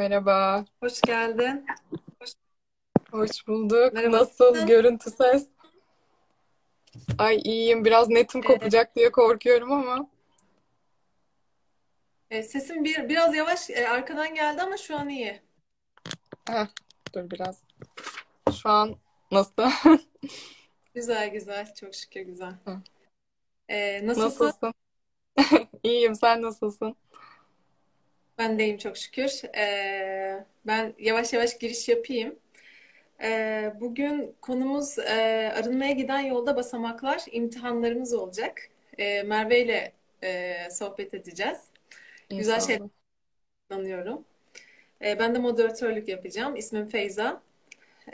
Merhaba. 0.00 0.64
Hoş 0.82 1.00
geldin. 1.00 1.66
Hoş 3.10 3.46
bulduk. 3.46 3.92
Merhaba. 3.92 4.16
Nasıl 4.16 4.66
görüntü 4.66 5.10
ses? 5.10 5.46
Ay 7.18 7.36
iyiyim. 7.44 7.84
Biraz 7.84 8.08
netim 8.08 8.40
Ee, 8.40 8.46
kopacak 8.46 8.96
diye 8.96 9.12
korkuyorum 9.12 9.72
ama. 9.72 10.08
e, 12.30 12.42
sesim 12.42 12.84
bir 12.84 13.08
biraz 13.08 13.34
yavaş 13.34 13.70
e, 13.70 13.88
arkadan 13.88 14.34
geldi 14.34 14.62
ama 14.62 14.76
şu 14.76 14.96
an 14.96 15.08
iyi. 15.08 15.40
Heh, 16.48 16.66
dur 17.14 17.30
biraz. 17.30 17.62
Şu 18.62 18.68
an 18.68 18.96
nasıl? 19.30 19.70
Güzel 20.94 21.28
güzel. 21.30 21.74
Çok 21.74 21.94
şükür 21.94 22.20
güzel. 22.20 22.54
Hı. 22.64 22.76
E, 23.68 24.06
nasılsın? 24.06 24.44
Nasılsın? 24.46 24.74
İyiyim. 25.82 26.14
Sen 26.14 26.42
nasılsın? 26.42 26.96
Ben 28.40 28.58
deyim 28.60 28.78
çok 28.78 28.98
şükür. 28.98 29.42
E, 29.58 30.46
ben 30.66 30.94
yavaş 31.00 31.34
yavaş 31.34 31.58
giriş 31.58 31.88
yapayım. 31.90 32.40
E, 33.22 33.74
bugün 33.80 34.36
konumuz 34.42 34.98
e, 35.00 35.52
arınmaya 35.56 35.92
giden 35.92 36.20
yolda 36.20 36.56
basamaklar, 36.56 37.22
imtihanlarımız 37.32 38.14
olacak. 38.14 38.60
E, 38.98 39.24
Merve 39.24 39.60
ile 39.64 39.94
e, 40.24 40.56
sohbet 40.72 41.14
edeceğiz. 41.14 41.58
Güzel 42.36 42.60
şeyler 42.60 42.80
İnşallah. 42.80 42.90
planlıyorum. 43.70 44.26
E, 45.04 45.20
ben 45.20 45.34
de 45.36 45.40
moderatörlük 45.40 46.08
yapacağım. 46.08 46.56
İsmim 46.56 46.86
Feyza. 46.86 47.42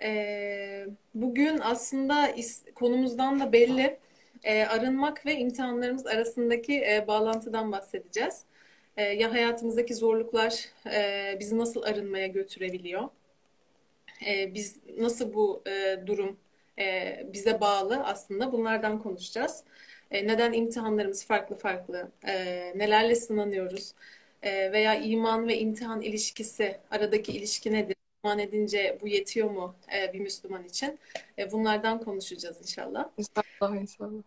Ee, 0.03 0.87
bugün 1.15 1.59
aslında 1.59 2.31
is- 2.31 2.75
konumuzdan 2.75 3.41
da 3.41 3.53
belli. 3.53 3.99
Ee, 4.45 4.65
arınmak 4.67 5.27
ve 5.27 5.37
imtihanlarımız 5.39 6.07
arasındaki 6.07 6.75
e, 6.83 7.05
bağlantıdan 7.09 7.73
bahsedeceğiz. 7.73 8.45
Ee, 8.97 9.03
ya 9.03 9.33
hayatımızdaki 9.33 9.95
zorluklar 9.95 10.65
e, 10.93 11.37
bizi 11.41 11.59
nasıl 11.59 11.83
arınmaya 11.83 12.27
götürebiliyor? 12.27 13.09
Ee, 14.27 14.55
biz 14.55 14.77
nasıl 14.99 15.35
bu 15.35 15.63
e, 15.67 16.07
durum 16.07 16.37
e, 16.79 17.27
bize 17.33 17.61
bağlı 17.61 18.05
aslında 18.05 18.53
bunlardan 18.53 19.03
konuşacağız. 19.03 19.65
E, 20.11 20.27
neden 20.27 20.53
imtihanlarımız 20.53 21.27
farklı 21.27 21.57
farklı? 21.57 22.09
E, 22.27 22.35
nelerle 22.79 23.15
sınanıyoruz? 23.15 23.93
E, 24.43 24.73
veya 24.73 24.95
iman 24.95 25.49
ve 25.49 25.59
imtihan 25.59 26.01
ilişkisi, 26.01 26.77
aradaki 26.91 27.33
ilişki 27.33 27.73
nedir? 27.73 27.97
İman 28.25 28.39
edince 28.39 28.99
bu 29.03 29.09
yetiyor 29.09 29.51
mu 29.51 29.75
e, 29.97 30.13
bir 30.13 30.21
Müslüman 30.21 30.65
için? 30.65 30.99
E, 31.39 31.53
bunlardan 31.53 32.01
konuşacağız 32.01 32.61
inşallah. 32.61 33.09
İnşallah, 33.19 33.77
inşallah. 33.77 34.23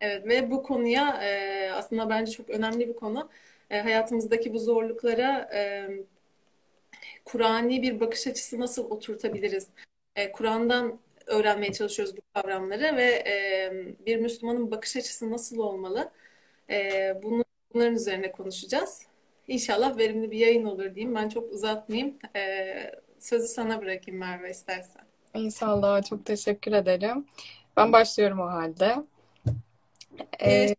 Evet 0.00 0.26
ve 0.26 0.50
bu 0.50 0.62
konuya 0.62 1.22
e, 1.22 1.70
aslında 1.72 2.10
bence 2.10 2.32
çok 2.32 2.50
önemli 2.50 2.88
bir 2.88 2.94
konu. 2.94 3.28
E, 3.70 3.80
hayatımızdaki 3.80 4.54
bu 4.54 4.58
zorluklara 4.58 5.50
e, 5.54 5.88
Kur'ani 7.24 7.82
bir 7.82 8.00
bakış 8.00 8.26
açısı 8.26 8.60
nasıl 8.60 8.90
oturtabiliriz? 8.90 9.68
E, 10.16 10.32
Kur'an'dan 10.32 10.98
öğrenmeye 11.26 11.72
çalışıyoruz 11.72 12.16
bu 12.16 12.20
kavramları 12.34 12.96
ve 12.96 13.04
e, 13.04 13.72
bir 14.06 14.16
Müslümanın 14.16 14.70
bakış 14.70 14.96
açısı 14.96 15.30
nasıl 15.30 15.58
olmalı? 15.58 16.10
E, 16.70 17.12
bunu, 17.22 17.44
bunların 17.74 17.94
üzerine 17.94 18.32
konuşacağız. 18.32 19.02
İnşallah 19.48 19.98
verimli 19.98 20.30
bir 20.30 20.38
yayın 20.38 20.64
olur 20.64 20.94
diyeyim. 20.94 21.14
Ben 21.14 21.28
çok 21.28 21.52
uzatmayayım. 21.52 22.18
E, 22.36 22.74
sözü 23.18 23.48
sana 23.48 23.82
bırakayım 23.82 24.20
Merve 24.20 24.50
istersen. 24.50 25.02
İnşallah. 25.34 26.02
Çok 26.02 26.26
teşekkür 26.26 26.72
ederim. 26.72 27.26
Ben 27.76 27.92
başlıyorum 27.92 28.40
o 28.40 28.46
halde. 28.46 28.94
Ee, 30.42 30.74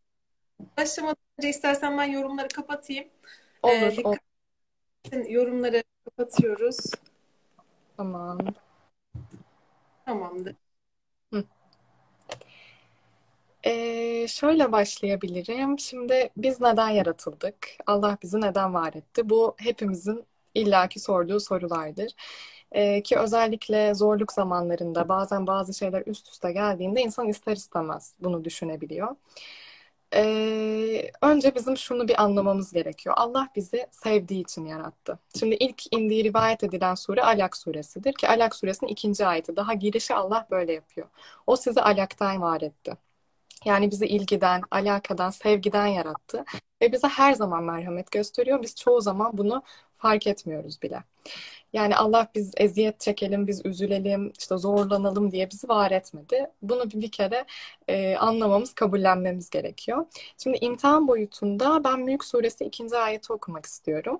başlamadan 0.78 1.25
önce 1.40 1.50
istersen 1.50 1.98
ben 1.98 2.04
yorumları 2.04 2.48
kapatayım. 2.48 3.08
olur, 3.62 3.98
E, 3.98 4.04
olur. 4.04 4.18
yorumları 5.28 5.84
kapatıyoruz. 6.06 6.78
Tamam. 7.98 8.38
Tamamdır. 10.06 10.56
Hı. 11.34 11.44
Ee, 13.66 14.26
şöyle 14.30 14.72
başlayabilirim. 14.72 15.80
Şimdi 15.80 16.30
biz 16.38 16.62
neden 16.62 16.90
yaratıldık? 16.90 17.68
Allah 17.88 18.18
bizi 18.24 18.42
neden 18.42 18.74
var 18.74 18.94
etti? 18.94 19.30
Bu 19.30 19.56
hepimizin 19.58 20.26
illaki 20.56 21.00
sorduğu 21.00 21.40
sorulardır. 21.40 22.12
Ee, 22.72 23.02
ki 23.04 23.18
özellikle 23.20 23.94
zorluk 23.96 24.32
zamanlarında 24.32 25.10
bazen 25.10 25.48
bazı 25.48 25.74
şeyler 25.74 26.04
üst 26.08 26.28
üste 26.30 26.52
geldiğinde 26.52 27.02
insan 27.02 27.28
ister 27.30 27.56
istemez 27.56 28.16
bunu 28.20 28.44
düşünebiliyor. 28.46 29.16
Ee, 30.16 31.12
önce 31.22 31.56
bizim 31.56 31.78
şunu 31.78 32.08
bir 32.08 32.24
anlamamız 32.24 32.72
gerekiyor. 32.74 33.16
Allah 33.18 33.50
bizi 33.56 33.88
sevdiği 33.92 34.42
için 34.44 34.66
yarattı. 34.66 35.20
Şimdi 35.40 35.56
ilk 35.56 35.94
indiği 35.94 36.24
rivayet 36.24 36.64
edilen 36.64 36.96
sure 36.96 37.22
Alak 37.24 37.58
suresidir 37.58 38.14
ki 38.14 38.28
Alak 38.28 38.56
suresinin 38.56 38.92
ikinci 38.92 39.26
ayeti. 39.26 39.56
Daha 39.56 39.74
girişi 39.74 40.14
Allah 40.16 40.48
böyle 40.52 40.74
yapıyor. 40.74 41.08
O 41.48 41.56
sizi 41.56 41.82
alaktan 41.82 42.42
var 42.42 42.62
etti. 42.62 42.98
Yani 43.66 43.92
bizi 43.92 44.06
ilgiden, 44.08 44.62
alakadan, 44.72 45.30
sevgiden 45.30 45.88
yarattı. 45.88 46.46
Ve 46.82 46.92
bize 46.92 47.08
her 47.08 47.34
zaman 47.34 47.64
merhamet 47.64 48.12
gösteriyor. 48.12 48.62
Biz 48.62 48.76
çoğu 48.76 49.02
zaman 49.02 49.38
bunu 49.38 49.64
fark 50.06 50.28
etmiyoruz 50.28 50.82
bile. 50.82 51.04
Yani 51.74 51.96
Allah 51.96 52.28
biz 52.36 52.52
eziyet 52.58 53.00
çekelim, 53.00 53.48
biz 53.48 53.66
üzülelim, 53.66 54.34
işte 54.40 54.58
zorlanalım 54.58 55.32
diye 55.32 55.50
bizi 55.50 55.70
var 55.70 55.92
etmedi. 55.92 56.48
Bunu 56.62 56.92
bir 56.92 57.12
kere 57.12 57.46
e, 57.88 58.16
anlamamız, 58.16 58.74
kabullenmemiz 58.74 59.50
gerekiyor. 59.50 60.06
Şimdi 60.38 60.58
imtihan 60.62 61.08
boyutunda 61.08 61.84
ben 61.84 62.00
Mülk 62.00 62.24
Suresi 62.24 62.66
ikinci 62.66 62.98
ayeti 62.98 63.34
okumak 63.34 63.66
istiyorum. 63.66 64.20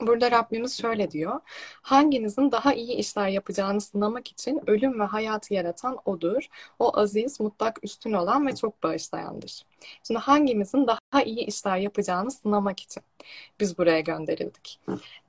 Burada 0.00 0.30
Rabbimiz 0.30 0.80
şöyle 0.80 1.10
diyor. 1.10 1.40
Hanginizin 1.82 2.52
daha 2.52 2.74
iyi 2.74 2.96
işler 2.96 3.28
yapacağını 3.28 3.80
sınamak 3.80 4.28
için 4.28 4.60
ölüm 4.66 5.00
ve 5.00 5.04
hayatı 5.04 5.54
yaratan 5.54 5.98
O'dur. 6.04 6.42
O 6.78 6.98
aziz, 6.98 7.40
mutlak, 7.40 7.78
üstün 7.82 8.12
olan 8.12 8.46
ve 8.46 8.54
çok 8.56 8.82
bağışlayandır. 8.82 9.62
Şimdi 10.02 10.20
hangimizin 10.20 10.86
daha 10.86 10.98
iyi 11.22 11.46
işler 11.46 11.76
yapacağını 11.76 12.30
sınamak 12.30 12.80
için 12.80 13.02
biz 13.60 13.78
buraya 13.78 14.00
gönderildik. 14.00 14.80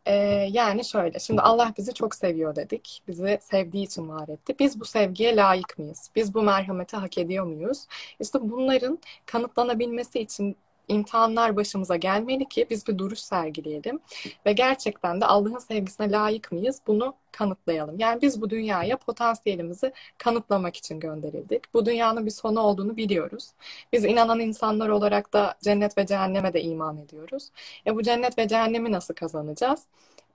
Ee, 0.05 0.13
yani 0.51 0.85
şöyle, 0.85 1.19
şimdi 1.19 1.41
Allah 1.41 1.73
bizi 1.77 1.93
çok 1.93 2.15
seviyor 2.15 2.55
dedik. 2.55 3.03
Bizi 3.07 3.39
sevdiği 3.41 3.85
için 3.85 4.09
var 4.09 4.27
etti. 4.29 4.55
Biz 4.59 4.79
bu 4.79 4.85
sevgiye 4.85 5.35
layık 5.35 5.79
mıyız? 5.79 6.11
Biz 6.15 6.33
bu 6.33 6.43
merhameti 6.43 6.97
hak 6.97 7.17
ediyor 7.17 7.45
muyuz? 7.45 7.85
İşte 8.19 8.39
bunların 8.41 8.99
kanıtlanabilmesi 9.25 10.19
için 10.19 10.57
imtihanlar 10.87 11.55
başımıza 11.55 11.95
gelmeli 11.95 12.49
ki 12.49 12.67
biz 12.69 12.87
bir 12.87 12.97
duruş 12.97 13.19
sergileyelim 13.19 13.99
ve 14.45 14.53
gerçekten 14.53 15.21
de 15.21 15.25
Allah'ın 15.25 15.57
sevgisine 15.57 16.11
layık 16.11 16.51
mıyız 16.51 16.81
bunu 16.87 17.15
kanıtlayalım. 17.31 17.99
Yani 17.99 18.21
biz 18.21 18.41
bu 18.41 18.49
dünyaya 18.49 18.97
potansiyelimizi 18.97 19.93
kanıtlamak 20.17 20.75
için 20.75 20.99
gönderildik. 20.99 21.73
Bu 21.73 21.85
dünyanın 21.85 22.25
bir 22.25 22.31
sonu 22.31 22.59
olduğunu 22.59 22.97
biliyoruz. 22.97 23.49
Biz 23.93 24.05
inanan 24.05 24.39
insanlar 24.39 24.89
olarak 24.89 25.33
da 25.33 25.55
cennet 25.63 25.97
ve 25.97 26.05
cehenneme 26.05 26.53
de 26.53 26.61
iman 26.61 26.97
ediyoruz. 26.97 27.49
E 27.87 27.95
bu 27.95 28.03
cennet 28.03 28.37
ve 28.37 28.47
cehennemi 28.47 28.91
nasıl 28.91 29.13
kazanacağız? 29.13 29.83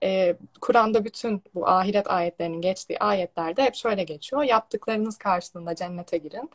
Ee, 0.03 0.35
Kur'an'da 0.61 1.05
bütün 1.05 1.43
bu 1.55 1.67
ahiret 1.67 2.11
ayetlerinin 2.11 2.61
geçtiği 2.61 2.99
ayetlerde 2.99 3.63
hep 3.63 3.75
şöyle 3.75 4.03
geçiyor. 4.03 4.43
Yaptıklarınız 4.43 5.17
karşılığında 5.17 5.75
cennete 5.75 6.17
girin 6.17 6.49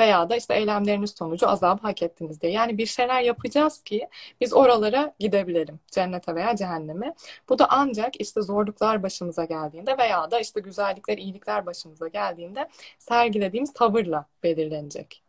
veya 0.00 0.30
da 0.30 0.36
işte 0.36 0.54
eylemleriniz 0.54 1.10
sonucu 1.10 1.48
azabı 1.48 1.82
hak 1.82 2.02
ettiniz 2.02 2.40
diye. 2.40 2.52
Yani 2.52 2.78
bir 2.78 2.86
şeyler 2.86 3.22
yapacağız 3.22 3.82
ki 3.82 4.08
biz 4.40 4.52
oralara 4.52 5.14
gidebilelim. 5.18 5.80
Cennete 5.90 6.34
veya 6.34 6.56
cehenneme. 6.56 7.14
Bu 7.48 7.58
da 7.58 7.66
ancak 7.70 8.20
işte 8.20 8.42
zorluklar 8.42 9.02
başımıza 9.02 9.44
geldiğinde 9.44 9.98
veya 9.98 10.30
da 10.30 10.40
işte 10.40 10.60
güzellikler, 10.60 11.18
iyilikler 11.18 11.66
başımıza 11.66 12.08
geldiğinde 12.08 12.68
sergilediğimiz 12.98 13.72
tavırla 13.72 14.26
belirlenecek. 14.42 15.22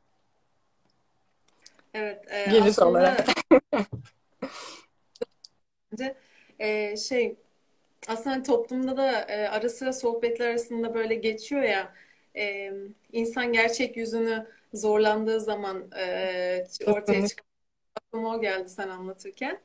Evet, 1.94 2.32
e, 2.32 2.46
Geniş 2.52 2.80
olarak. 2.80 3.28
aslında 3.30 3.86
bence 5.92 6.16
e, 6.60 6.98
şey 6.98 7.36
aslında 8.08 8.44
toplumda 8.44 8.98
da 8.98 9.22
e, 9.22 9.48
ara 9.48 9.70
sıra 9.70 9.94
sohbetler 9.94 10.50
arasında 10.50 10.94
böyle 10.94 11.16
geçiyor 11.16 11.62
ya 11.62 11.94
e, 12.36 12.72
insan 13.12 13.54
gerçek 13.54 13.98
yüzünü 13.98 14.48
zorlandığı 14.74 15.42
zaman 15.42 15.92
e, 16.00 16.68
ortaya 16.86 17.22
çıkıyor. 17.24 17.46
Aklıma 17.96 18.36
o 18.38 18.42
geldi 18.42 18.70
sen 18.70 18.90
anlatırken. 18.90 19.62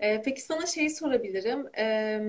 E, 0.00 0.22
peki 0.22 0.42
sana 0.42 0.66
şeyi 0.66 0.90
sorabilirim. 0.90 1.68
E, 1.78 2.20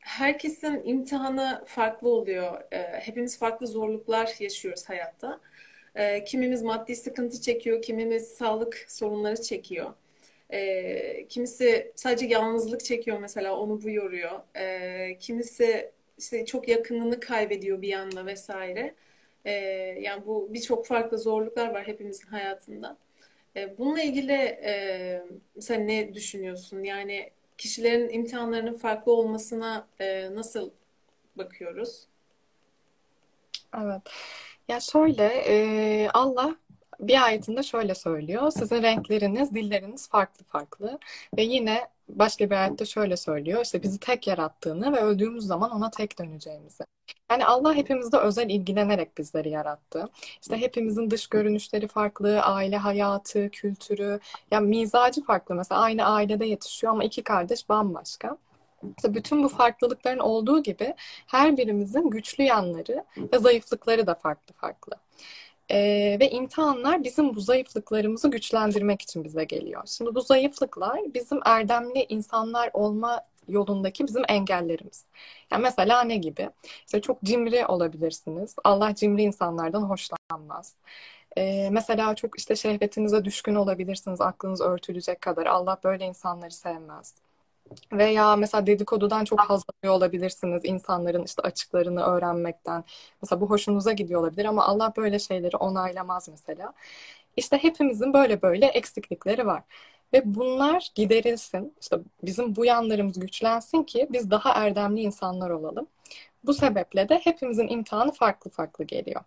herkesin 0.00 0.82
imtihanı 0.84 1.64
farklı 1.66 2.08
oluyor. 2.08 2.62
E, 2.72 2.78
hepimiz 3.00 3.38
farklı 3.38 3.66
zorluklar 3.66 4.34
yaşıyoruz 4.40 4.88
hayatta. 4.88 5.40
E, 5.94 6.24
kimimiz 6.24 6.62
maddi 6.62 6.96
sıkıntı 6.96 7.40
çekiyor, 7.40 7.82
kimimiz 7.82 8.28
sağlık 8.28 8.86
sorunları 8.88 9.42
çekiyor. 9.42 9.94
E, 10.50 11.28
kimisi 11.28 11.92
sadece 11.94 12.26
yalnızlık 12.26 12.84
çekiyor 12.84 13.18
mesela 13.18 13.56
onu 13.58 13.82
bu 13.82 13.90
yoruyor. 13.90 14.40
E, 14.56 15.18
kimisi 15.20 15.92
işte 16.18 16.46
çok 16.46 16.68
yakınını 16.68 17.20
kaybediyor 17.20 17.82
bir 17.82 17.92
anda 17.94 18.26
vesaire. 18.26 18.94
E, 19.44 19.52
yani 20.00 20.26
bu 20.26 20.48
birçok 20.50 20.86
farklı 20.86 21.18
zorluklar 21.18 21.74
var 21.74 21.86
hepimizin 21.86 22.26
hayatında. 22.26 22.96
E, 23.56 23.78
bununla 23.78 24.02
ilgili 24.02 24.32
e, 24.32 25.22
mesela 25.56 25.80
ne 25.80 26.14
düşünüyorsun? 26.14 26.82
Yani 26.82 27.30
kişilerin 27.58 28.08
imtihanlarının 28.08 28.78
farklı 28.78 29.12
olmasına 29.12 29.86
e, 30.00 30.34
nasıl 30.34 30.70
bakıyoruz? 31.36 32.06
Evet. 33.82 34.02
Ya 34.68 34.80
şöyle 34.80 35.26
e, 35.26 36.08
Allah 36.14 36.56
bir 37.00 37.24
ayetinde 37.24 37.62
şöyle 37.62 37.94
söylüyor. 37.94 38.50
Sizin 38.50 38.82
renkleriniz, 38.82 39.54
dilleriniz 39.54 40.08
farklı 40.08 40.44
farklı. 40.44 40.98
Ve 41.36 41.42
yine 41.42 41.88
başka 42.08 42.50
bir 42.50 42.56
ayette 42.62 42.84
şöyle 42.84 43.16
söylüyor. 43.16 43.64
İşte 43.64 43.82
bizi 43.82 43.98
tek 43.98 44.26
yarattığını 44.26 44.92
ve 44.92 45.00
öldüğümüz 45.00 45.44
zaman 45.44 45.70
ona 45.70 45.90
tek 45.90 46.18
döneceğimizi. 46.18 46.84
Yani 47.30 47.46
Allah 47.46 47.74
hepimizde 47.74 48.18
özel 48.18 48.50
ilgilenerek 48.50 49.18
bizleri 49.18 49.50
yarattı. 49.50 50.08
İşte 50.42 50.56
hepimizin 50.56 51.10
dış 51.10 51.26
görünüşleri 51.26 51.88
farklı, 51.88 52.42
aile 52.42 52.76
hayatı, 52.76 53.50
kültürü, 53.50 54.20
yani 54.50 54.68
mizacı 54.68 55.24
farklı. 55.24 55.54
Mesela 55.54 55.80
aynı 55.80 56.06
ailede 56.06 56.46
yetişiyor 56.46 56.92
ama 56.92 57.04
iki 57.04 57.22
kardeş 57.22 57.68
bambaşka. 57.68 58.38
İşte 58.96 59.14
bütün 59.14 59.42
bu 59.42 59.48
farklılıkların 59.48 60.18
olduğu 60.18 60.62
gibi 60.62 60.94
her 61.26 61.56
birimizin 61.56 62.10
güçlü 62.10 62.44
yanları 62.44 63.04
ve 63.32 63.38
zayıflıkları 63.38 64.06
da 64.06 64.14
farklı 64.14 64.54
farklı. 64.54 64.96
Ee, 65.70 66.16
ve 66.20 66.30
imtihanlar 66.30 67.04
bizim 67.04 67.34
bu 67.34 67.40
zayıflıklarımızı 67.40 68.30
güçlendirmek 68.30 69.02
için 69.02 69.24
bize 69.24 69.44
geliyor. 69.44 69.82
Şimdi 69.86 70.14
bu 70.14 70.20
zayıflıklar 70.20 71.14
bizim 71.14 71.40
erdemli 71.44 72.06
insanlar 72.08 72.70
olma 72.72 73.20
yolundaki 73.48 74.06
bizim 74.06 74.22
engellerimiz. 74.28 75.04
Yani 75.52 75.62
mesela 75.62 76.02
ne 76.04 76.16
gibi? 76.16 76.50
İşte 76.86 77.00
çok 77.00 77.22
cimri 77.22 77.66
olabilirsiniz. 77.66 78.56
Allah 78.64 78.94
cimri 78.94 79.22
insanlardan 79.22 79.82
hoşlanmaz. 79.82 80.76
Ee, 81.38 81.68
mesela 81.72 82.14
çok 82.14 82.38
işte 82.38 82.56
şehvetinize 82.56 83.24
düşkün 83.24 83.54
olabilirsiniz. 83.54 84.20
Aklınız 84.20 84.60
örtülecek 84.60 85.20
kadar. 85.20 85.46
Allah 85.46 85.78
böyle 85.84 86.04
insanları 86.06 86.50
sevmez. 86.50 87.14
Veya 87.92 88.36
mesela 88.36 88.66
dedikodudan 88.66 89.24
çok 89.24 89.40
haz 89.40 89.62
alıyor 89.68 89.94
olabilirsiniz 89.96 90.62
insanların 90.64 91.24
işte 91.24 91.42
açıklarını 91.42 92.02
öğrenmekten. 92.02 92.84
Mesela 93.22 93.40
bu 93.40 93.50
hoşunuza 93.50 93.92
gidiyor 93.92 94.20
olabilir 94.20 94.44
ama 94.44 94.66
Allah 94.66 94.92
böyle 94.96 95.18
şeyleri 95.18 95.56
onaylamaz 95.56 96.28
mesela. 96.28 96.72
İşte 97.36 97.58
hepimizin 97.58 98.12
böyle 98.12 98.42
böyle 98.42 98.66
eksiklikleri 98.66 99.46
var. 99.46 99.62
Ve 100.12 100.22
bunlar 100.24 100.90
giderilsin. 100.94 101.74
İşte 101.80 101.98
bizim 102.24 102.56
bu 102.56 102.64
yanlarımız 102.64 103.18
güçlensin 103.20 103.82
ki 103.82 104.06
biz 104.10 104.30
daha 104.30 104.52
erdemli 104.54 105.00
insanlar 105.00 105.50
olalım. 105.50 105.86
Bu 106.44 106.54
sebeple 106.54 107.08
de 107.08 107.20
hepimizin 107.24 107.68
imtihanı 107.68 108.12
farklı 108.12 108.50
farklı 108.50 108.84
geliyor. 108.84 109.20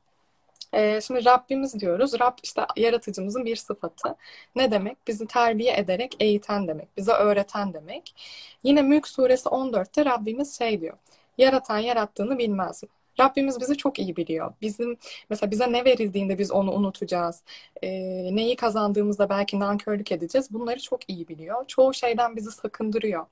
Ee, 0.73 1.01
şimdi 1.01 1.25
Rabbimiz 1.25 1.79
diyoruz. 1.79 2.19
Rab 2.19 2.37
işte 2.43 2.61
yaratıcımızın 2.77 3.45
bir 3.45 3.55
sıfatı. 3.55 4.15
Ne 4.55 4.71
demek? 4.71 5.07
Bizi 5.07 5.27
terbiye 5.27 5.77
ederek 5.77 6.15
eğiten 6.19 6.67
demek. 6.67 6.97
Bize 6.97 7.11
öğreten 7.11 7.73
demek. 7.73 8.15
Yine 8.63 8.81
Mülk 8.81 9.07
suresi 9.07 9.49
14'te 9.49 10.05
Rabbimiz 10.05 10.57
şey 10.57 10.81
diyor. 10.81 10.97
Yaratan 11.37 11.77
yarattığını 11.77 12.37
bilmez 12.37 12.83
mi? 12.83 12.89
Rabbimiz 13.19 13.61
bizi 13.61 13.77
çok 13.77 13.99
iyi 13.99 14.15
biliyor. 14.15 14.53
Bizim 14.61 14.97
mesela 15.29 15.51
bize 15.51 15.71
ne 15.71 15.85
verildiğinde 15.85 16.37
biz 16.37 16.51
onu 16.51 16.71
unutacağız. 16.73 17.43
E, 17.83 17.89
neyi 18.35 18.55
kazandığımızda 18.55 19.29
belki 19.29 19.59
nankörlük 19.59 20.11
edeceğiz. 20.11 20.53
Bunları 20.53 20.79
çok 20.81 21.09
iyi 21.09 21.27
biliyor. 21.27 21.67
Çoğu 21.67 21.93
şeyden 21.93 22.35
bizi 22.35 22.51
sakındırıyor. 22.51 23.25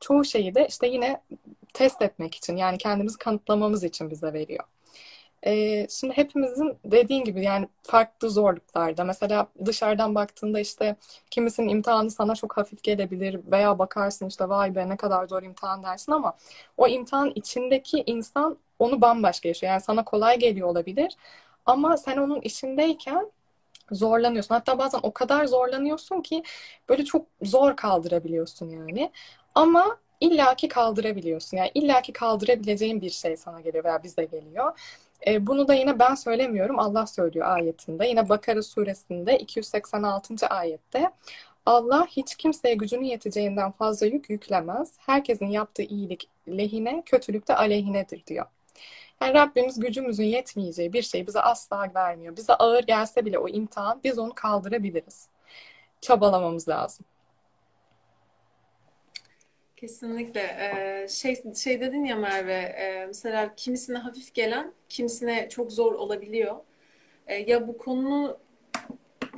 Çoğu 0.00 0.24
şeyi 0.24 0.54
de 0.54 0.66
işte 0.70 0.88
yine 0.88 1.20
test 1.74 2.02
etmek 2.02 2.34
için 2.34 2.56
yani 2.56 2.78
kendimizi 2.78 3.18
kanıtlamamız 3.18 3.84
için 3.84 4.10
bize 4.10 4.32
veriyor. 4.32 4.64
Ee, 5.46 5.86
şimdi 5.90 6.16
hepimizin 6.16 6.78
dediğin 6.84 7.24
gibi 7.24 7.44
yani 7.44 7.68
farklı 7.82 8.30
zorluklarda 8.30 9.04
mesela 9.04 9.46
dışarıdan 9.64 10.14
baktığında 10.14 10.60
işte 10.60 10.96
kimisinin 11.30 11.68
imtihanı 11.68 12.10
sana 12.10 12.34
çok 12.34 12.56
hafif 12.56 12.82
gelebilir 12.82 13.40
veya 13.52 13.78
bakarsın 13.78 14.26
işte 14.26 14.48
vay 14.48 14.74
be 14.74 14.88
ne 14.88 14.96
kadar 14.96 15.26
zor 15.26 15.42
imtihan 15.42 15.82
dersin 15.82 16.12
ama 16.12 16.34
o 16.76 16.88
imtihan 16.88 17.32
içindeki 17.34 18.02
insan 18.06 18.58
onu 18.78 19.00
bambaşka 19.00 19.48
yaşıyor. 19.48 19.72
Yani 19.72 19.82
sana 19.82 20.04
kolay 20.04 20.38
geliyor 20.38 20.68
olabilir 20.68 21.16
ama 21.66 21.96
sen 21.96 22.16
onun 22.16 22.40
içindeyken 22.40 23.30
zorlanıyorsun. 23.92 24.54
Hatta 24.54 24.78
bazen 24.78 25.00
o 25.02 25.12
kadar 25.12 25.46
zorlanıyorsun 25.46 26.20
ki 26.22 26.42
böyle 26.88 27.04
çok 27.04 27.26
zor 27.42 27.76
kaldırabiliyorsun 27.76 28.70
yani. 28.70 29.12
Ama 29.54 29.96
illaki 30.20 30.68
kaldırabiliyorsun. 30.68 31.56
Yani 31.56 31.70
illaki 31.74 32.12
kaldırabileceğin 32.12 33.00
bir 33.00 33.10
şey 33.10 33.36
sana 33.36 33.60
geliyor 33.60 33.84
veya 33.84 34.02
bize 34.02 34.24
geliyor. 34.24 34.72
E, 35.26 35.46
bunu 35.46 35.68
da 35.68 35.74
yine 35.74 35.98
ben 35.98 36.14
söylemiyorum. 36.14 36.78
Allah 36.78 37.06
söylüyor 37.06 37.46
ayetinde. 37.46 38.06
Yine 38.08 38.28
Bakara 38.28 38.62
suresinde 38.62 39.38
286. 39.38 40.46
ayette 40.46 41.10
Allah 41.66 42.06
hiç 42.06 42.34
kimseye 42.36 42.74
gücünün 42.74 43.04
yeteceğinden 43.04 43.70
fazla 43.70 44.06
yük 44.06 44.30
yüklemez. 44.30 44.94
Herkesin 44.98 45.46
yaptığı 45.46 45.82
iyilik 45.82 46.28
lehine, 46.48 47.02
kötülük 47.06 47.48
de 47.48 47.56
aleyhinedir 47.56 48.26
diyor. 48.26 48.46
Yani 49.20 49.34
Rabbimiz 49.34 49.80
gücümüzün 49.80 50.24
yetmeyeceği 50.24 50.92
bir 50.92 51.02
şey 51.02 51.26
bize 51.26 51.40
asla 51.40 51.90
vermiyor. 51.94 52.36
Bize 52.36 52.54
ağır 52.54 52.82
gelse 52.82 53.24
bile 53.24 53.38
o 53.38 53.48
imtihan 53.48 54.00
biz 54.04 54.18
onu 54.18 54.34
kaldırabiliriz. 54.34 55.28
Çabalamamız 56.00 56.68
lazım. 56.68 57.06
Kesinlikle. 59.80 60.40
Ee, 60.40 61.08
şey, 61.08 61.42
şey 61.54 61.80
dedin 61.80 62.04
ya 62.04 62.16
Merve, 62.16 62.52
e, 62.54 63.06
mesela 63.06 63.54
kimisine 63.54 63.98
hafif 63.98 64.34
gelen, 64.34 64.72
kimisine 64.88 65.48
çok 65.48 65.72
zor 65.72 65.92
olabiliyor. 65.92 66.56
E, 67.26 67.34
ya 67.34 67.68
bu 67.68 67.78
konu 67.78 68.38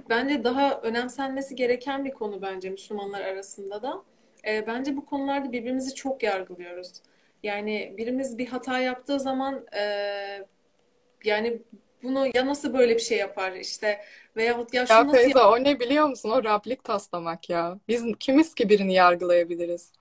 bence 0.08 0.44
daha 0.44 0.80
önemsenmesi 0.80 1.54
gereken 1.56 2.04
bir 2.04 2.10
konu 2.10 2.42
bence 2.42 2.70
Müslümanlar 2.70 3.20
arasında 3.20 3.82
da. 3.82 4.02
E, 4.46 4.66
bence 4.66 4.96
bu 4.96 5.06
konularda 5.06 5.52
birbirimizi 5.52 5.94
çok 5.94 6.22
yargılıyoruz. 6.22 6.92
Yani 7.42 7.94
birimiz 7.96 8.38
bir 8.38 8.46
hata 8.46 8.78
yaptığı 8.78 9.20
zaman 9.20 9.66
e, 9.76 9.82
yani 11.24 11.62
bunu 12.02 12.26
ya 12.34 12.46
nasıl 12.46 12.74
böyle 12.74 12.94
bir 12.94 13.00
şey 13.00 13.18
yapar 13.18 13.52
işte 13.52 14.00
veyahut 14.36 14.74
ya 14.74 14.80
Ya 14.80 14.86
şunu 14.86 15.06
nasıl 15.08 15.18
Feyza 15.18 15.50
o 15.50 15.64
ne 15.64 15.80
biliyor 15.80 16.08
musun? 16.08 16.30
O 16.30 16.44
Rablik 16.44 16.84
taslamak 16.84 17.50
ya. 17.50 17.78
Biz 17.88 18.04
kimiz 18.20 18.54
ki 18.54 18.68
birini 18.68 18.94
yargılayabiliriz? 18.94 19.99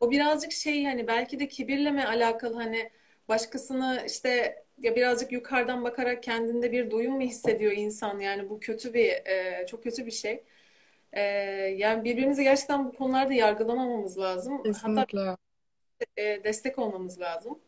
O 0.00 0.10
birazcık 0.10 0.52
şey 0.52 0.84
hani 0.84 1.06
belki 1.06 1.40
de 1.40 1.48
kibirle 1.48 1.90
mi 1.90 2.04
alakalı 2.04 2.54
hani 2.54 2.90
başkasını 3.28 4.04
işte 4.06 4.62
ya 4.78 4.96
birazcık 4.96 5.32
yukarıdan 5.32 5.84
bakarak 5.84 6.22
kendinde 6.22 6.72
bir 6.72 6.90
doyum 6.90 7.14
mu 7.14 7.20
hissediyor 7.20 7.72
insan 7.72 8.18
yani 8.18 8.50
bu 8.50 8.60
kötü 8.60 8.94
bir 8.94 9.08
e, 9.08 9.66
çok 9.66 9.82
kötü 9.82 10.06
bir 10.06 10.10
şey. 10.10 10.42
E, 11.12 11.22
yani 11.76 12.04
birbirimizi 12.04 12.42
gerçekten 12.42 12.86
bu 12.86 12.92
konularda 12.92 13.32
yargılamamamız 13.32 14.18
lazım. 14.18 14.56
Hatta 14.56 14.72
Kesinlikle. 14.72 15.36
e, 16.16 16.44
destek 16.44 16.78
olmamız 16.78 17.20
lazım. 17.20 17.58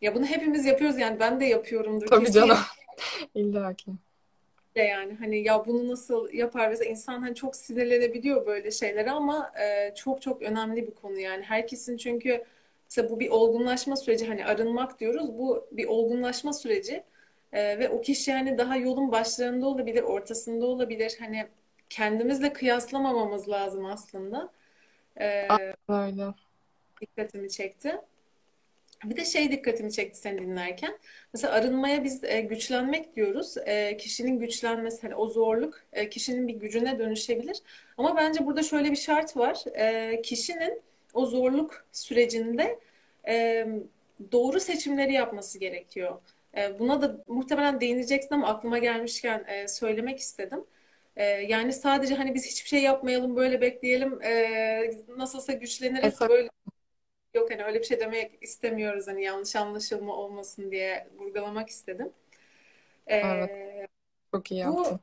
Ya 0.00 0.14
bunu 0.14 0.26
hepimiz 0.26 0.66
yapıyoruz 0.66 0.98
yani 0.98 1.20
ben 1.20 1.40
de 1.40 1.44
yapıyorumdur 1.44 2.06
Tabii 2.06 2.24
kesin 2.24 2.40
canım. 2.40 2.58
İlla 3.34 3.74
ki. 3.74 3.90
De 4.76 4.80
yani 4.82 5.14
hani 5.14 5.42
ya 5.42 5.66
bunu 5.66 5.88
nasıl 5.88 6.32
yapar? 6.32 6.68
Mesela 6.68 6.90
insan 6.90 7.20
hani 7.22 7.34
çok 7.34 7.56
sinirlenebiliyor 7.56 8.46
böyle 8.46 8.70
şeylere 8.70 9.10
ama 9.10 9.52
e, 9.60 9.94
çok 9.94 10.22
çok 10.22 10.42
önemli 10.42 10.86
bir 10.86 10.94
konu 10.94 11.18
yani. 11.20 11.42
Herkesin 11.42 11.96
çünkü 11.96 12.44
mesela 12.84 13.10
bu 13.10 13.20
bir 13.20 13.30
olgunlaşma 13.30 13.96
süreci 13.96 14.26
hani 14.26 14.46
arınmak 14.46 15.00
diyoruz. 15.00 15.28
Bu 15.38 15.68
bir 15.72 15.86
olgunlaşma 15.86 16.52
süreci 16.52 17.04
E, 17.52 17.78
ve 17.78 17.88
o 17.88 18.00
kişi 18.00 18.30
yani 18.30 18.58
daha 18.58 18.76
yolun 18.76 19.12
başlarında 19.12 19.66
olabilir 19.66 20.02
ortasında 20.02 20.66
olabilir. 20.66 21.16
Hani 21.20 21.48
kendimizle 21.90 22.52
kıyaslamamamız 22.52 23.48
lazım 23.48 23.86
aslında. 23.86 24.52
E, 25.20 25.48
Aynen 25.88 26.34
dikkatimi 27.00 27.50
çekti. 27.50 28.00
Bir 29.04 29.16
de 29.16 29.24
şey 29.24 29.52
dikkatimi 29.52 29.92
çekti 29.92 30.18
seni 30.18 30.38
dinlerken. 30.38 30.98
Mesela 31.34 31.52
arınmaya 31.52 32.04
biz 32.04 32.24
e, 32.24 32.40
güçlenmek 32.40 33.16
diyoruz. 33.16 33.54
E, 33.66 33.96
kişinin 33.96 34.38
güçlenmesi, 34.38 35.02
hani 35.02 35.14
o 35.14 35.26
zorluk 35.26 35.80
e, 35.92 36.08
kişinin 36.08 36.48
bir 36.48 36.54
gücüne 36.54 36.98
dönüşebilir. 36.98 37.62
Ama 37.96 38.16
bence 38.16 38.46
burada 38.46 38.62
şöyle 38.62 38.90
bir 38.90 38.96
şart 38.96 39.36
var. 39.36 39.64
E, 39.74 40.22
kişinin 40.22 40.82
o 41.14 41.26
zorluk 41.26 41.86
sürecinde 41.92 42.78
e, 43.28 43.66
doğru 44.32 44.60
seçimleri 44.60 45.12
yapması 45.12 45.58
gerekiyor. 45.58 46.20
E, 46.56 46.78
buna 46.78 47.02
da 47.02 47.16
muhtemelen 47.26 47.80
değineceksin 47.80 48.34
ama 48.34 48.48
aklıma 48.48 48.78
gelmişken 48.78 49.44
e, 49.48 49.68
söylemek 49.68 50.18
istedim. 50.18 50.64
E, 51.16 51.24
yani 51.24 51.72
sadece 51.72 52.14
hani 52.14 52.34
biz 52.34 52.46
hiçbir 52.46 52.68
şey 52.68 52.82
yapmayalım, 52.82 53.36
böyle 53.36 53.60
bekleyelim, 53.60 54.22
e, 54.22 54.90
nasılsa 55.16 55.52
güçleniriz, 55.52 56.18
tabii. 56.18 56.30
böyle 56.30 56.48
Yok 57.34 57.50
hani 57.50 57.64
öyle 57.64 57.78
bir 57.80 57.84
şey 57.84 58.00
demek 58.00 58.38
istemiyoruz 58.42 59.06
hani 59.08 59.22
yanlış 59.24 59.56
anlaşılma 59.56 60.16
olmasın 60.16 60.70
diye 60.70 61.08
vurgulamak 61.18 61.68
istedim. 61.68 62.12
Evet. 63.06 63.50
Ee, 63.50 63.86
Çok 64.34 64.52
iyi 64.52 64.60
bu 64.64 64.84
yaptın. 64.84 65.00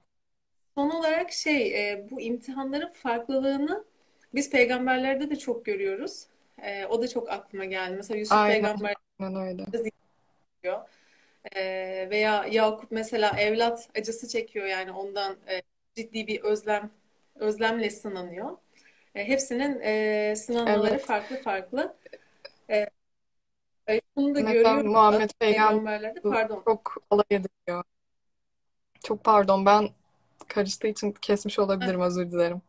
son 0.76 0.90
olarak 0.90 1.32
şey 1.32 1.92
e, 1.92 2.08
bu 2.12 2.22
imtihanların 2.22 2.90
farklılığını 2.90 3.86
biz 4.36 4.50
peygamberlerde 4.50 5.30
de 5.30 5.36
çok 5.40 5.66
görüyoruz. 5.66 6.28
E, 6.64 6.86
o 6.86 7.02
da 7.02 7.08
çok 7.08 7.30
aklıma 7.30 7.66
geldi. 7.66 7.96
Mesela 7.98 8.18
Yusuf 8.20 8.38
Aynen. 8.38 8.64
peygamber 8.64 8.96
Aynen 9.20 9.36
öyle. 9.42 9.66
E, 11.56 12.08
veya 12.10 12.46
Yakup 12.52 12.92
mesela 12.92 13.40
evlat 13.40 13.90
acısı 14.00 14.28
çekiyor 14.28 14.66
yani 14.66 14.92
ondan 14.92 15.38
e, 15.50 15.62
ciddi 15.96 16.28
bir 16.28 16.42
özlem 16.42 16.92
özlemle 17.36 17.90
sınanıyor. 17.90 18.58
E, 19.20 19.28
hepsinin 19.28 19.80
e, 19.84 20.36
sınanmaları 20.36 20.92
Evet. 20.92 21.06
farklı 21.06 21.42
farklı. 21.42 21.96
E, 22.70 22.86
e, 23.90 24.02
bunu 24.16 24.36
da 24.36 24.40
Mesela 24.42 24.54
görüyoruz 24.54 24.92
Muhammed 24.92 25.30
Peygamber 25.40 25.70
peygamberlerde. 25.70 26.22
Pardon. 26.22 26.62
çok 26.66 26.98
alay 27.10 27.26
ediliyor. 27.32 27.84
Çok 29.04 29.24
pardon 29.24 29.66
ben 29.66 29.90
karıştığı 30.48 30.88
için 30.88 31.12
kesmiş 31.12 31.60
olabilirim 31.60 32.02
özür 32.02 32.32
dilerim. 32.32 32.62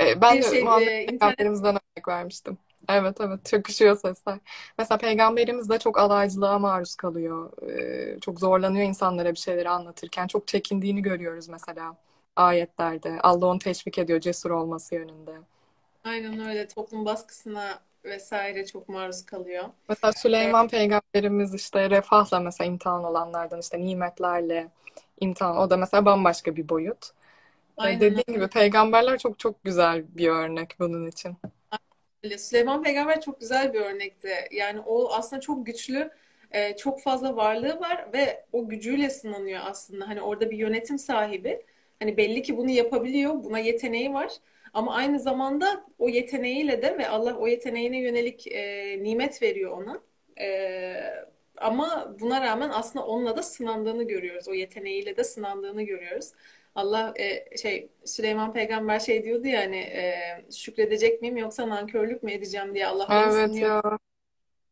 E, 0.00 0.20
ben 0.20 0.36
Bir 0.36 0.42
de 0.42 0.50
şey 0.50 0.64
Muhammed 0.64 0.86
e, 0.86 1.02
internet 1.02 1.20
Peygamberimizden 1.20 1.74
örnek 1.74 2.08
vermiştim. 2.08 2.58
Evet 2.88 3.20
evet 3.20 3.44
çakışıyor 3.44 3.96
sesler. 3.96 4.38
Mesela 4.78 4.98
Peygamberimiz 4.98 5.68
de 5.68 5.78
çok 5.78 5.98
alaycılığa 5.98 6.58
maruz 6.58 6.94
kalıyor. 6.94 7.62
E, 7.68 8.20
çok 8.20 8.40
zorlanıyor 8.40 8.86
insanlara 8.86 9.32
bir 9.32 9.38
şeyleri 9.38 9.68
anlatırken. 9.68 10.26
Çok 10.26 10.48
çekindiğini 10.48 11.02
görüyoruz 11.02 11.48
mesela 11.48 11.96
ayetlerde. 12.36 13.18
Allah 13.22 13.46
onu 13.46 13.58
teşvik 13.58 13.98
ediyor 13.98 14.20
cesur 14.20 14.50
olması 14.50 14.94
yönünde. 14.94 15.32
aynen 16.04 16.48
öyle 16.48 16.68
toplum 16.68 17.04
baskısına 17.04 17.78
vesaire 18.04 18.66
çok 18.66 18.88
maruz 18.88 19.26
kalıyor. 19.26 19.64
Mesela 19.88 20.12
Süleyman 20.12 20.68
Peygamberimiz 20.68 21.54
işte 21.54 21.90
refahla 21.90 22.40
mesela 22.40 22.68
imtihan 22.68 23.04
olanlardan 23.04 23.60
işte 23.60 23.80
nimetlerle 23.80 24.68
imtihan. 25.20 25.56
O 25.56 25.70
da 25.70 25.76
mesela 25.76 26.04
bambaşka 26.04 26.56
bir 26.56 26.68
boyut. 26.68 27.10
Aynen 27.76 28.00
dediğim 28.00 28.24
gibi 28.28 28.48
peygamberler 28.48 29.18
çok 29.18 29.38
çok 29.38 29.64
güzel 29.64 30.04
bir 30.08 30.28
örnek 30.28 30.76
bunun 30.78 31.06
için. 31.06 31.36
Süleyman 32.38 32.82
Peygamber 32.82 33.20
çok 33.20 33.40
güzel 33.40 33.72
bir 33.72 33.80
örnekti. 33.80 34.28
Yani 34.50 34.80
o 34.80 35.12
aslında 35.12 35.40
çok 35.40 35.66
güçlü, 35.66 36.10
e, 36.50 36.76
çok 36.76 37.02
fazla 37.02 37.36
varlığı 37.36 37.80
var 37.80 38.12
ve 38.12 38.44
o 38.52 38.68
gücüyle 38.68 39.10
sınanıyor 39.10 39.60
aslında. 39.64 40.08
Hani 40.08 40.22
orada 40.22 40.50
bir 40.50 40.56
yönetim 40.56 40.98
sahibi. 40.98 41.62
Hani 41.98 42.16
belli 42.16 42.42
ki 42.42 42.56
bunu 42.56 42.70
yapabiliyor, 42.70 43.44
buna 43.44 43.58
yeteneği 43.58 44.12
var. 44.14 44.32
Ama 44.74 44.94
aynı 44.94 45.20
zamanda 45.20 45.86
o 45.98 46.08
yeteneğiyle 46.08 46.82
de 46.82 46.98
ve 46.98 47.08
Allah 47.08 47.36
o 47.36 47.46
yeteneğine 47.48 47.98
yönelik 48.00 48.46
e, 48.52 49.02
nimet 49.02 49.42
veriyor 49.42 49.72
ona. 49.72 50.02
E, 50.40 50.96
ama 51.58 52.16
buna 52.20 52.40
rağmen 52.40 52.70
aslında 52.72 53.06
onunla 53.06 53.36
da 53.36 53.42
sınandığını 53.42 54.02
görüyoruz. 54.04 54.48
O 54.48 54.54
yeteneğiyle 54.54 55.16
de 55.16 55.24
sınandığını 55.24 55.82
görüyoruz. 55.82 56.32
Allah 56.74 57.14
e, 57.16 57.56
şey 57.56 57.88
Süleyman 58.04 58.52
Peygamber 58.52 59.00
şey 59.00 59.24
diyordu 59.24 59.46
ya 59.46 59.60
hani 59.60 59.76
e, 59.76 60.14
şükredecek 60.52 61.22
miyim 61.22 61.36
yoksa 61.36 61.68
nankörlük 61.68 62.22
mü 62.22 62.32
edeceğim 62.32 62.74
diye 62.74 62.86
Allah 62.86 63.06
Evet 63.10 63.50
sınıyor. 63.50 63.82
ya. 63.82 63.98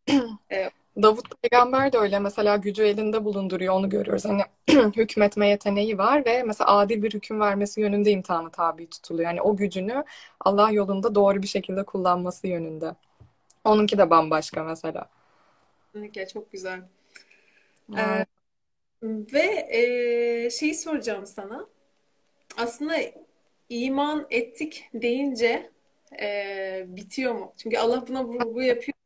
E, 0.53 0.71
Davut 0.97 1.43
peygamber 1.43 1.93
de 1.93 1.99
öyle 1.99 2.19
mesela 2.19 2.57
gücü 2.57 2.83
elinde 2.83 3.25
bulunduruyor 3.25 3.75
onu 3.75 3.89
görüyoruz. 3.89 4.25
Hani 4.25 4.43
hükmetme 4.97 5.49
yeteneği 5.49 5.99
var 5.99 6.25
ve 6.27 6.43
mesela 6.43 6.77
adil 6.77 7.03
bir 7.03 7.15
hüküm 7.15 7.41
vermesi 7.41 7.81
yönünde 7.81 8.11
imtihana 8.11 8.51
tabi 8.51 8.91
tutuluyor. 8.91 9.29
Yani 9.29 9.43
o 9.43 9.57
gücünü 9.57 10.05
Allah 10.41 10.71
yolunda 10.71 11.15
doğru 11.15 11.43
bir 11.43 11.47
şekilde 11.47 11.83
kullanması 11.83 12.47
yönünde. 12.49 12.95
Onunki 13.65 13.99
de 13.99 14.11
bambaşka 14.11 14.65
mesela. 14.65 15.09
kesinlikle 15.93 16.29
çok 16.29 16.53
güzel. 16.53 16.79
E, 17.97 18.01
Aynen. 18.01 18.27
ve 19.03 19.67
e, 19.71 20.51
şeyi 20.51 20.75
soracağım 20.75 21.27
sana. 21.27 21.67
Aslında 22.57 22.95
iman 23.69 24.27
ettik 24.31 24.89
deyince 24.95 25.71
e, 26.21 26.85
bitiyor 26.87 27.35
mu? 27.35 27.53
Çünkü 27.57 27.79
Allah 27.79 28.09
buna 28.09 28.25
vurgu 28.25 28.63
yapıyor. 28.63 29.02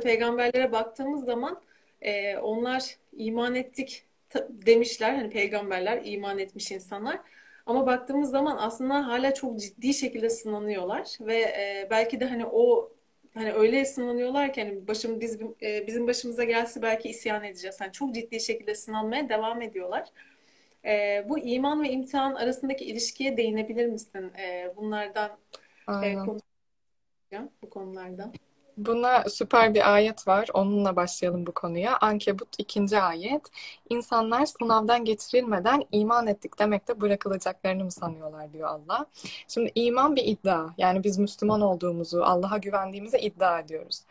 Peygamberlere 0.00 0.72
baktığımız 0.72 1.24
zaman 1.24 1.60
e, 2.00 2.36
onlar 2.36 2.96
iman 3.12 3.54
ettik 3.54 4.04
demişler. 4.48 5.14
Hani 5.14 5.30
peygamberler 5.30 6.00
iman 6.04 6.38
etmiş 6.38 6.72
insanlar. 6.72 7.20
Ama 7.66 7.86
baktığımız 7.86 8.30
zaman 8.30 8.56
aslında 8.60 9.06
hala 9.06 9.34
çok 9.34 9.60
ciddi 9.60 9.94
şekilde 9.94 10.30
sınanıyorlar 10.30 11.16
ve 11.20 11.36
e, 11.36 11.88
belki 11.90 12.20
de 12.20 12.24
hani 12.24 12.46
o 12.46 12.92
hani 13.34 13.52
öyle 13.52 13.84
sınanıyorlar 13.84 14.52
ki 14.52 14.62
hani 14.62 14.88
başım 14.88 15.20
biz 15.20 15.38
e, 15.62 15.86
bizim 15.86 16.06
başımıza 16.06 16.44
gelse 16.44 16.82
belki 16.82 17.08
isyan 17.08 17.44
edeceğiz. 17.44 17.80
Hani 17.80 17.92
çok 17.92 18.14
ciddi 18.14 18.40
şekilde 18.40 18.74
sınanmaya 18.74 19.28
devam 19.28 19.62
ediyorlar. 19.62 20.08
E, 20.84 21.24
bu 21.28 21.38
iman 21.38 21.82
ve 21.82 21.90
imtihan 21.90 22.34
arasındaki 22.34 22.84
ilişkiye 22.84 23.36
değinebilir 23.36 23.86
misin? 23.86 24.32
E, 24.38 24.72
bunlardan 24.76 25.30
e, 26.02 26.14
konuşacağım 26.14 27.50
bu 27.62 27.70
konulardan. 27.70 28.32
Buna 28.76 29.24
süper 29.28 29.74
bir 29.74 29.94
ayet 29.94 30.28
var. 30.28 30.48
Onunla 30.54 30.96
başlayalım 30.96 31.46
bu 31.46 31.52
konuya. 31.52 31.98
Ankebut 32.00 32.48
ikinci 32.58 32.98
ayet. 32.98 33.42
İnsanlar 33.90 34.46
sınavdan 34.46 35.04
geçirilmeden 35.04 35.84
iman 35.92 36.26
ettik 36.26 36.58
demekte 36.58 37.00
bırakılacaklarını 37.00 37.84
mı 37.84 37.90
sanıyorlar 37.90 38.52
diyor 38.52 38.68
Allah. 38.68 39.06
Şimdi 39.48 39.72
iman 39.74 40.16
bir 40.16 40.24
iddia. 40.24 40.66
Yani 40.78 41.04
biz 41.04 41.18
Müslüman 41.18 41.60
olduğumuzu, 41.60 42.22
Allah'a 42.22 42.58
güvendiğimizi 42.58 43.18
iddia 43.18 43.60
ediyoruz. 43.60 44.02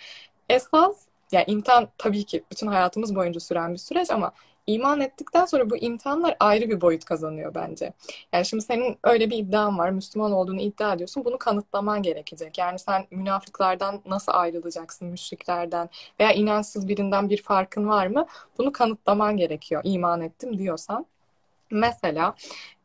Esas, 0.50 0.96
yani 1.32 1.46
imtihan 1.48 1.88
tabii 1.98 2.24
ki 2.26 2.44
bütün 2.52 2.68
hayatımız 2.68 3.16
boyunca 3.16 3.40
süren 3.40 3.74
bir 3.74 3.78
süreç 3.80 4.12
ama 4.12 4.32
iman 4.68 5.02
ettikten 5.02 5.46
sonra 5.46 5.70
bu 5.70 5.78
imtihanlar 5.78 6.36
ayrı 6.40 6.70
bir 6.70 6.82
boyut 6.82 7.06
kazanıyor 7.06 7.56
bence. 7.56 7.94
Yani 8.34 8.46
şimdi 8.46 8.64
senin 8.64 8.98
öyle 9.04 9.30
bir 9.30 9.38
iddian 9.38 9.78
var, 9.78 9.90
Müslüman 9.90 10.32
olduğunu 10.32 10.62
iddia 10.62 10.94
ediyorsun. 10.94 11.26
Bunu 11.26 11.38
kanıtlaman 11.38 12.04
gerekecek. 12.04 12.58
Yani 12.58 12.80
sen 12.80 13.08
münafıklardan 13.12 14.02
nasıl 14.06 14.32
ayrılacaksın, 14.36 15.08
müşriklerden 15.08 15.90
veya 16.20 16.32
inançsız 16.32 16.88
birinden 16.88 17.30
bir 17.30 17.42
farkın 17.42 17.88
var 17.88 18.08
mı? 18.08 18.26
Bunu 18.58 18.72
kanıtlaman 18.72 19.38
gerekiyor, 19.38 19.82
iman 19.86 20.22
ettim 20.22 20.58
diyorsan. 20.58 21.06
Mesela 21.72 22.36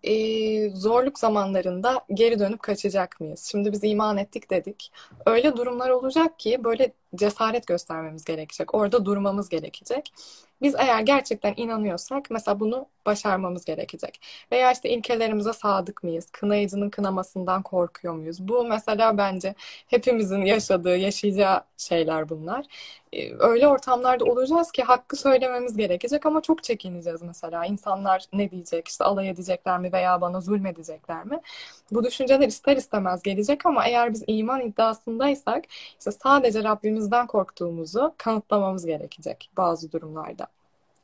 e, 0.02 0.70
zorluk 0.70 1.18
zamanlarında 1.18 2.04
geri 2.14 2.38
dönüp 2.38 2.62
kaçacak 2.62 3.20
mıyız? 3.20 3.48
Şimdi 3.50 3.72
biz 3.72 3.84
iman 3.84 4.16
ettik 4.16 4.50
dedik. 4.50 4.92
Öyle 5.26 5.56
durumlar 5.56 5.90
olacak 5.90 6.38
ki 6.38 6.64
böyle 6.64 6.92
cesaret 7.14 7.66
göstermemiz 7.66 8.24
gerekecek. 8.24 8.74
Orada 8.74 9.04
durmamız 9.04 9.48
gerekecek. 9.48 10.12
Biz 10.62 10.74
eğer 10.78 11.00
gerçekten 11.00 11.54
inanıyorsak 11.56 12.30
mesela 12.30 12.60
bunu 12.60 12.86
başarmamız 13.06 13.64
gerekecek. 13.64 14.20
Veya 14.52 14.72
işte 14.72 14.88
ilkelerimize 14.90 15.52
sadık 15.52 16.04
mıyız? 16.04 16.30
Kınayıcının 16.32 16.90
kınamasından 16.90 17.62
korkuyor 17.62 18.14
muyuz? 18.14 18.48
Bu 18.48 18.64
mesela 18.64 19.18
bence 19.18 19.54
hepimizin 19.86 20.42
yaşadığı, 20.44 20.96
yaşayacağı 20.96 21.62
şeyler 21.76 22.28
bunlar. 22.28 22.66
Ee, 23.12 23.32
Öyle 23.38 23.68
ortamlarda 23.68 24.24
olacağız 24.24 24.72
ki 24.72 24.82
hakkı 24.82 25.16
söylememiz 25.16 25.76
gerekecek 25.76 26.26
ama 26.26 26.40
çok 26.42 26.62
çekineceğiz 26.64 27.22
mesela. 27.22 27.66
İnsanlar 27.66 28.24
ne 28.32 28.50
diyecek, 28.50 28.88
işte 28.88 29.04
alay 29.04 29.28
edecekler 29.28 29.78
mi 29.78 29.85
veya 29.92 30.20
bana 30.20 30.40
zulmedecekler 30.40 31.24
mi? 31.24 31.40
Bu 31.92 32.04
düşünceler 32.04 32.48
ister 32.48 32.76
istemez 32.76 33.22
gelecek 33.22 33.66
ama 33.66 33.86
eğer 33.86 34.12
biz 34.12 34.24
iman 34.26 34.60
iddiasındaysak 34.60 35.64
işte 35.98 36.12
sadece 36.12 36.64
Rabbimizden 36.64 37.26
korktuğumuzu 37.26 38.14
kanıtlamamız 38.18 38.86
gerekecek 38.86 39.50
bazı 39.56 39.92
durumlarda. 39.92 40.46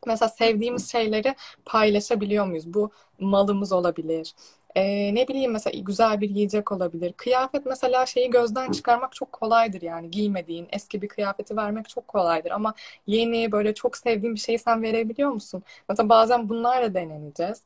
Mesela 0.06 0.28
sevdiğimiz 0.28 0.92
şeyleri 0.92 1.34
paylaşabiliyor 1.64 2.46
muyuz? 2.46 2.74
Bu 2.74 2.90
malımız 3.20 3.72
olabilir. 3.72 4.34
Ee, 4.74 5.14
ne 5.14 5.28
bileyim 5.28 5.52
mesela 5.52 5.80
güzel 5.80 6.20
bir 6.20 6.30
yiyecek 6.30 6.72
olabilir. 6.72 7.12
Kıyafet 7.12 7.66
mesela 7.66 8.06
şeyi 8.06 8.30
gözden 8.30 8.70
çıkarmak 8.72 9.14
çok 9.14 9.32
kolaydır 9.32 9.82
yani. 9.82 10.10
Giymediğin 10.10 10.68
eski 10.72 11.02
bir 11.02 11.08
kıyafeti 11.08 11.56
vermek 11.56 11.88
çok 11.88 12.08
kolaydır 12.08 12.50
ama 12.50 12.74
yeni 13.06 13.52
böyle 13.52 13.74
çok 13.74 13.96
sevdiğin 13.96 14.34
bir 14.34 14.40
şeyi 14.40 14.58
sen 14.58 14.82
verebiliyor 14.82 15.30
musun? 15.30 15.62
Mesela 15.88 16.08
bazen 16.08 16.48
bunlarla 16.48 16.94
deneneceğiz. 16.94 17.62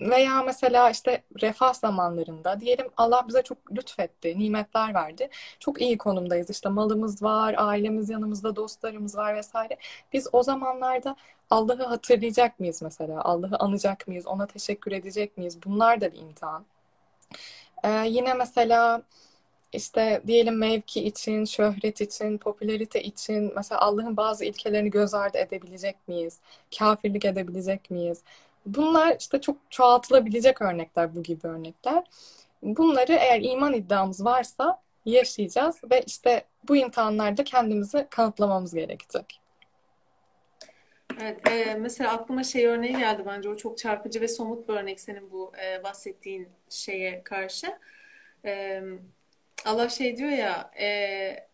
Veya 0.00 0.42
mesela 0.42 0.90
işte 0.90 1.22
refah 1.42 1.74
zamanlarında 1.74 2.60
diyelim 2.60 2.86
Allah 2.96 3.24
bize 3.28 3.42
çok 3.42 3.72
lütfetti, 3.72 4.38
nimetler 4.38 4.94
verdi. 4.94 5.28
Çok 5.60 5.80
iyi 5.80 5.98
konumdayız. 5.98 6.50
İşte 6.50 6.68
malımız 6.68 7.22
var, 7.22 7.54
ailemiz 7.58 8.10
yanımızda, 8.10 8.56
dostlarımız 8.56 9.16
var 9.16 9.36
vesaire. 9.36 9.76
Biz 10.12 10.28
o 10.32 10.42
zamanlarda 10.42 11.16
Allah'ı 11.50 11.84
hatırlayacak 11.84 12.60
mıyız 12.60 12.82
mesela? 12.82 13.22
Allah'ı 13.22 13.56
anacak 13.58 14.08
mıyız? 14.08 14.26
Ona 14.26 14.46
teşekkür 14.46 14.92
edecek 14.92 15.38
miyiz? 15.38 15.58
Bunlar 15.64 16.00
da 16.00 16.12
bir 16.12 16.18
imtihan. 16.18 16.64
Ee, 17.84 17.88
yine 18.08 18.34
mesela 18.34 19.02
işte 19.72 20.22
diyelim 20.26 20.58
mevki 20.58 21.04
için, 21.06 21.44
şöhret 21.44 22.00
için, 22.00 22.38
popülarite 22.38 23.02
için 23.02 23.52
mesela 23.56 23.80
Allah'ın 23.80 24.16
bazı 24.16 24.44
ilkelerini 24.44 24.90
göz 24.90 25.14
ardı 25.14 25.38
edebilecek 25.38 26.08
miyiz? 26.08 26.38
Kafirlik 26.78 27.24
edebilecek 27.24 27.90
miyiz? 27.90 28.22
Bunlar 28.76 29.16
işte 29.20 29.40
çok 29.40 29.56
çoğaltılabilecek 29.70 30.62
örnekler, 30.62 31.14
bu 31.14 31.22
gibi 31.22 31.46
örnekler. 31.46 32.04
Bunları 32.62 33.12
eğer 33.12 33.40
iman 33.40 33.72
iddiamız 33.72 34.24
varsa 34.24 34.82
yaşayacağız 35.04 35.80
ve 35.90 36.02
işte 36.06 36.44
bu 36.68 36.76
imtihanlarda 36.76 37.44
kendimizi 37.44 38.06
kanıtlamamız 38.10 38.74
gerekecek. 38.74 39.40
Evet, 41.20 41.48
e, 41.48 41.74
mesela 41.74 42.12
aklıma 42.12 42.44
şey 42.44 42.66
örneği 42.66 42.98
geldi 42.98 43.22
bence 43.26 43.48
o 43.48 43.56
çok 43.56 43.78
çarpıcı 43.78 44.20
ve 44.20 44.28
somut 44.28 44.68
bir 44.68 44.74
örnek 44.74 45.00
senin 45.00 45.30
bu 45.30 45.52
e, 45.64 45.84
bahsettiğin 45.84 46.48
şeye 46.70 47.22
karşı. 47.24 47.78
E, 48.44 48.82
Allah 49.64 49.88
şey 49.88 50.16
diyor 50.16 50.30
ya 50.30 50.70
e, 50.80 51.48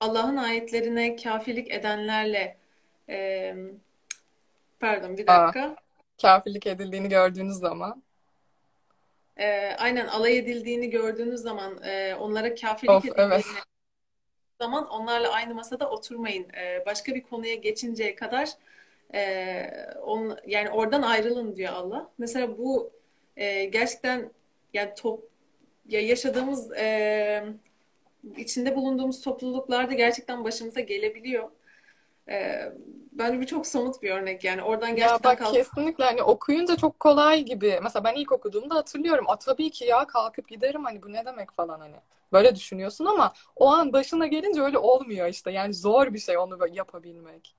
Allah'ın 0.00 0.36
ayetlerine 0.36 1.16
kafirlik 1.16 1.70
edenlerle 1.70 2.56
e, 3.08 3.54
pardon 4.80 5.16
bir 5.16 5.28
Aa, 5.28 5.46
dakika 5.46 5.76
kafirlik 6.22 6.66
edildiğini 6.66 7.08
gördüğünüz 7.08 7.56
zaman. 7.56 8.02
e, 9.36 9.74
aynen 9.78 10.06
alay 10.06 10.38
edildiğini 10.38 10.90
gördüğünüz 10.90 11.40
zaman 11.40 11.82
e, 11.82 12.14
onlara 12.14 12.54
kafirlik 12.54 12.90
Of 12.90 13.04
evet. 13.16 13.44
edildiğini 13.44 13.64
zaman 14.60 14.88
onlarla 14.88 15.32
aynı 15.32 15.54
masada 15.54 15.90
oturmayın. 15.90 16.48
E, 16.54 16.86
başka 16.86 17.14
bir 17.14 17.22
konuya 17.22 17.54
geçinceye 17.54 18.14
kadar 18.14 18.48
e, 19.14 19.66
on, 20.02 20.38
yani 20.46 20.70
oradan 20.70 21.02
ayrılın 21.02 21.56
diyor 21.56 21.72
Allah. 21.72 22.10
Mesela 22.18 22.58
bu 22.58 22.92
e, 23.36 23.64
gerçekten 23.64 24.32
yani 24.74 24.94
top 24.94 25.30
ya 25.88 26.00
yaşadığımız 26.00 26.72
e, 26.72 27.44
içinde 28.36 28.76
bulunduğumuz 28.76 29.20
topluluklarda 29.20 29.94
gerçekten 29.94 30.44
başımıza 30.44 30.80
gelebiliyor. 30.80 31.50
E, 32.28 32.62
bence 33.12 33.40
bu 33.40 33.46
çok 33.46 33.66
somut 33.66 34.02
bir 34.02 34.10
örnek 34.10 34.44
yani 34.44 34.62
oradan 34.62 34.96
Ya 34.96 34.96
gerçekten 34.96 35.24
bak 35.24 35.38
kalk 35.38 35.52
kesinlikle 35.52 36.04
hani 36.04 36.22
okuyunca 36.22 36.76
çok 36.76 37.00
kolay 37.00 37.42
gibi. 37.44 37.80
Mesela 37.82 38.04
ben 38.04 38.14
ilk 38.14 38.32
okuduğumda 38.32 38.74
hatırlıyorum. 38.74 39.24
A 39.28 39.38
tabii 39.38 39.70
ki 39.70 39.84
ya 39.84 40.06
kalkıp 40.06 40.48
giderim 40.48 40.84
hani 40.84 41.02
bu 41.02 41.12
ne 41.12 41.24
demek 41.26 41.52
falan 41.52 41.80
hani. 41.80 41.96
Böyle 42.32 42.54
düşünüyorsun 42.56 43.04
ama 43.04 43.32
o 43.56 43.68
an 43.68 43.92
başına 43.92 44.26
gelince 44.26 44.60
öyle 44.62 44.78
olmuyor 44.78 45.28
işte. 45.28 45.50
Yani 45.52 45.74
zor 45.74 46.14
bir 46.14 46.18
şey 46.18 46.38
onu 46.38 46.58
yapabilmek. 46.72 47.54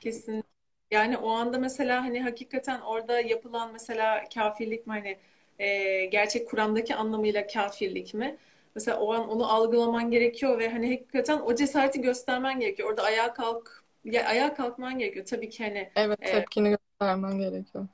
kesin. 0.00 0.44
Yani 0.90 1.18
o 1.18 1.30
anda 1.30 1.58
mesela 1.58 2.02
hani 2.04 2.22
hakikaten 2.22 2.80
orada 2.80 3.20
yapılan 3.20 3.72
mesela 3.72 4.24
kafirlik 4.34 4.86
mi 4.86 4.92
hani 4.92 5.18
e, 5.58 6.06
gerçek 6.06 6.48
Kur'an'daki 6.50 6.94
anlamıyla 6.94 7.46
kafirlik 7.46 8.14
mi? 8.14 8.36
Mesela 8.76 9.00
o 9.00 9.12
an 9.12 9.28
onu 9.28 9.52
algılaman 9.52 10.10
gerekiyor 10.10 10.58
ve 10.58 10.68
hani 10.68 10.90
hakikaten 10.90 11.40
o 11.40 11.54
cesareti 11.54 12.00
göstermen 12.00 12.60
gerekiyor. 12.60 12.88
Orada 12.90 13.02
ayağa 13.02 13.32
kalk 13.32 13.84
ya 14.04 14.26
ayağa 14.26 14.54
kalkman 14.54 14.98
gerekiyor. 14.98 15.26
Tabii 15.26 15.48
ki 15.50 15.64
hani 15.64 15.90
Evet 15.96 16.18
e, 16.22 16.32
tepkini 16.32 16.76
göstermen 17.00 17.38
gerekiyor. 17.38 17.88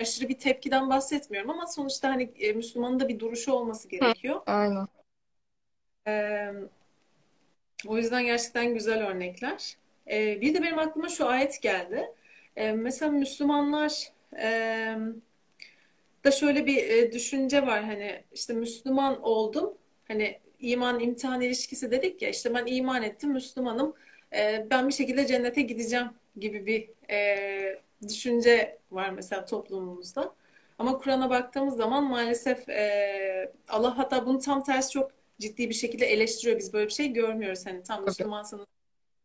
aşırı 0.00 0.28
bir 0.28 0.38
tepkiden 0.38 0.90
bahsetmiyorum 0.90 1.50
ama 1.50 1.66
sonuçta 1.66 2.08
hani 2.08 2.22
e, 2.22 2.52
Müslümanın 2.52 3.00
da 3.00 3.08
bir 3.08 3.18
duruşu 3.18 3.52
olması 3.52 3.88
Hı, 3.88 3.90
gerekiyor. 3.90 4.40
aynen. 4.46 4.86
E, 6.06 6.12
o 7.86 7.96
yüzden 7.96 8.24
gerçekten 8.26 8.74
güzel 8.74 9.06
örnekler. 9.06 9.76
E, 10.10 10.40
bir 10.40 10.54
de 10.54 10.62
benim 10.62 10.78
aklıma 10.78 11.08
şu 11.08 11.26
ayet 11.26 11.62
geldi. 11.62 12.12
E, 12.56 12.72
mesela 12.72 13.12
Müslümanlar 13.12 14.12
e, 14.38 14.96
da 16.24 16.30
şöyle 16.30 16.66
bir 16.66 16.76
e, 16.90 17.12
düşünce 17.12 17.66
var 17.66 17.84
hani 17.84 18.24
işte 18.32 18.52
Müslüman 18.52 19.22
oldum 19.22 19.74
hani 20.10 20.40
iman 20.60 21.00
imtihan 21.00 21.40
ilişkisi 21.40 21.90
dedik 21.90 22.22
ya 22.22 22.28
işte 22.30 22.54
ben 22.54 22.66
iman 22.66 23.02
ettim 23.02 23.32
Müslümanım 23.32 23.94
E, 24.34 24.66
ben 24.70 24.88
bir 24.88 24.92
şekilde 24.92 25.26
cennete 25.26 25.62
gideceğim 25.62 26.06
gibi 26.36 26.66
bir 26.66 26.90
e, 27.10 27.82
düşünce 28.08 28.78
var 28.90 29.10
mesela 29.10 29.44
toplumumuzda. 29.44 30.34
Ama 30.78 30.98
Kur'an'a 30.98 31.30
baktığımız 31.30 31.76
zaman 31.76 32.04
maalesef 32.04 32.68
e, 32.68 33.52
Allah 33.68 33.98
hatta 33.98 34.26
bunu 34.26 34.38
tam 34.38 34.62
tersi 34.64 34.90
çok 34.92 35.12
ciddi 35.40 35.68
bir 35.68 35.74
şekilde 35.74 36.06
eleştiriyor. 36.06 36.58
Biz 36.58 36.72
böyle 36.72 36.86
bir 36.86 36.92
şey 36.92 37.12
görmüyoruz. 37.12 37.66
Hani 37.66 37.82
tam. 37.82 38.04
Müslümansanız 38.04 38.66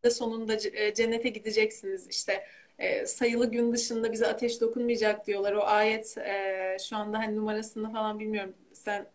da 0.04 0.10
sonunda 0.10 0.54
e, 0.72 0.94
cennete 0.94 1.28
gideceksiniz. 1.28 2.08
İşte 2.08 2.46
e, 2.78 3.06
sayılı 3.06 3.50
gün 3.50 3.72
dışında 3.72 4.12
bize 4.12 4.26
ateş 4.26 4.60
dokunmayacak 4.60 5.26
diyorlar. 5.26 5.52
O 5.52 5.62
ayet 5.64 6.18
e, 6.18 6.76
şu 6.88 6.96
anda 6.96 7.18
hani 7.18 7.36
numarasını 7.36 7.92
falan 7.92 8.18
bilmiyorum. 8.18 8.54
Sen 8.72 9.06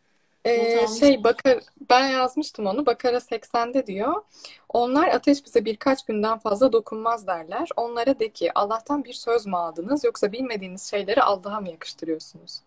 Ee, 0.46 0.88
şey 1.00 1.24
Bakar 1.24 1.60
ben 1.90 2.08
yazmıştım 2.08 2.66
onu 2.66 2.86
Bakara 2.86 3.18
80'de 3.18 3.88
diyor. 3.88 4.24
Onlar 4.70 5.08
ateş 5.08 5.46
bize 5.46 5.66
birkaç 5.66 6.06
günden 6.06 6.38
fazla 6.38 6.74
dokunmaz 6.74 7.28
derler. 7.28 7.70
Onlara 7.76 8.20
de 8.20 8.30
ki 8.30 8.52
Allah'tan 8.56 9.04
bir 9.04 9.14
söz 9.14 9.46
mü 9.46 9.56
aldınız 9.56 10.04
yoksa 10.04 10.32
bilmediğiniz 10.32 10.90
şeyleri 10.90 11.22
Allah'a 11.22 11.60
mı 11.60 11.70
yakıştırıyorsunuz? 11.70 12.62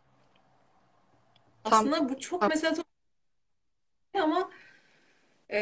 Tam, 1.64 1.72
Aslında 1.72 2.08
bu 2.08 2.18
çok 2.20 2.40
tam 2.40 2.50
mesela 2.50 2.74
ama 4.14 4.50
e, 5.48 5.58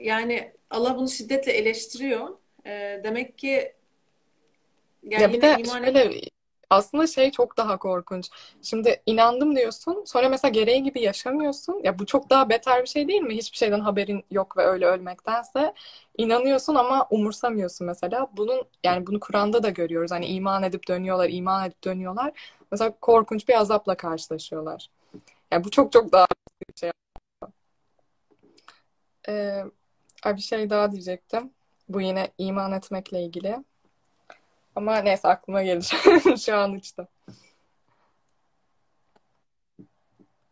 yani 0.00 0.52
Allah 0.70 0.96
bunu 0.96 1.08
şiddetle 1.08 1.52
eleştiriyor. 1.52 2.38
E, 2.66 3.00
demek 3.04 3.38
ki 3.38 3.74
ya 5.02 5.20
yani 5.20 5.32
bir 5.32 5.42
yine 5.42 5.64
de 5.64 5.68
şöyle 5.70 6.30
aslında 6.70 7.06
şey 7.06 7.30
çok 7.30 7.56
daha 7.56 7.78
korkunç. 7.78 8.28
Şimdi 8.62 9.02
inandım 9.06 9.56
diyorsun 9.56 10.04
sonra 10.06 10.28
mesela 10.28 10.52
gereği 10.52 10.82
gibi 10.82 11.00
yaşamıyorsun. 11.02 11.80
Ya 11.84 11.98
bu 11.98 12.06
çok 12.06 12.30
daha 12.30 12.48
beter 12.48 12.82
bir 12.82 12.88
şey 12.88 13.08
değil 13.08 13.22
mi? 13.22 13.36
Hiçbir 13.36 13.56
şeyden 13.56 13.80
haberin 13.80 14.24
yok 14.30 14.56
ve 14.56 14.62
öyle 14.62 14.86
ölmektense 14.86 15.74
inanıyorsun 16.18 16.74
ama 16.74 17.06
umursamıyorsun 17.10 17.86
mesela. 17.86 18.28
Bunun 18.36 18.62
yani 18.84 19.06
bunu 19.06 19.20
Kur'an'da 19.20 19.62
da 19.62 19.68
görüyoruz. 19.70 20.10
Hani 20.10 20.26
iman 20.26 20.62
edip 20.62 20.88
dönüyorlar, 20.88 21.28
iman 21.30 21.66
edip 21.66 21.84
dönüyorlar. 21.84 22.32
Mesela 22.72 22.94
korkunç 23.00 23.48
bir 23.48 23.54
azapla 23.60 23.96
karşılaşıyorlar. 23.96 24.90
Ya 25.52 25.64
bu 25.64 25.70
çok 25.70 25.92
çok 25.92 26.12
daha 26.12 26.26
bir 26.68 26.74
şey. 26.80 26.90
Ee, 29.28 29.64
bir 30.26 30.40
şey 30.40 30.70
daha 30.70 30.92
diyecektim. 30.92 31.52
Bu 31.88 32.00
yine 32.00 32.32
iman 32.38 32.72
etmekle 32.72 33.22
ilgili. 33.22 33.64
Ama 34.80 34.96
neyse 34.96 35.28
aklıma 35.28 35.62
gelir. 35.62 35.92
Şu 36.44 36.56
an 36.56 36.72
uçtu. 36.72 37.08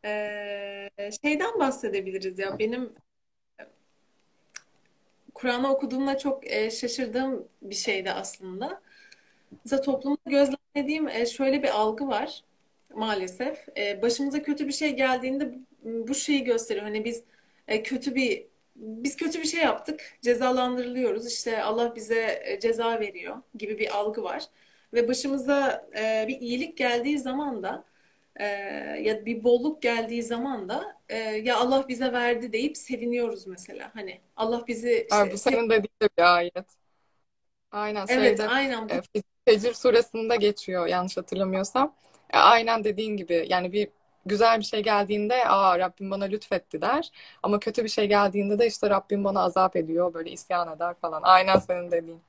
e, 0.05 1.11
şeyden 1.23 1.59
bahsedebiliriz 1.59 2.39
ya. 2.39 2.59
Benim 2.59 2.93
Kur'an'ı 5.35 5.73
okuduğumda 5.73 6.19
çok 6.19 6.47
e, 6.53 6.71
şaşırdığım 6.71 7.49
bir 7.63 7.75
şeydi 7.75 8.11
aslında. 8.11 8.81
Mesela 9.65 9.83
toplumda 9.83 10.21
gözlemlediğim 10.27 11.09
e, 11.09 11.27
şöyle 11.27 11.63
bir 11.63 11.69
algı 11.69 12.09
var 12.09 12.45
maalesef. 12.95 13.69
E, 13.79 14.03
başımıza 14.03 14.43
kötü 14.43 14.67
bir 14.69 14.73
şey 14.73 14.97
geldiğinde 14.97 15.55
bu 15.85 16.15
şeyi 16.15 16.45
gösteriyor. 16.45 16.85
Hani 16.87 17.05
biz 17.05 17.25
e, 17.69 17.83
kötü 17.83 18.15
bir 18.15 18.47
biz 18.79 19.17
kötü 19.17 19.41
bir 19.41 19.45
şey 19.47 19.61
yaptık, 19.61 20.01
cezalandırılıyoruz. 20.23 21.27
İşte 21.27 21.63
Allah 21.63 21.97
bize 21.97 22.43
e, 22.45 22.61
ceza 22.61 23.01
veriyor 23.01 23.37
gibi 23.55 23.79
bir 23.79 23.97
algı 23.97 24.23
var. 24.23 24.45
Ve 24.95 25.09
başımıza 25.09 25.89
e, 25.99 26.25
bir 26.29 26.41
iyilik 26.41 26.77
geldiği 26.79 27.19
zaman 27.19 27.63
da 27.63 27.85
e, 28.37 28.45
ya 29.03 29.27
bir 29.27 29.45
bolluk 29.45 29.83
geldiği 29.83 30.23
zaman 30.23 30.69
da 30.69 30.97
e, 31.09 31.19
ya 31.19 31.57
Allah 31.57 31.89
bize 31.89 32.13
verdi 32.13 32.53
deyip 32.53 32.77
seviniyoruz 32.77 33.47
mesela. 33.47 33.91
Hani 33.95 34.21
Allah 34.37 34.65
bizi 34.67 35.07
işte 35.11 35.33
bu 35.33 35.39
sev 35.39 35.51
senin 35.51 35.71
dediğin 35.71 36.01
de 36.03 36.09
bir 36.19 36.37
ayet. 36.37 36.67
Aynen 37.73 38.07
Evet, 38.09 38.39
şeyde 38.39 38.49
aynen 38.49 38.89
bu 38.89 38.93
e, 38.95 39.23
Fecr 39.45 39.73
suresinde 39.75 40.37
geçiyor 40.37 40.87
yanlış 40.87 41.17
hatırlamıyorsam. 41.17 41.95
E, 42.31 42.37
aynen 42.39 42.85
dediğin 42.85 43.17
gibi 43.17 43.47
yani 43.49 43.73
bir 43.73 43.89
güzel 44.29 44.59
bir 44.59 44.65
şey 44.65 44.83
geldiğinde 44.83 45.49
aa 45.49 45.79
Rabbim 45.79 46.11
bana 46.11 46.25
lütfetti 46.25 46.81
der. 46.81 47.11
Ama 47.43 47.61
kötü 47.61 47.85
bir 47.85 47.89
şey 47.89 48.09
geldiğinde 48.09 48.59
de 48.59 48.67
işte 48.67 48.91
Rabbim 48.91 49.25
bana 49.25 49.41
azap 49.43 49.77
ediyor 49.77 50.15
böyle 50.15 50.31
isyan 50.31 50.77
eder 50.77 50.95
falan. 51.01 51.23
Aynen 51.23 51.59
senin 51.59 51.91
dediğin. 51.91 52.21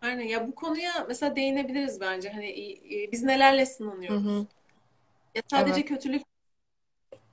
Aynen 0.00 0.22
ya 0.24 0.48
bu 0.48 0.54
konuya 0.54 1.04
mesela 1.08 1.36
değinebiliriz 1.36 2.00
bence. 2.00 2.30
Hani 2.30 2.46
e, 3.06 3.12
biz 3.12 3.22
nelerle 3.22 3.66
Hı 4.08 4.14
sınanıyoruz? 4.14 4.16
hı. 4.16 4.46
Ya 5.34 5.42
Evet. 5.52 5.52
sadece 5.52 5.84
kötülük 5.84 6.22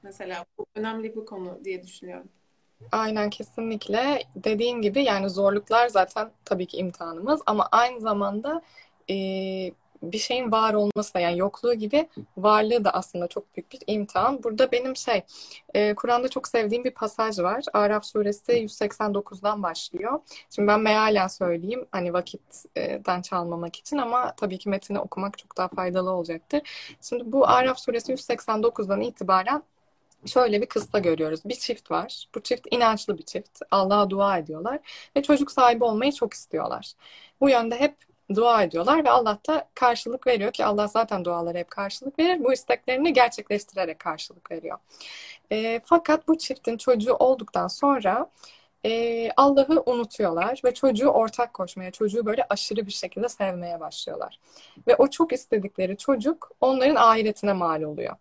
mesela 0.04 0.46
bu 0.58 0.66
önemli 0.76 1.16
bir 1.16 1.26
konu 1.26 1.66
diye 1.66 1.84
düşünüyorum. 1.84 2.30
Aynen 2.92 3.30
kesinlikle 3.30 4.24
dediğin 4.36 4.82
gibi 4.82 5.04
yani 5.04 5.30
zorluklar 5.30 5.88
zaten 5.88 6.32
tabii 6.46 6.66
ki 6.66 6.78
imtihanımız 6.78 7.42
ama 7.46 7.70
aynı 7.72 8.00
zamanda 8.00 8.62
e, 9.10 9.13
bir 10.03 10.17
şeyin 10.17 10.51
var 10.51 10.73
olması 10.73 11.13
da 11.13 11.19
yani 11.19 11.38
yokluğu 11.38 11.73
gibi 11.73 12.10
varlığı 12.38 12.86
da 12.86 12.91
aslında 12.91 13.27
çok 13.27 13.55
büyük 13.55 13.71
bir 13.71 13.79
imtihan. 13.88 14.43
Burada 14.43 14.71
benim 14.71 14.95
şey 14.95 15.21
e, 15.73 15.95
Kur'an'da 15.95 16.29
çok 16.29 16.47
sevdiğim 16.47 16.83
bir 16.83 16.91
pasaj 16.91 17.39
var. 17.39 17.63
Araf 17.73 18.05
suresi 18.05 18.51
189'dan 18.51 19.63
başlıyor. 19.63 20.19
Şimdi 20.49 20.67
ben 20.67 20.79
mealen 20.79 21.27
söyleyeyim 21.27 21.86
hani 21.91 22.13
vakitten 22.13 23.21
çalmamak 23.21 23.75
için 23.75 23.97
ama 23.97 24.33
tabii 24.36 24.57
ki 24.57 24.69
metini 24.69 24.99
okumak 24.99 25.38
çok 25.38 25.57
daha 25.57 25.67
faydalı 25.67 26.12
olacaktır. 26.12 26.62
Şimdi 27.01 27.31
bu 27.31 27.47
Araf 27.47 27.79
suresi 27.79 28.13
189'dan 28.13 29.01
itibaren 29.01 29.63
Şöyle 30.25 30.62
bir 30.62 30.65
kıssa 30.65 30.99
görüyoruz. 30.99 31.39
Bir 31.45 31.55
çift 31.55 31.91
var. 31.91 32.27
Bu 32.36 32.43
çift 32.43 32.67
inançlı 32.71 33.17
bir 33.17 33.23
çift. 33.23 33.62
Allah'a 33.71 34.10
dua 34.10 34.38
ediyorlar 34.38 34.79
ve 35.17 35.23
çocuk 35.23 35.51
sahibi 35.51 35.83
olmayı 35.83 36.12
çok 36.12 36.33
istiyorlar. 36.33 36.93
Bu 37.41 37.49
yönde 37.49 37.79
hep 37.79 37.95
dua 38.36 38.63
ediyorlar 38.63 39.06
ve 39.06 39.10
Allah 39.10 39.40
da 39.48 39.70
karşılık 39.74 40.28
veriyor 40.28 40.52
ki 40.52 40.66
Allah 40.66 40.88
zaten 40.88 41.26
dualara 41.26 41.58
hep 41.58 41.72
karşılık 41.72 42.20
verir. 42.20 42.44
Bu 42.44 42.54
isteklerini 42.54 43.13
gerçekleştirerek 43.13 44.00
karşılık 44.00 44.52
veriyor. 44.52 44.78
E, 45.52 45.82
fakat 45.86 46.28
bu 46.28 46.38
çiftin 46.38 46.78
çocuğu 46.78 47.13
olduktan 47.13 47.68
sonra 47.68 48.30
e, 48.86 49.32
Allah'ı 49.38 49.84
unutuyorlar 49.86 50.62
ve 50.66 50.74
çocuğu 50.74 51.08
ortak 51.08 51.54
koşmaya, 51.54 51.92
çocuğu 51.92 52.26
böyle 52.26 52.46
aşırı 52.50 52.86
bir 52.86 52.92
şekilde 52.92 53.30
sevmeye 53.30 53.80
başlıyorlar. 53.80 54.40
Ve 54.88 54.96
o 54.96 55.08
çok 55.10 55.34
istedikleri 55.34 55.98
çocuk 55.98 56.52
onların 56.62 56.96
ahiretine 56.96 57.54
mal 57.54 57.82
oluyor. 57.82 58.16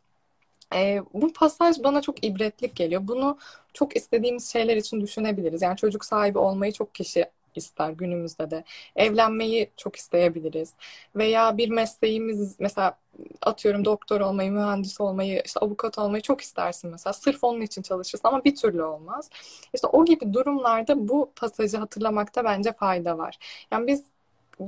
Ee, 0.75 1.03
bu 1.15 1.33
pasaj 1.33 1.77
bana 1.85 2.03
çok 2.03 2.25
ibretlik 2.25 2.77
geliyor. 2.77 3.01
Bunu 3.05 3.39
çok 3.75 3.97
istediğimiz 3.97 4.53
şeyler 4.53 4.77
için 4.77 5.01
düşünebiliriz. 5.01 5.63
Yani 5.63 5.77
çocuk 5.77 6.05
sahibi 6.05 6.39
olmayı 6.39 6.73
çok 6.73 6.95
kişi 6.95 7.27
ister 7.59 7.91
günümüzde 7.91 8.51
de. 8.51 8.65
Evlenmeyi 8.97 9.71
çok 9.77 9.97
isteyebiliriz. 9.97 10.75
Veya 11.17 11.57
bir 11.57 11.69
mesleğimiz 11.71 12.61
mesela 12.61 12.99
atıyorum 13.43 13.85
doktor 13.85 14.21
olmayı, 14.21 14.53
mühendis 14.53 15.01
olmayı, 15.01 15.43
işte 15.45 15.61
avukat 15.61 15.99
olmayı 15.99 16.23
çok 16.23 16.41
istersin 16.41 16.91
mesela. 16.91 17.13
Sırf 17.13 17.45
onun 17.45 17.61
için 17.61 17.83
çalışırsın 17.83 18.29
ama 18.29 18.45
bir 18.45 18.57
türlü 18.57 18.83
olmaz. 18.83 19.31
İşte 19.75 19.87
o 19.87 20.05
gibi 20.05 20.33
durumlarda 20.33 21.09
bu 21.09 21.33
pasajı 21.37 21.77
hatırlamakta 21.77 22.45
bence 22.45 22.73
fayda 22.73 23.19
var. 23.19 23.39
Yani 23.71 23.87
biz 23.87 24.05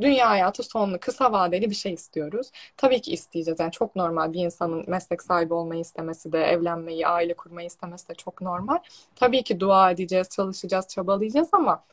dünya 0.01 0.31
hayatı 0.31 0.63
sonlu, 0.63 1.01
kısa 1.01 1.33
vadeli 1.33 1.71
bir 1.71 1.75
şey 1.75 1.93
istiyoruz. 1.93 2.51
Tabii 2.77 3.01
ki 3.01 3.13
isteyeceğiz. 3.13 3.61
Yani 3.61 3.73
çok 3.73 3.97
normal 3.97 4.33
bir 4.33 4.41
insanın 4.45 4.85
meslek 4.91 5.23
sahibi 5.23 5.55
olmayı 5.55 5.81
istemesi 5.81 6.33
de, 6.33 6.45
evlenmeyi, 6.45 7.07
aile 7.07 7.35
kurmayı 7.35 7.67
istemesi 7.67 8.09
de 8.09 8.15
çok 8.15 8.41
normal. 8.41 8.79
Tabii 9.17 9.43
ki 9.43 9.61
dua 9.61 9.91
edeceğiz, 9.91 10.29
çalışacağız, 10.29 10.89
çabalayacağız 10.89 11.49
ama 11.53 11.85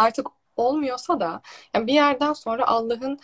artık 0.00 0.26
olmuyorsa 0.56 1.20
da 1.20 1.42
yani 1.74 1.86
bir 1.86 1.92
yerden 1.92 2.32
sonra 2.32 2.66
Allah'ın 2.66 3.20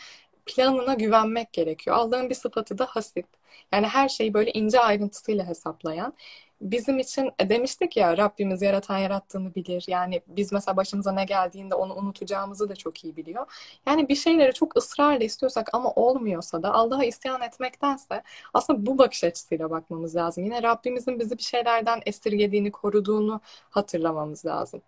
planına 0.46 0.94
güvenmek 0.94 1.52
gerekiyor. 1.52 1.96
Allah'ın 1.96 2.30
bir 2.30 2.34
sıfatı 2.34 2.78
da 2.78 2.86
hasip. 2.86 3.26
Yani 3.72 3.86
her 3.86 4.08
şeyi 4.08 4.34
böyle 4.34 4.52
ince 4.52 4.80
ayrıntısıyla 4.80 5.46
hesaplayan 5.46 6.14
bizim 6.60 6.98
için 6.98 7.30
e, 7.38 7.48
demiştik 7.48 7.96
ya 7.96 8.16
Rabbimiz 8.16 8.62
yaratan 8.62 8.98
yarattığını 8.98 9.54
bilir. 9.54 9.84
Yani 9.88 10.20
biz 10.26 10.52
mesela 10.52 10.76
başımıza 10.76 11.12
ne 11.12 11.24
geldiğinde 11.24 11.74
onu 11.74 11.94
unutacağımızı 11.94 12.68
da 12.68 12.76
çok 12.76 13.04
iyi 13.04 13.16
biliyor. 13.16 13.46
Yani 13.86 14.08
bir 14.08 14.14
şeyleri 14.14 14.52
çok 14.54 14.76
ısrarla 14.76 15.24
istiyorsak 15.24 15.70
ama 15.72 15.92
olmuyorsa 15.92 16.62
da 16.62 16.74
Allah'a 16.74 17.04
isyan 17.04 17.40
etmektense 17.42 18.22
aslında 18.54 18.86
bu 18.86 18.98
bakış 18.98 19.24
açısıyla 19.24 19.70
bakmamız 19.70 20.16
lazım. 20.16 20.44
Yine 20.44 20.62
Rabbimizin 20.62 21.20
bizi 21.20 21.38
bir 21.38 21.42
şeylerden 21.42 22.00
esirgediğini, 22.06 22.72
koruduğunu 22.72 23.40
hatırlamamız 23.70 24.46
lazım. 24.46 24.82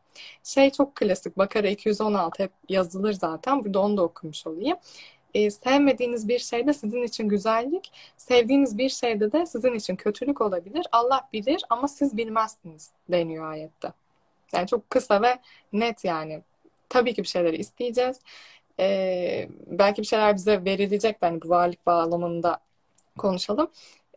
Şey 0.44 0.70
çok 0.70 0.94
klasik 0.96 1.38
Bakara 1.38 1.68
216 1.68 2.42
hep 2.42 2.52
yazılır 2.68 3.12
zaten. 3.12 3.64
Burada 3.64 3.80
onu 3.80 3.96
da 3.96 4.02
okumuş 4.02 4.46
olayım 4.46 4.76
e, 5.34 5.50
sevmediğiniz 5.50 6.28
bir 6.28 6.38
şeyde 6.38 6.72
sizin 6.72 7.02
için 7.02 7.28
güzellik, 7.28 7.92
sevdiğiniz 8.16 8.78
bir 8.78 8.88
şeyde 8.88 9.32
de 9.32 9.46
sizin 9.46 9.74
için 9.74 9.96
kötülük 9.96 10.40
olabilir. 10.40 10.86
Allah 10.92 11.28
bilir 11.32 11.62
ama 11.70 11.88
siz 11.88 12.16
bilmezsiniz 12.16 12.90
deniyor 13.08 13.50
ayette. 13.50 13.92
Yani 14.52 14.66
çok 14.66 14.90
kısa 14.90 15.22
ve 15.22 15.38
net 15.72 16.04
yani. 16.04 16.42
Tabii 16.88 17.14
ki 17.14 17.22
bir 17.22 17.28
şeyleri 17.28 17.56
isteyeceğiz. 17.56 18.20
Ee, 18.80 19.48
belki 19.66 20.02
bir 20.02 20.06
şeyler 20.06 20.34
bize 20.36 20.64
verilecek. 20.64 21.16
Yani 21.22 21.42
bu 21.42 21.48
varlık 21.48 21.86
bağlamında 21.86 22.58
konuşalım 23.18 23.70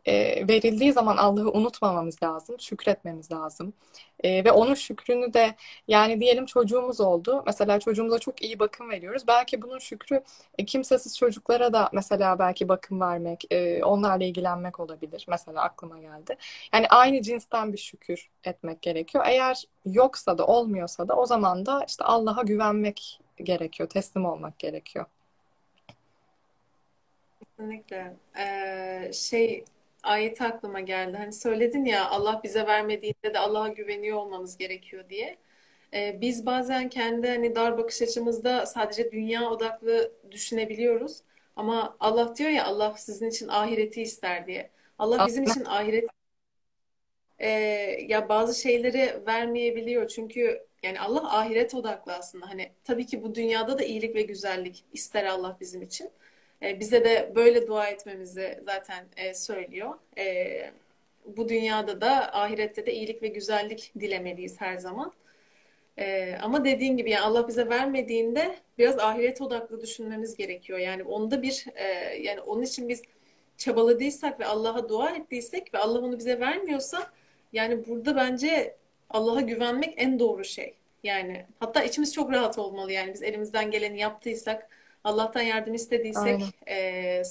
e, 0.06 0.48
verildiği 0.48 0.92
zaman 0.92 1.16
Allah'ı 1.16 1.52
unutmamamız 1.52 2.22
lazım, 2.22 2.60
şükretmemiz 2.60 3.32
lazım. 3.32 3.72
E, 4.24 4.44
ve 4.44 4.52
onun 4.52 4.74
şükrünü 4.74 5.34
de 5.34 5.54
yani 5.88 6.20
diyelim 6.20 6.46
çocuğumuz 6.46 7.00
oldu. 7.00 7.42
Mesela 7.46 7.80
çocuğumuza 7.80 8.18
çok 8.18 8.42
iyi 8.42 8.58
bakım 8.58 8.90
veriyoruz. 8.90 9.22
Belki 9.28 9.62
bunun 9.62 9.78
şükrü 9.78 10.22
e, 10.58 10.64
kimsesiz 10.64 11.18
çocuklara 11.18 11.72
da 11.72 11.88
mesela 11.92 12.38
belki 12.38 12.68
bakım 12.68 13.00
vermek, 13.00 13.44
e, 13.50 13.84
onlarla 13.84 14.24
ilgilenmek 14.24 14.80
olabilir. 14.80 15.24
Mesela 15.28 15.62
aklıma 15.62 15.98
geldi. 15.98 16.36
Yani 16.74 16.88
aynı 16.88 17.22
cinsten 17.22 17.72
bir 17.72 17.78
şükür 17.78 18.30
etmek 18.44 18.82
gerekiyor. 18.82 19.24
Eğer 19.26 19.64
yoksa 19.86 20.38
da 20.38 20.46
olmuyorsa 20.46 21.08
da 21.08 21.16
o 21.16 21.26
zaman 21.26 21.66
da 21.66 21.84
işte 21.88 22.04
Allah'a 22.04 22.42
güvenmek 22.42 23.20
gerekiyor, 23.36 23.88
teslim 23.88 24.24
olmak 24.26 24.58
gerekiyor. 24.58 25.06
Kesinlikle. 27.40 28.16
Ee, 28.38 29.10
şey 29.12 29.64
ayeti 30.02 30.44
aklıma 30.44 30.80
geldi. 30.80 31.16
Hani 31.16 31.32
söyledin 31.32 31.84
ya 31.84 32.08
Allah 32.10 32.40
bize 32.44 32.66
vermediğinde 32.66 33.34
de 33.34 33.38
Allah'a 33.38 33.68
güveniyor 33.68 34.16
olmamız 34.18 34.56
gerekiyor 34.58 35.04
diye. 35.08 35.38
Ee, 35.94 36.18
biz 36.20 36.46
bazen 36.46 36.88
kendi 36.88 37.28
hani 37.28 37.54
dar 37.54 37.78
bakış 37.78 38.02
açımızda 38.02 38.66
sadece 38.66 39.12
dünya 39.12 39.50
odaklı 39.50 40.12
düşünebiliyoruz. 40.30 41.22
Ama 41.56 41.96
Allah 42.00 42.36
diyor 42.36 42.50
ya 42.50 42.64
Allah 42.64 42.94
sizin 42.98 43.30
için 43.30 43.48
ahireti 43.48 44.02
ister 44.02 44.46
diye. 44.46 44.70
Allah 44.98 45.26
bizim 45.26 45.44
için 45.44 45.64
ahiret 45.64 46.08
e, 47.38 47.48
ya 48.08 48.28
bazı 48.28 48.60
şeyleri 48.62 49.22
vermeyebiliyor. 49.26 50.08
Çünkü 50.08 50.66
yani 50.82 51.00
Allah 51.00 51.38
ahiret 51.38 51.74
odaklı 51.74 52.12
aslında. 52.14 52.48
Hani 52.50 52.72
tabii 52.84 53.06
ki 53.06 53.22
bu 53.22 53.34
dünyada 53.34 53.78
da 53.78 53.84
iyilik 53.84 54.14
ve 54.14 54.22
güzellik 54.22 54.84
ister 54.92 55.24
Allah 55.24 55.56
bizim 55.60 55.82
için. 55.82 56.10
E, 56.62 56.80
bize 56.80 57.04
de 57.04 57.32
böyle 57.34 57.66
dua 57.66 57.86
etmemizi 57.86 58.58
zaten 58.62 59.04
e, 59.16 59.34
söylüyor. 59.34 59.94
E, 60.18 60.70
bu 61.26 61.48
dünyada 61.48 62.00
da 62.00 62.34
ahirette 62.34 62.86
de 62.86 62.92
iyilik 62.94 63.22
ve 63.22 63.28
güzellik 63.28 63.92
dilemeliyiz 64.00 64.60
her 64.60 64.76
zaman. 64.76 65.12
ama 66.42 66.64
dediğin 66.64 66.96
gibi 66.96 67.10
yani 67.10 67.22
Allah 67.22 67.48
bize 67.48 67.68
vermediğinde 67.68 68.56
biraz 68.78 68.98
ahiret 68.98 69.40
odaklı 69.40 69.80
düşünmemiz 69.80 70.36
gerekiyor. 70.36 70.78
Yani 70.78 71.04
onda 71.04 71.42
bir 71.42 71.64
yani 72.20 72.40
onun 72.40 72.62
için 72.62 72.88
biz 72.88 73.02
çabaladıysak 73.56 74.40
ve 74.40 74.46
Allah'a 74.46 74.88
dua 74.88 75.10
ettiysek 75.10 75.74
ve 75.74 75.78
Allah 75.78 75.98
onu 75.98 76.18
bize 76.18 76.40
vermiyorsa 76.40 77.10
yani 77.52 77.86
burada 77.86 78.16
bence 78.16 78.76
Allah'a 79.10 79.40
güvenmek 79.40 79.94
en 79.96 80.18
doğru 80.18 80.44
şey. 80.44 80.74
Yani 81.02 81.46
hatta 81.60 81.82
içimiz 81.82 82.14
çok 82.14 82.32
rahat 82.32 82.58
olmalı 82.58 82.92
yani 82.92 83.14
biz 83.14 83.22
elimizden 83.22 83.70
geleni 83.70 84.00
yaptıysak 84.00 84.68
Allah'tan 85.04 85.42
yardım 85.42 85.74
istediysek 85.74 86.40
e, 86.68 87.22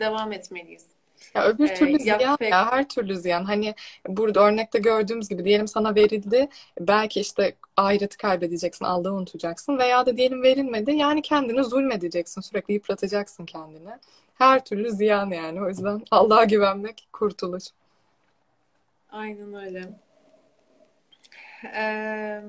devam 0.00 0.32
etmeliyiz. 0.32 0.86
Ya 1.34 1.44
öbür 1.44 1.70
e, 1.70 1.74
türlü 1.74 1.98
ziyan 1.98 2.36
pek... 2.36 2.50
ya 2.50 2.72
her 2.72 2.88
türlü 2.88 3.16
ziyan. 3.16 3.44
Hani 3.44 3.74
burada 4.08 4.40
örnekte 4.40 4.78
gördüğümüz 4.78 5.28
gibi 5.28 5.44
diyelim 5.44 5.68
sana 5.68 5.94
verildi. 5.94 6.48
Belki 6.80 7.20
işte 7.20 7.54
ahireti 7.76 8.16
kaybedeceksin, 8.16 8.84
Allah'ı 8.84 9.12
unutacaksın 9.12 9.78
veya 9.78 10.06
da 10.06 10.16
diyelim 10.16 10.42
verilmedi. 10.42 10.92
Yani 10.92 11.22
kendini 11.22 11.64
zulmedeceksin, 11.64 12.40
sürekli 12.40 12.74
yıpratacaksın 12.74 13.46
kendini. 13.46 13.90
Her 14.34 14.64
türlü 14.64 14.90
ziyan 14.90 15.30
yani. 15.30 15.62
O 15.62 15.68
yüzden 15.68 16.02
Allah'a 16.10 16.44
güvenmek 16.44 17.08
kurtuluş. 17.12 17.64
Aynen 19.12 19.54
öyle. 19.54 19.88
Ee, 21.74 22.42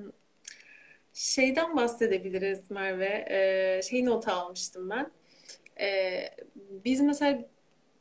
Şeyden 1.21 1.75
bahsedebiliriz 1.75 2.71
Merve. 2.71 3.25
Ee, 3.29 3.81
şeyi 3.81 4.05
not 4.05 4.27
almıştım 4.27 4.89
ben. 4.89 5.11
Ee, 5.79 6.29
biz 6.55 7.01
mesela 7.01 7.39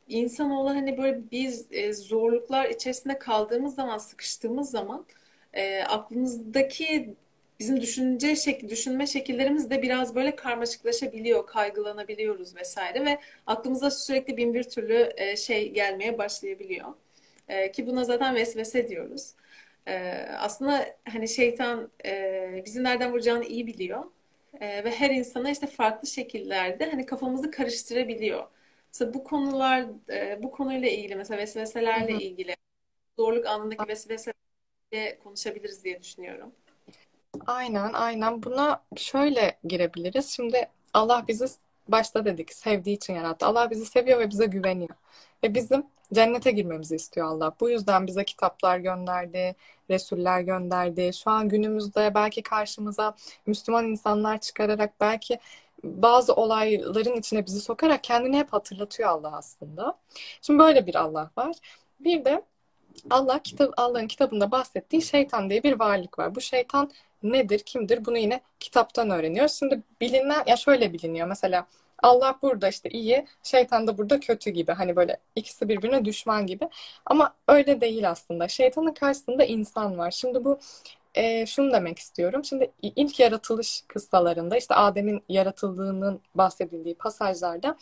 insanoğlu 0.07 0.69
hani 0.69 0.97
böyle 0.97 1.31
biz 1.31 1.67
e, 1.71 1.93
zorluklar 1.93 2.69
içerisinde 2.69 3.19
kaldığımız 3.19 3.75
zaman, 3.75 3.97
sıkıştığımız 3.97 4.71
zaman 4.71 5.05
e, 5.53 5.83
aklımızdaki 5.83 7.15
bizim 7.59 7.81
düşünce 7.81 8.35
şekli, 8.35 8.69
düşünme 8.69 9.07
şekillerimiz 9.07 9.69
de 9.69 9.81
biraz 9.81 10.15
böyle 10.15 10.35
karmaşıklaşabiliyor, 10.35 11.47
kaygılanabiliyoruz 11.47 12.55
vesaire 12.55 13.05
ve 13.05 13.19
aklımıza 13.47 13.91
sürekli 13.91 14.37
bin 14.37 14.53
bir 14.53 14.63
türlü 14.63 15.13
e, 15.17 15.37
şey 15.37 15.71
gelmeye 15.71 16.17
başlayabiliyor. 16.17 16.93
E, 17.47 17.71
ki 17.71 17.87
buna 17.87 18.03
zaten 18.03 18.35
vesvese 18.35 18.87
diyoruz. 18.87 19.33
Ee, 19.87 20.27
aslında 20.37 20.85
hani 21.11 21.27
şeytan 21.27 21.91
e, 22.05 22.63
bizi 22.65 22.83
nereden 22.83 23.11
vuracağını 23.11 23.45
iyi 23.45 23.67
biliyor. 23.67 24.03
E, 24.59 24.83
ve 24.83 24.91
her 24.91 25.09
insana 25.09 25.51
işte 25.51 25.67
farklı 25.67 26.07
şekillerde 26.07 26.91
hani 26.91 27.05
kafamızı 27.05 27.51
karıştırabiliyor. 27.51 28.47
Mesela 28.93 29.13
bu 29.13 29.23
konular 29.23 29.85
e, 30.09 30.43
bu 30.43 30.51
konuyla 30.51 30.89
ilgili 30.89 31.15
mesela 31.15 31.37
vesveselerle 31.41 32.13
ilgili 32.13 32.55
zorluk 33.19 33.45
anındaki 33.45 33.87
vesveselerle 33.87 35.19
konuşabiliriz 35.23 35.83
diye 35.83 36.01
düşünüyorum. 36.01 36.51
Aynen, 37.47 37.93
aynen. 37.93 38.43
Buna 38.43 38.83
şöyle 38.97 39.57
girebiliriz. 39.63 40.29
Şimdi 40.29 40.69
Allah 40.93 41.25
bizi 41.27 41.45
başta 41.87 42.25
dedik 42.25 42.53
sevdiği 42.53 42.95
için 42.95 43.13
yarattı. 43.13 43.45
Allah 43.45 43.71
bizi 43.71 43.85
seviyor 43.85 44.19
ve 44.19 44.29
bize 44.29 44.45
güveniyor. 44.45 44.95
Ve 45.43 45.55
bizim 45.55 45.83
cennete 46.13 46.51
girmemizi 46.51 46.95
istiyor 46.95 47.27
Allah. 47.27 47.55
Bu 47.59 47.69
yüzden 47.69 48.07
bize 48.07 48.23
kitaplar 48.25 48.77
gönderdi, 48.77 49.55
Resuller 49.89 50.41
gönderdi. 50.41 51.11
Şu 51.23 51.31
an 51.31 51.49
günümüzde 51.49 52.15
belki 52.15 52.43
karşımıza 52.43 53.15
Müslüman 53.45 53.85
insanlar 53.85 54.37
çıkararak 54.41 54.93
belki 55.01 55.39
bazı 55.83 56.33
olayların 56.33 57.15
içine 57.15 57.45
bizi 57.45 57.61
sokarak 57.61 58.03
kendini 58.03 58.37
hep 58.37 58.53
hatırlatıyor 58.53 59.09
Allah 59.09 59.37
aslında. 59.37 59.97
Şimdi 60.41 60.59
böyle 60.59 60.87
bir 60.87 60.95
Allah 60.95 61.31
var. 61.37 61.55
Bir 61.99 62.25
de 62.25 62.41
Allah 63.09 63.39
kitap 63.43 63.73
Allah'ın 63.77 64.07
kitabında 64.07 64.51
bahsettiği 64.51 65.01
şeytan 65.01 65.49
diye 65.49 65.63
bir 65.63 65.79
varlık 65.79 66.19
var. 66.19 66.35
Bu 66.35 66.41
şeytan 66.41 66.91
nedir, 67.23 67.59
kimdir? 67.59 68.05
Bunu 68.05 68.17
yine 68.17 68.41
kitaptan 68.59 69.09
öğreniyoruz. 69.09 69.53
Şimdi 69.53 69.81
bilinen 70.01 70.43
ya 70.47 70.57
şöyle 70.57 70.93
biliniyor. 70.93 71.27
Mesela 71.27 71.67
Allah 72.01 72.39
burada 72.41 72.69
işte 72.69 72.89
iyi, 72.89 73.25
şeytan 73.43 73.87
da 73.87 73.97
burada 73.97 74.19
kötü 74.19 74.49
gibi. 74.49 74.71
Hani 74.71 74.95
böyle 74.95 75.17
ikisi 75.35 75.69
birbirine 75.69 76.05
düşman 76.05 76.47
gibi. 76.47 76.69
Ama 77.05 77.33
öyle 77.47 77.81
değil 77.81 78.09
aslında. 78.09 78.47
Şeytanın 78.47 78.93
karşısında 78.93 79.43
insan 79.43 79.97
var. 79.97 80.11
Şimdi 80.11 80.45
bu 80.45 80.59
e, 81.15 81.45
şunu 81.45 81.73
demek 81.73 81.99
istiyorum. 81.99 82.43
Şimdi 82.45 82.71
ilk 82.81 83.19
yaratılış 83.19 83.83
kıssalarında 83.87 84.57
işte 84.57 84.75
Adem'in 84.75 85.21
yaratıldığının 85.29 86.21
bahsedildiği 86.35 86.95
pasajlarda 86.95 87.77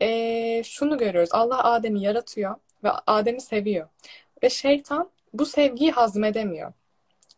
e, 0.00 0.62
şunu 0.64 0.98
görüyoruz. 0.98 1.30
Allah 1.32 1.64
Adem'i 1.64 2.02
yaratıyor 2.02 2.54
ve 2.84 2.90
Adem'i 3.06 3.40
seviyor. 3.40 3.88
Ve 4.42 4.50
şeytan 4.50 5.10
bu 5.32 5.46
sevgiyi 5.46 5.92
hazmedemiyor. 5.92 6.72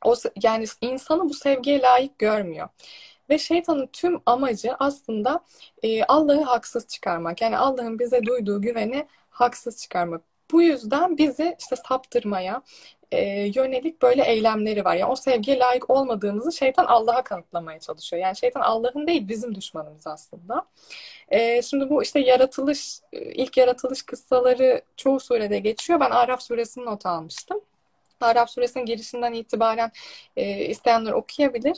O, 0.04 0.14
yani 0.42 0.66
insanı 0.80 1.28
bu 1.28 1.34
sevgiye 1.34 1.82
layık 1.82 2.18
görmüyor. 2.18 2.68
Ve 3.30 3.38
şeytanın 3.38 3.86
tüm 3.86 4.20
amacı 4.26 4.74
aslında 4.78 5.40
e, 5.82 6.04
Allah'ı 6.04 6.42
haksız 6.42 6.88
çıkarmak. 6.88 7.42
Yani 7.42 7.58
Allah'ın 7.58 7.98
bize 7.98 8.22
duyduğu 8.24 8.62
güveni 8.62 9.06
haksız 9.30 9.82
çıkarmak. 9.82 10.22
Bu 10.52 10.62
yüzden 10.62 11.18
bizi 11.18 11.56
işte 11.60 11.76
saptırmaya 11.76 12.62
e, 13.12 13.20
yönelik 13.54 14.02
böyle 14.02 14.24
eylemleri 14.24 14.84
var. 14.84 14.94
Yani 14.94 15.12
o 15.12 15.16
sevgiye 15.16 15.58
layık 15.58 15.90
olmadığımızı 15.90 16.52
şeytan 16.52 16.84
Allah'a 16.84 17.24
kanıtlamaya 17.24 17.80
çalışıyor. 17.80 18.22
Yani 18.22 18.36
şeytan 18.36 18.60
Allah'ın 18.60 19.06
değil 19.06 19.28
bizim 19.28 19.54
düşmanımız 19.54 20.06
aslında. 20.06 20.66
E, 21.28 21.62
şimdi 21.62 21.90
bu 21.90 22.02
işte 22.02 22.20
yaratılış, 22.20 23.00
ilk 23.12 23.56
yaratılış 23.56 24.02
kıssaları 24.02 24.82
çoğu 24.96 25.20
surede 25.20 25.58
geçiyor. 25.58 26.00
Ben 26.00 26.10
Araf 26.10 26.42
suresini 26.42 26.84
not 26.84 27.06
almıştım. 27.06 27.60
Araf 28.20 28.50
suresinin 28.50 28.86
girişinden 28.86 29.32
itibaren 29.32 29.92
e, 30.36 30.64
isteyenler 30.64 31.12
okuyabilir. 31.12 31.76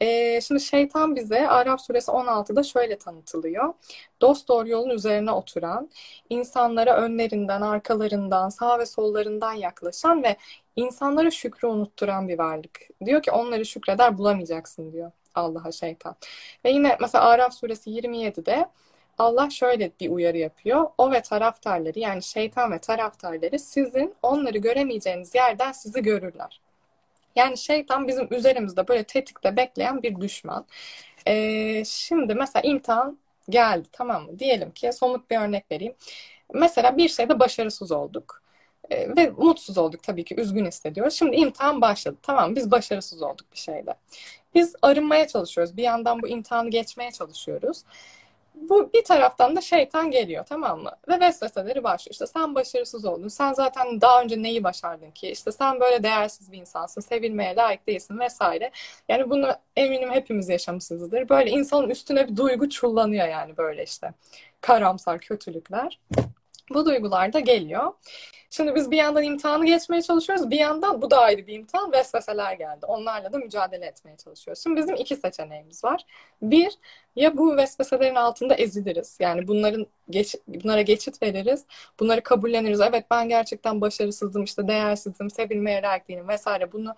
E, 0.00 0.40
şimdi 0.40 0.60
şeytan 0.60 1.16
bize 1.16 1.48
Araf 1.48 1.80
suresi 1.80 2.10
16'da 2.10 2.62
şöyle 2.62 2.98
tanıtılıyor. 2.98 3.74
Dost 4.20 4.48
doğru 4.48 4.68
yolun 4.68 4.90
üzerine 4.90 5.30
oturan, 5.30 5.90
insanlara 6.30 6.96
önlerinden, 6.96 7.60
arkalarından, 7.60 8.48
sağ 8.48 8.78
ve 8.78 8.86
sollarından 8.86 9.52
yaklaşan 9.52 10.22
ve 10.22 10.36
insanlara 10.76 11.30
şükrü 11.30 11.68
unutturan 11.68 12.28
bir 12.28 12.38
varlık. 12.38 12.80
Diyor 13.04 13.22
ki 13.22 13.30
onları 13.30 13.66
şükreder 13.66 14.18
bulamayacaksın 14.18 14.92
diyor 14.92 15.12
Allah'a 15.34 15.72
şeytan. 15.72 16.16
Ve 16.64 16.70
yine 16.70 16.96
mesela 17.00 17.24
Araf 17.24 17.54
suresi 17.54 17.90
27'de 17.90 18.68
Allah 19.18 19.50
şöyle 19.50 19.90
bir 20.00 20.10
uyarı 20.10 20.38
yapıyor. 20.38 20.86
O 20.98 21.12
ve 21.12 21.20
taraftarları 21.22 21.98
yani 21.98 22.22
şeytan 22.22 22.72
ve 22.72 22.78
taraftarları 22.78 23.58
sizin 23.58 24.14
onları 24.22 24.58
göremeyeceğiniz 24.58 25.34
yerden 25.34 25.72
sizi 25.72 26.02
görürler. 26.02 26.60
Yani 27.36 27.58
şeytan 27.58 28.08
bizim 28.08 28.28
üzerimizde 28.34 28.88
böyle 28.88 29.04
tetikte 29.04 29.56
bekleyen 29.56 30.02
bir 30.02 30.20
düşman. 30.20 30.66
Ee, 31.26 31.84
şimdi 31.84 32.34
mesela 32.34 32.62
imtihan 32.62 33.18
geldi 33.48 33.88
tamam 33.92 34.24
mı? 34.24 34.38
Diyelim 34.38 34.70
ki 34.70 34.92
somut 34.92 35.30
bir 35.30 35.36
örnek 35.38 35.64
vereyim. 35.72 35.94
Mesela 36.54 36.96
bir 36.96 37.08
şeyde 37.08 37.38
başarısız 37.38 37.92
olduk. 37.92 38.42
Ee, 38.90 39.16
ve 39.16 39.30
mutsuz 39.30 39.78
olduk 39.78 40.02
tabii 40.02 40.24
ki 40.24 40.34
üzgün 40.40 40.66
hissediyoruz. 40.66 41.14
Şimdi 41.14 41.36
imtihan 41.36 41.80
başladı. 41.80 42.16
Tamam 42.22 42.56
biz 42.56 42.70
başarısız 42.70 43.22
olduk 43.22 43.46
bir 43.52 43.58
şeyde. 43.58 43.94
Biz 44.54 44.74
arınmaya 44.82 45.26
çalışıyoruz. 45.28 45.76
Bir 45.76 45.82
yandan 45.82 46.22
bu 46.22 46.28
imtihanı 46.28 46.70
geçmeye 46.70 47.12
çalışıyoruz 47.12 47.82
bu 48.54 48.92
bir 48.92 49.04
taraftan 49.04 49.56
da 49.56 49.60
şeytan 49.60 50.10
geliyor 50.10 50.44
tamam 50.48 50.80
mı? 50.80 50.90
Ve 51.08 51.20
vesveseleri 51.20 51.84
başlıyor. 51.84 52.12
İşte 52.12 52.26
sen 52.26 52.54
başarısız 52.54 53.04
oldun. 53.04 53.28
Sen 53.28 53.52
zaten 53.52 54.00
daha 54.00 54.22
önce 54.22 54.42
neyi 54.42 54.64
başardın 54.64 55.10
ki? 55.10 55.28
İşte 55.30 55.52
sen 55.52 55.80
böyle 55.80 56.02
değersiz 56.02 56.52
bir 56.52 56.58
insansın. 56.58 57.00
Sevilmeye 57.00 57.56
layık 57.56 57.86
değilsin 57.86 58.18
vesaire. 58.18 58.70
Yani 59.08 59.30
bunu 59.30 59.48
eminim 59.76 60.10
hepimiz 60.10 60.48
yaşamışsınızdır. 60.48 61.28
Böyle 61.28 61.50
insanın 61.50 61.90
üstüne 61.90 62.28
bir 62.28 62.36
duygu 62.36 62.68
çullanıyor 62.70 63.28
yani 63.28 63.56
böyle 63.56 63.82
işte. 63.84 64.12
Karamsar 64.60 65.18
kötülükler. 65.20 66.00
Bu 66.70 66.86
duygular 66.86 67.32
da 67.32 67.40
geliyor. 67.40 67.92
Şimdi 68.50 68.74
biz 68.74 68.90
bir 68.90 68.96
yandan 68.96 69.22
imtihanı 69.22 69.66
geçmeye 69.66 70.02
çalışıyoruz. 70.02 70.50
Bir 70.50 70.58
yandan 70.58 71.02
bu 71.02 71.10
da 71.10 71.20
ayrı 71.20 71.46
bir 71.46 71.54
imtihan. 71.54 71.92
Vesveseler 71.92 72.52
geldi. 72.52 72.86
Onlarla 72.86 73.32
da 73.32 73.38
mücadele 73.38 73.86
etmeye 73.86 74.16
çalışıyoruz. 74.16 74.62
Şimdi 74.62 74.80
bizim 74.80 74.94
iki 74.94 75.16
seçeneğimiz 75.16 75.84
var. 75.84 76.06
Bir, 76.42 76.72
ya 77.16 77.36
bu 77.36 77.56
vesveselerin 77.56 78.14
altında 78.14 78.54
eziliriz. 78.54 79.16
Yani 79.20 79.48
bunların 79.48 79.86
geç, 80.10 80.34
bunlara 80.48 80.82
geçit 80.82 81.22
veririz. 81.22 81.64
Bunları 82.00 82.22
kabulleniriz. 82.22 82.80
Evet 82.80 83.06
ben 83.10 83.28
gerçekten 83.28 83.80
başarısızım, 83.80 84.44
işte 84.44 84.68
değersizim, 84.68 85.30
sevilmeye 85.30 85.82
layık 85.82 86.08
değilim 86.08 86.28
vesaire. 86.28 86.72
Bunu 86.72 86.94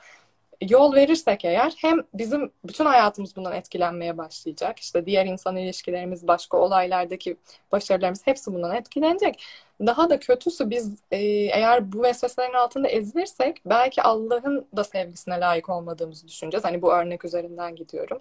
yol 0.60 0.94
verirsek 0.94 1.44
eğer 1.44 1.74
hem 1.76 2.02
bizim 2.14 2.52
bütün 2.64 2.84
hayatımız 2.84 3.36
bundan 3.36 3.52
etkilenmeye 3.52 4.18
başlayacak. 4.18 4.78
İşte 4.78 5.06
diğer 5.06 5.26
insan 5.26 5.56
ilişkilerimiz, 5.56 6.28
başka 6.28 6.56
olaylardaki 6.56 7.36
başarılarımız 7.72 8.26
hepsi 8.26 8.54
bundan 8.54 8.76
etkilenecek. 8.76 9.42
Daha 9.86 10.10
da 10.10 10.20
kötüsü 10.20 10.70
biz 10.70 10.94
e, 11.10 11.18
eğer 11.18 11.92
bu 11.92 12.02
vesveselerin 12.02 12.54
altında 12.54 12.88
ezilirsek 12.88 13.60
belki 13.66 14.02
Allah'ın 14.02 14.66
da 14.76 14.84
sevgisine 14.84 15.40
layık 15.40 15.68
olmadığımızı 15.68 16.28
düşüneceğiz. 16.28 16.64
Hani 16.64 16.82
bu 16.82 16.92
örnek 16.92 17.24
üzerinden 17.24 17.76
gidiyorum. 17.76 18.20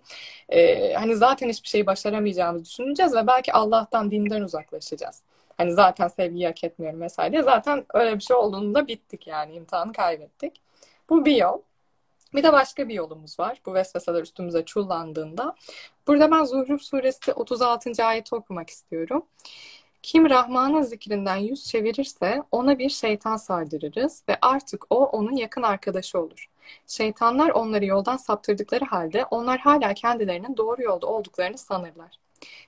E, 0.50 0.94
hani 0.94 1.16
zaten 1.16 1.50
hiçbir 1.50 1.68
şeyi 1.68 1.86
başaramayacağımızı 1.86 2.66
düşüneceğiz 2.66 3.16
ve 3.16 3.28
belki 3.28 3.54
Allah'tan, 3.54 4.12
dinden 4.12 4.42
uzaklaşacağız. 4.42 5.22
Hani 5.58 5.74
zaten 5.74 6.08
sevgiyi 6.08 6.48
hak 6.48 6.64
etmiyorum 6.64 7.02
vesaire. 7.02 7.44
Zaten 7.44 7.86
öyle 7.94 8.16
bir 8.16 8.24
şey 8.24 8.36
olduğunda 8.36 8.88
bittik 8.88 9.28
yani 9.28 9.54
imtihanı 9.54 9.94
kaybettik. 9.94 10.62
Bu 11.10 11.26
bir 11.26 11.36
yol. 11.36 11.60
Bir 12.36 12.44
de 12.44 12.54
başka 12.54 12.90
bir 12.90 12.94
yolumuz 12.94 13.40
var. 13.40 13.62
Bu 13.66 13.74
vesveseler 13.74 14.22
üstümüze 14.22 14.66
çullandığında. 14.66 15.56
Burada 16.08 16.32
ben 16.32 16.44
Zuhruf 16.44 16.82
suresi 16.82 17.34
36. 17.34 18.06
ayeti 18.06 18.36
okumak 18.36 18.70
istiyorum. 18.70 19.26
Kim 20.02 20.30
Rahman'ın 20.30 20.82
zikrinden 20.82 21.36
yüz 21.36 21.66
çevirirse 21.66 22.44
ona 22.52 22.80
bir 22.80 22.90
şeytan 22.90 23.38
sardırırız 23.38 24.24
ve 24.30 24.38
artık 24.42 24.86
o 24.90 25.06
onun 25.06 25.32
yakın 25.32 25.62
arkadaşı 25.62 26.20
olur. 26.20 26.50
Şeytanlar 26.88 27.50
onları 27.50 27.86
yoldan 27.86 28.18
saptırdıkları 28.18 28.86
halde 28.86 29.26
onlar 29.26 29.60
hala 29.60 29.94
kendilerinin 29.94 30.58
doğru 30.58 30.82
yolda 30.82 31.08
olduklarını 31.08 31.58
sanırlar. 31.58 32.20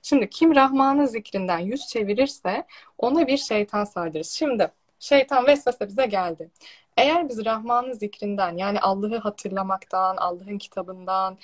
Şimdi 0.02 0.30
kim 0.30 0.54
Rahman'ın 0.54 1.06
zikrinden 1.06 1.58
yüz 1.58 1.86
çevirirse 1.86 2.66
ona 2.98 3.26
bir 3.26 3.36
şeytan 3.36 3.84
sardırırız. 3.84 4.30
Şimdi 4.30 4.70
şeytan 4.98 5.46
vesvese 5.46 5.88
bize 5.88 6.06
geldi. 6.06 6.50
Eğer 6.98 7.28
biz 7.28 7.44
Rahman'ın 7.44 7.92
zikrinden 7.92 8.56
yani 8.56 8.80
Allah'ı 8.80 9.18
hatırlamaktan, 9.18 10.16
Allah'ın 10.16 10.58
kitabından, 10.58 11.38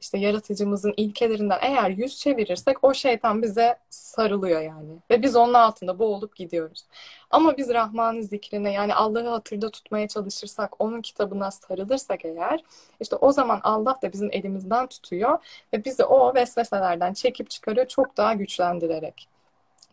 işte 0.00 0.18
yaratıcımızın 0.18 0.94
ilkelerinden 0.96 1.58
eğer 1.62 1.90
yüz 1.90 2.18
çevirirsek 2.18 2.84
o 2.84 2.94
şeytan 2.94 3.42
bize 3.42 3.78
sarılıyor 3.88 4.60
yani. 4.60 4.98
Ve 5.10 5.22
biz 5.22 5.36
onun 5.36 5.54
altında 5.54 5.98
boğulup 5.98 6.36
gidiyoruz. 6.36 6.84
Ama 7.30 7.56
biz 7.56 7.68
Rahman'ın 7.68 8.20
zikrine 8.20 8.72
yani 8.72 8.94
Allah'ı 8.94 9.28
hatırda 9.28 9.70
tutmaya 9.70 10.08
çalışırsak, 10.08 10.80
onun 10.80 11.02
kitabına 11.02 11.50
sarılırsak 11.50 12.24
eğer 12.24 12.62
işte 13.00 13.16
o 13.16 13.32
zaman 13.32 13.60
Allah 13.62 13.98
da 14.02 14.12
bizim 14.12 14.28
elimizden 14.32 14.86
tutuyor 14.86 15.38
ve 15.72 15.84
bizi 15.84 16.04
o 16.04 16.34
vesveselerden 16.34 17.12
çekip 17.12 17.50
çıkarıyor 17.50 17.86
çok 17.86 18.16
daha 18.16 18.34
güçlendirerek 18.34 19.37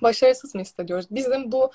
başarısız 0.01 0.55
mı 0.55 0.61
hissediyoruz? 0.61 1.05
Bizim 1.11 1.51
bu 1.51 1.71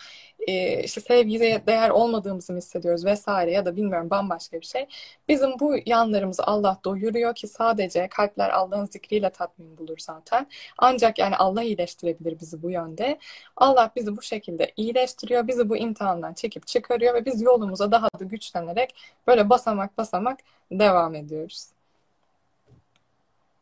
e, 0.46 0.82
işte 0.82 1.00
sevgiye 1.00 1.66
değer 1.66 1.90
olmadığımızı 1.90 2.52
mı 2.52 2.58
hissediyoruz 2.58 3.04
vesaire 3.04 3.50
ya 3.50 3.66
da 3.66 3.76
bilmiyorum 3.76 4.10
bambaşka 4.10 4.60
bir 4.60 4.66
şey. 4.66 4.86
Bizim 5.28 5.58
bu 5.60 5.76
yanlarımızı 5.86 6.42
Allah 6.44 6.80
doyuruyor 6.84 7.34
ki 7.34 7.48
sadece 7.48 8.08
kalpler 8.08 8.50
Allah'ın 8.50 8.84
zikriyle 8.84 9.30
tatmin 9.30 9.78
bulur 9.78 9.98
zaten. 9.98 10.46
Ancak 10.78 11.18
yani 11.18 11.36
Allah 11.36 11.62
iyileştirebilir 11.62 12.40
bizi 12.40 12.62
bu 12.62 12.70
yönde. 12.70 13.18
Allah 13.56 13.90
bizi 13.96 14.16
bu 14.16 14.22
şekilde 14.22 14.72
iyileştiriyor. 14.76 15.48
Bizi 15.48 15.68
bu 15.68 15.76
imtihandan 15.76 16.34
çekip 16.34 16.66
çıkarıyor 16.66 17.14
ve 17.14 17.24
biz 17.24 17.42
yolumuza 17.42 17.92
daha 17.92 18.08
da 18.20 18.24
güçlenerek 18.24 18.94
böyle 19.26 19.50
basamak 19.50 19.98
basamak 19.98 20.38
devam 20.70 21.14
ediyoruz. 21.14 21.66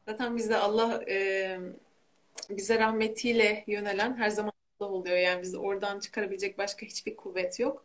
Zaten 0.09 0.37
bizde 0.37 0.57
Allah 0.57 1.01
e, 1.09 1.59
bize 2.51 2.79
rahmetiyle 2.79 3.65
yönelen 3.67 4.17
her 4.17 4.31
zaman 4.31 4.53
Allah 4.81 4.89
oluyor. 4.89 5.17
Yani 5.17 5.43
bizi 5.43 5.59
oradan 5.59 6.01
çıkarabilecek 6.01 6.59
başka 6.59 6.87
hiçbir 6.87 7.17
kuvvet 7.17 7.61
yok. 7.61 7.85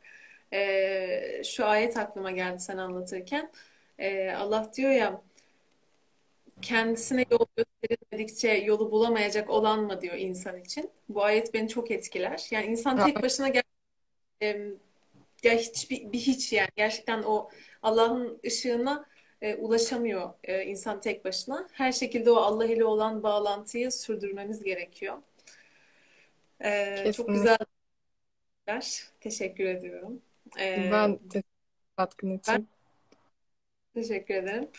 Ee, 0.54 1.42
şu 1.46 1.66
ayet 1.66 1.98
aklıma 1.98 2.32
geldi 2.32 2.60
sen 2.60 2.78
anlatırken. 2.78 3.52
Ee, 4.00 4.32
Allah 4.32 4.72
diyor 4.76 4.92
ya 4.92 5.22
kendisine 6.62 7.26
yol 7.32 7.46
gösterilmedikçe 7.58 8.50
yolu 8.50 8.92
bulamayacak 8.92 9.50
olan 9.50 9.80
mı 9.80 10.02
diyor 10.02 10.16
insan 10.16 10.58
için. 10.62 10.92
Bu 11.10 11.24
ayet 11.24 11.54
beni 11.54 11.70
çok 11.70 11.92
etkiler. 11.92 12.48
Yani 12.52 12.66
insan 12.66 13.06
tek 13.06 13.24
başına 13.24 13.50
gel 13.50 13.64
ya 15.44 15.54
hiçbir 15.54 16.12
bir 16.12 16.20
hiç 16.20 16.54
yani 16.54 16.70
gerçekten 16.76 17.24
o 17.24 17.50
Allah'ın 17.82 18.40
ışığına 18.46 19.06
e, 19.44 19.56
ulaşamıyor 19.56 20.30
e, 20.44 20.64
insan 20.66 21.00
tek 21.00 21.26
başına. 21.26 21.68
Her 21.72 21.92
şekilde 21.92 22.32
o 22.32 22.36
Allah 22.36 22.66
ile 22.66 22.86
olan 22.86 23.24
bağlantıyı 23.24 23.92
sürdürmemiz 23.92 24.64
gerekiyor. 24.64 25.18
E, 26.64 27.14
çok 27.14 27.28
güzel. 27.28 27.58
Teşekkür 29.22 29.66
ediyorum. 29.66 30.22
E, 30.60 30.90
ben 30.92 31.20
katkın 31.98 32.38
için. 32.38 32.54
Ben 32.54 32.68
teşekkür 33.94 34.34
ederim. 34.34 34.70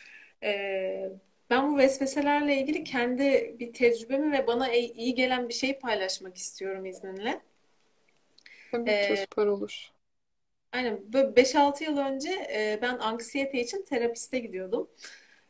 E, 0.42 1.10
ben 1.50 1.72
bu 1.72 1.78
vesveselerle 1.78 2.56
ilgili 2.56 2.84
kendi 2.84 3.56
bir 3.58 3.72
tecrübemi 3.72 4.32
ve 4.32 4.46
bana 4.46 4.72
iyi 4.72 5.14
gelen 5.14 5.48
bir 5.48 5.54
şey 5.54 5.78
paylaşmak 5.78 6.36
istiyorum 6.36 6.86
izninle. 6.86 7.40
Tabii 8.70 8.90
ee, 8.90 9.16
süper 9.16 9.46
olur. 9.46 9.93
Aynen. 10.74 11.12
Böyle 11.12 11.36
5-6 11.36 11.84
yıl 11.84 11.96
önce 11.98 12.30
e, 12.30 12.78
ben 12.82 12.98
anksiyete 12.98 13.60
için 13.60 13.82
terapiste 13.82 14.38
gidiyordum. 14.38 14.90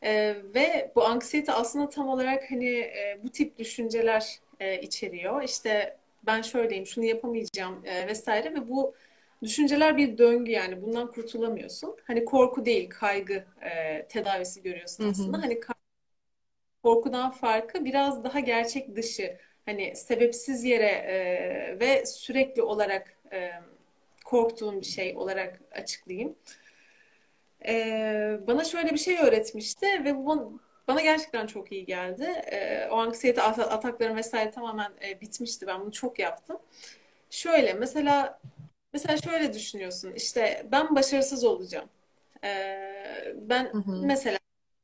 E, 0.03 0.35
ve 0.55 0.91
bu 0.95 1.05
anksiyete 1.05 1.51
aslında 1.53 1.89
tam 1.89 2.07
olarak 2.09 2.51
hani 2.51 2.69
e, 2.79 3.19
bu 3.23 3.29
tip 3.29 3.57
düşünceler 3.57 4.39
e, 4.59 4.81
içeriyor. 4.81 5.43
İşte 5.43 5.97
ben 6.25 6.41
şöyleyim, 6.41 6.85
şunu 6.85 7.05
yapamayacağım 7.05 7.85
e, 7.85 8.07
vesaire 8.07 8.53
ve 8.53 8.69
bu 8.69 8.95
düşünceler 9.43 9.97
bir 9.97 10.17
döngü 10.17 10.51
yani 10.51 10.81
bundan 10.81 11.11
kurtulamıyorsun. 11.11 11.95
Hani 12.07 12.25
korku 12.25 12.65
değil, 12.65 12.89
kaygı 12.89 13.45
e, 13.61 14.05
tedavisi 14.05 14.63
görüyorsun 14.63 15.09
aslında. 15.09 15.37
Hı 15.37 15.41
hı. 15.41 15.45
Hani 15.45 15.59
korkudan 16.83 17.31
farkı 17.31 17.85
biraz 17.85 18.23
daha 18.23 18.39
gerçek 18.39 18.95
dışı. 18.95 19.37
Hani 19.65 19.95
sebepsiz 19.95 20.63
yere 20.63 20.85
e, 20.87 21.79
ve 21.79 22.05
sürekli 22.05 22.61
olarak 22.61 23.17
e, 23.33 23.51
korktuğum 24.25 24.81
bir 24.81 24.85
şey 24.85 25.17
olarak 25.17 25.61
açıklayayım. 25.71 26.35
E, 27.67 28.39
bana 28.47 28.63
şöyle 28.63 28.93
bir 28.93 28.97
şey 28.97 29.19
öğretmişti 29.19 29.85
ve 30.05 30.15
bu 30.15 30.59
bana 30.87 31.01
gerçekten 31.01 31.47
çok 31.47 31.71
iyi 31.71 31.85
geldi. 31.85 32.23
E, 32.23 32.87
o 32.91 32.97
anksiyete 32.97 33.41
ataklarım 33.41 34.17
vesaire 34.17 34.51
tamamen 34.51 34.91
e, 35.07 35.21
bitmişti. 35.21 35.67
Ben 35.67 35.81
bunu 35.81 35.91
çok 35.91 36.19
yaptım. 36.19 36.57
Şöyle 37.29 37.73
mesela 37.73 38.39
mesela 38.93 39.17
şöyle 39.17 39.53
düşünüyorsun. 39.53 40.13
İşte 40.13 40.65
ben 40.71 40.95
başarısız 40.95 41.43
olacağım. 41.43 41.89
E, 42.43 42.49
ben 43.35 43.65
Hı 43.65 43.77
hı. 43.77 44.01
mesela 44.05 44.37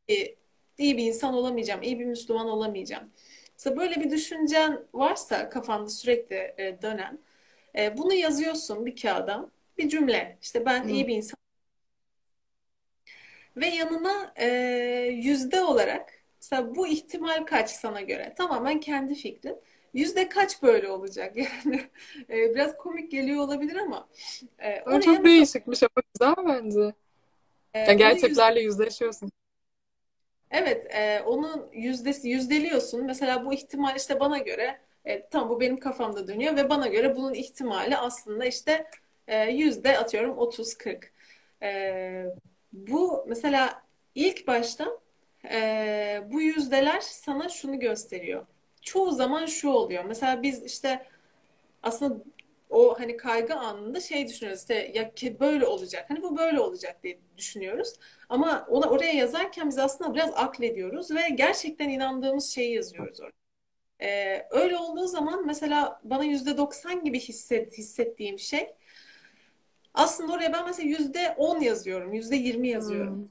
iyi, 0.08 0.38
iyi 0.78 0.98
bir 0.98 1.04
insan 1.06 1.34
olamayacağım, 1.34 1.82
iyi 1.84 2.00
bir 2.00 2.06
Müslüman 2.06 2.48
olamayacağım. 2.50 3.10
Mesela 3.54 3.78
böyle 3.78 3.96
bir 4.02 4.12
düşüncen 4.12 4.80
varsa 4.94 5.50
kafanda 5.50 5.90
sürekli 5.90 6.36
e, 6.58 6.80
dönen, 6.82 7.20
e, 7.78 7.98
bunu 7.98 8.14
yazıyorsun 8.14 8.86
bir 8.86 8.96
kağıda, 9.02 9.52
bir 9.78 9.90
cümle. 9.90 10.38
İşte 10.42 10.66
ben 10.66 10.88
Hı. 10.88 10.88
iyi 10.88 11.08
bir 11.08 11.16
insan 11.16 11.38
ve 13.58 13.68
yanına 13.68 14.34
e, 14.36 14.48
yüzde 15.14 15.62
olarak 15.64 16.14
mesela 16.42 16.76
bu 16.76 16.88
ihtimal 16.88 17.46
kaç 17.46 17.70
sana 17.70 18.02
göre? 18.02 18.34
Tamamen 18.38 18.80
kendi 18.80 19.16
fikrin. 19.16 19.58
Yüzde 19.94 20.30
kaç 20.30 20.64
böyle 20.64 20.90
olacak? 20.90 21.36
Yani 21.38 21.82
e, 22.30 22.56
biraz 22.56 22.78
komik 22.78 23.12
geliyor 23.12 23.44
olabilir 23.44 23.76
ama 23.76 24.10
e, 24.60 24.82
oraya 24.82 25.00
çok 25.00 25.24
mesela 25.24 25.48
değişik 25.48 25.68
bir 25.68 25.76
şey. 25.76 25.88
Ama 25.96 26.04
güzel 26.14 26.64
bence. 26.64 26.94
e, 27.74 27.94
gerçeklerle 27.94 28.62
yüzleşiyorsun. 28.62 29.32
Evet, 30.52 30.88
e, 30.96 31.22
onun 31.26 31.70
yüzdesi 31.74 32.30
yüzdeliyorsun. 32.30 33.06
Mesela 33.06 33.46
bu 33.46 33.54
ihtimal 33.54 33.96
işte 33.96 34.20
bana 34.20 34.38
göre 34.38 34.82
e, 35.06 35.28
tam 35.30 35.50
bu 35.50 35.60
benim 35.60 35.78
kafamda 35.78 36.28
dönüyor 36.28 36.56
ve 36.56 36.70
bana 36.70 36.88
göre 36.88 37.16
bunun 37.16 37.34
ihtimali 37.34 37.98
aslında 37.98 38.46
işte 38.46 38.88
e, 39.28 39.52
yüzde 39.52 39.98
atıyorum 39.98 40.38
30-40. 40.38 41.04
E, 41.64 42.26
bu 42.74 43.26
mesela 43.28 43.84
ilk 44.16 44.48
başta 44.48 44.88
e, 45.52 46.24
bu 46.32 46.42
yüzdeler 46.42 47.02
sana 47.02 47.50
şunu 47.50 47.80
gösteriyor. 47.80 48.46
Çoğu 48.82 49.12
zaman 49.12 49.46
şu 49.46 49.70
oluyor. 49.70 50.06
Mesela 50.06 50.44
biz 50.44 50.64
işte 50.64 51.06
aslında 51.84 52.24
o 52.70 53.00
hani 53.00 53.18
kaygı 53.18 53.56
anında 53.56 54.00
şey 54.00 54.28
düşünüyoruz 54.28 54.62
işte 54.62 54.92
ya 54.94 55.12
böyle 55.40 55.66
olacak. 55.66 56.06
Hani 56.10 56.24
bu 56.24 56.38
böyle 56.38 56.60
olacak 56.60 57.04
diye 57.04 57.20
düşünüyoruz. 57.38 57.94
Ama 58.30 58.68
ona 58.70 58.90
oraya 58.90 59.14
yazarken 59.14 59.70
biz 59.70 59.78
aslında 59.78 60.14
biraz 60.14 60.32
aklediyoruz 60.36 61.12
ve 61.12 61.30
gerçekten 61.30 61.90
inandığımız 61.90 62.50
şeyi 62.50 62.76
yazıyoruz 62.76 63.22
oraya. 63.22 63.41
Ee, 64.02 64.48
öyle 64.52 64.78
olduğu 64.78 65.08
zaman 65.08 65.46
mesela 65.46 66.02
bana 66.04 66.24
yüzde 66.24 66.58
doksan 66.58 67.04
gibi 67.04 67.20
hisset, 67.20 67.78
hissettiğim 67.78 68.40
şey 68.40 68.76
aslında 69.94 70.34
oraya 70.34 70.54
ben 70.54 70.66
mesela 70.66 70.90
yüzde 70.90 71.36
on 71.38 71.60
yazıyorum, 71.60 72.14
yüzde 72.14 72.36
yirmi 72.36 72.70
yazıyorum. 72.70 73.16
Hmm. 73.16 73.28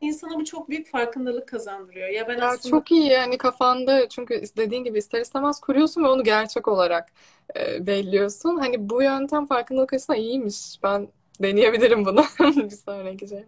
İnsana 0.00 0.34
bu 0.36 0.44
çok 0.44 0.68
büyük 0.68 0.88
farkındalık 0.88 1.48
kazandırıyor. 1.48 2.08
Ya 2.08 2.28
ben 2.28 2.38
Ya 2.38 2.48
aslında 2.48 2.76
çok 2.76 2.90
iyi 2.90 3.06
yani 3.10 3.38
kafanda 3.38 4.08
çünkü 4.08 4.42
dediğin 4.56 4.84
gibi 4.84 4.98
ister 4.98 5.20
istemez 5.20 5.60
kuruyorsun 5.60 6.04
ve 6.04 6.08
onu 6.08 6.24
gerçek 6.24 6.68
olarak 6.68 7.08
e, 7.56 7.86
belliyorsun. 7.86 8.56
Hani 8.56 8.90
bu 8.90 9.02
yöntem 9.02 9.46
farkındalık 9.46 9.92
açısından 9.92 10.20
iyiymiş. 10.20 10.78
Ben 10.82 11.08
deneyebilirim 11.42 12.04
bunu 12.04 12.24
bir 12.40 12.70
sonraki 12.70 13.28
şey. 13.28 13.44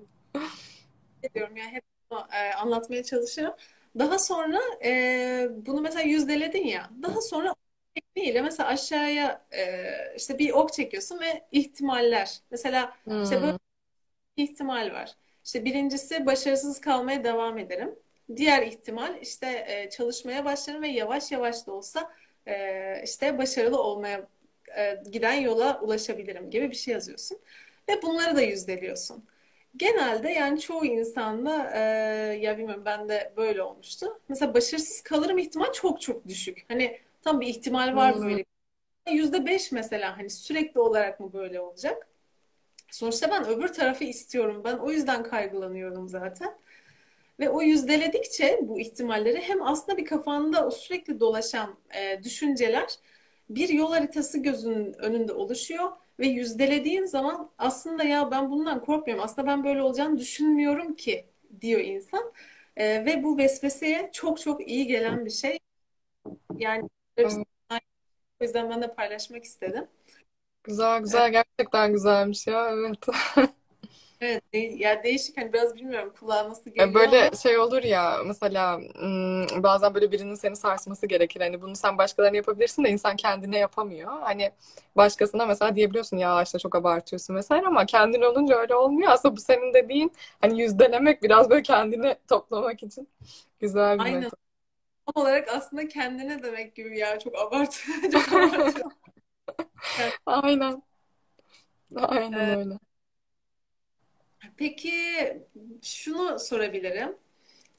ediyorum 1.23 1.57
yani 1.57 1.73
hep 1.73 1.85
e, 2.33 2.55
anlatmaya 2.55 3.03
çalışıyorum. 3.05 3.55
Daha 3.99 4.19
sonra 4.19 4.61
e, 4.85 5.49
bunu 5.67 5.81
mesela 5.81 6.03
yüzdeledin 6.03 6.67
ya. 6.67 6.91
Daha 7.03 7.21
sonra 7.21 7.55
tekniğiyle 7.95 8.43
mesela 8.43 8.69
aşağıya 8.69 9.47
e, 9.53 10.15
işte 10.17 10.39
bir 10.39 10.51
ok 10.51 10.73
çekiyorsun 10.73 11.21
ve 11.21 11.45
ihtimaller. 11.53 12.39
Mesela 12.51 12.97
işte 13.23 13.43
böyle 13.43 13.53
Hmm. 13.53 13.59
bir 14.37 14.45
ihtimal 14.45 14.93
var. 14.93 15.11
İşte 15.45 15.65
birincisi 15.65 16.27
başarısız 16.27 16.81
kalmaya 16.81 17.25
devam 17.25 17.59
ederim. 17.59 17.95
Diğer 18.37 18.63
ihtimal 18.67 19.19
işte 19.23 19.65
e, 19.69 19.91
çalışmaya 19.91 20.45
başlarım 20.45 20.83
ve 20.83 20.89
yavaş 20.89 21.33
yavaş 21.33 21.67
da 21.67 21.73
olsa 21.73 22.13
e, 22.47 23.03
işte 23.05 23.39
başarılı 23.39 23.83
olmaya 23.83 24.29
e, 24.77 25.03
giden 25.13 25.33
yola 25.35 25.81
ulaşabilirim 25.81 26.51
gibi 26.51 26.71
bir 26.71 26.77
şey 26.77 26.95
yazıyorsun. 26.95 27.39
Ve 27.89 28.03
bunları 28.03 28.37
da 28.37 28.41
yüzdeliyorsun. 28.43 29.25
Genelde 29.77 30.29
yani 30.31 30.61
çoğu 30.61 30.85
insanda 30.87 31.71
e, 31.75 31.79
ya 32.41 32.59
bilmiyorum 32.59 32.83
ben 32.85 33.09
de 33.09 33.33
böyle 33.37 33.63
olmuştu. 33.63 34.21
Mesela 34.29 34.55
başarısız 34.55 35.01
kalırım 35.03 35.39
ihtimal 35.39 35.73
çok 35.73 36.01
çok 36.01 36.29
düşük. 36.29 36.65
Hani 36.69 37.01
tam 37.23 37.41
bir 37.41 37.47
ihtimal 37.47 37.97
var 37.97 38.21
Hmm. 38.21 38.23
böyle. 38.23 38.45
Yüzde 39.13 39.47
beş 39.47 39.73
mesela 39.73 40.19
hani 40.19 40.31
sürekli 40.31 40.81
olarak 40.81 41.21
mı 41.21 41.33
böyle 41.33 41.61
olacak? 41.61 42.09
Sonuçta 42.93 43.31
ben 43.31 43.47
öbür 43.49 43.69
tarafı 43.69 44.05
istiyorum. 44.05 44.63
Ben 44.65 44.79
o 44.79 44.91
yüzden 44.93 45.23
kaygılanıyorum 45.25 46.09
zaten. 46.09 46.59
Ve 47.41 47.51
o 47.51 47.63
yüzdeledikçe 47.63 48.59
bu 48.63 48.81
ihtimalleri 48.81 49.41
hem 49.41 49.63
aslında 49.63 49.99
bir 49.99 50.05
kafanda 50.05 50.67
o 50.67 50.71
sürekli 50.71 51.21
dolaşan 51.21 51.77
e, 51.95 52.25
düşünceler 52.25 52.95
bir 53.51 53.69
yol 53.69 53.93
haritası 53.93 54.39
gözünün 54.39 54.93
önünde 54.95 55.33
oluşuyor 55.33 55.91
ve 56.19 56.27
yüzdelediğin 56.27 57.05
zaman 57.05 57.51
aslında 57.59 58.05
ya 58.05 58.31
ben 58.31 58.51
bundan 58.51 58.85
korkmuyorum. 58.85 59.25
Aslında 59.25 59.47
ben 59.49 59.65
böyle 59.65 59.83
olacağını 59.83 60.19
düşünmüyorum 60.19 60.97
ki 60.97 61.27
diyor 61.61 61.81
insan. 61.81 62.33
E, 62.77 63.05
ve 63.07 63.23
bu 63.25 63.39
vesveseye 63.39 64.11
çok 64.13 64.41
çok 64.41 64.69
iyi 64.69 64.87
gelen 64.87 65.25
bir 65.25 65.31
şey. 65.31 65.59
Yani 66.59 66.89
Evet. 67.17 67.47
o 68.41 68.45
yüzden 68.45 68.71
ben 68.71 68.83
de 68.83 68.95
paylaşmak 68.95 69.45
istedim. 69.45 69.89
Güzel 70.65 71.01
güzel 71.01 71.33
gerçekten 71.33 71.93
güzelmiş 71.93 72.47
ya 72.47 72.71
evet. 72.71 73.07
Evet, 74.23 74.53
de 74.55 74.59
ya 74.59 75.03
değişik 75.05 75.37
hani 75.37 75.53
biraz 75.53 75.75
bilmiyorum 75.77 76.13
kulağa 76.21 76.49
nasıl 76.49 76.71
E, 76.79 76.85
geliyor 76.85 77.05
ama 77.09 77.15
Böyle 77.15 77.31
şey 77.43 77.59
olur 77.59 77.83
ya 77.83 78.19
mesela 78.27 78.81
bazen 79.63 79.95
böyle 79.95 80.13
birinin 80.13 80.35
seni 80.35 80.57
sarsması 80.57 81.07
gerekir. 81.07 81.41
Hani 81.41 81.63
bunu 81.63 81.77
sen 81.77 81.99
başkalarına 81.99 82.37
yapabilirsin 82.37 82.85
de 82.85 82.91
insan 82.91 83.17
kendine 83.17 83.59
yapamıyor. 83.59 84.21
Hani 84.21 84.53
başkasına 84.97 85.47
mesela 85.47 85.77
diyebiliyorsun 85.77 86.17
ya 86.17 86.43
işte 86.43 86.59
çok 86.59 86.75
abartıyorsun 86.77 87.35
vesaire 87.37 87.67
ama 87.67 87.87
kendin 87.87 88.23
olunca 88.23 88.57
öyle 88.59 88.75
olmuyor. 88.75 89.13
Aslında 89.13 89.37
bu 89.37 89.41
senin 89.41 89.75
dediğin 89.75 90.13
hani 90.41 90.61
yüzdelemek 90.63 91.23
biraz 91.23 91.51
böyle 91.51 91.63
kendini 91.63 92.17
toplamak 92.29 92.83
için 92.83 93.09
güzel 93.61 93.99
bir 93.99 94.05
aynen 94.05 94.21
metot. 94.21 94.39
tam 95.07 95.23
olarak 95.25 95.49
aslında 95.49 95.89
kendine 95.89 96.45
demek 96.45 96.77
gibi 96.77 96.99
ya 96.99 97.21
çok 97.21 97.39
abart 97.39 97.85
çok 98.13 98.33
abartıyor. 98.33 98.87
Yani, 99.97 100.13
Aynen. 100.27 100.83
Aynen 101.97 102.49
e, 102.51 102.57
öyle. 102.59 102.79
Peki 104.63 104.93
şunu 105.83 106.39
sorabilirim. 106.39 107.17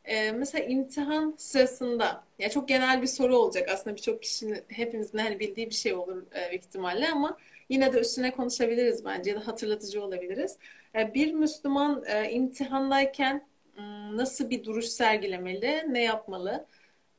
E, 0.06 0.32
mesela 0.32 0.66
imtihan 0.66 1.36
sırasında 1.38 2.26
ya 2.40 2.50
çok 2.50 2.68
genel 2.70 3.02
bir 3.02 3.08
soru 3.08 3.38
olacak 3.38 3.70
aslında 3.70 3.96
birçok 3.96 4.24
kişinin 4.24 4.66
hepimizin 4.68 5.18
hani 5.18 5.40
bildiği 5.40 5.70
bir 5.70 5.76
şey 5.76 5.94
olur 5.94 6.24
e, 6.36 6.50
büyük 6.52 6.64
ihtimalle 6.66 7.10
ama 7.12 7.38
yine 7.70 7.94
de 7.94 8.00
üstüne 8.00 8.32
konuşabiliriz 8.32 9.06
bence 9.06 9.30
ya 9.32 9.36
da 9.42 9.48
hatırlatıcı 9.48 10.04
olabiliriz. 10.04 10.58
E, 10.96 11.14
bir 11.14 11.34
Müslüman 11.34 12.04
e, 12.08 12.32
imtihandayken 12.32 13.48
m, 13.78 13.84
nasıl 14.18 14.50
bir 14.50 14.64
duruş 14.64 14.86
sergilemeli, 14.86 15.86
ne 15.90 16.04
yapmalı? 16.04 16.66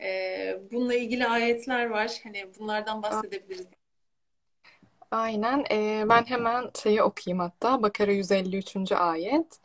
E, 0.00 0.60
bununla 0.72 0.94
ilgili 0.94 1.26
ayetler 1.26 1.86
var. 1.86 2.20
Hani 2.24 2.46
bunlardan 2.58 3.02
bahsedebiliriz. 3.02 3.66
Aynen. 5.14 5.64
Ee, 5.70 6.04
ben 6.08 6.24
hemen 6.24 6.70
şeyi 6.82 7.02
okuyayım 7.02 7.38
hatta. 7.40 7.82
Bakara 7.82 8.12
153. 8.12 8.92
ayet. 8.92 9.58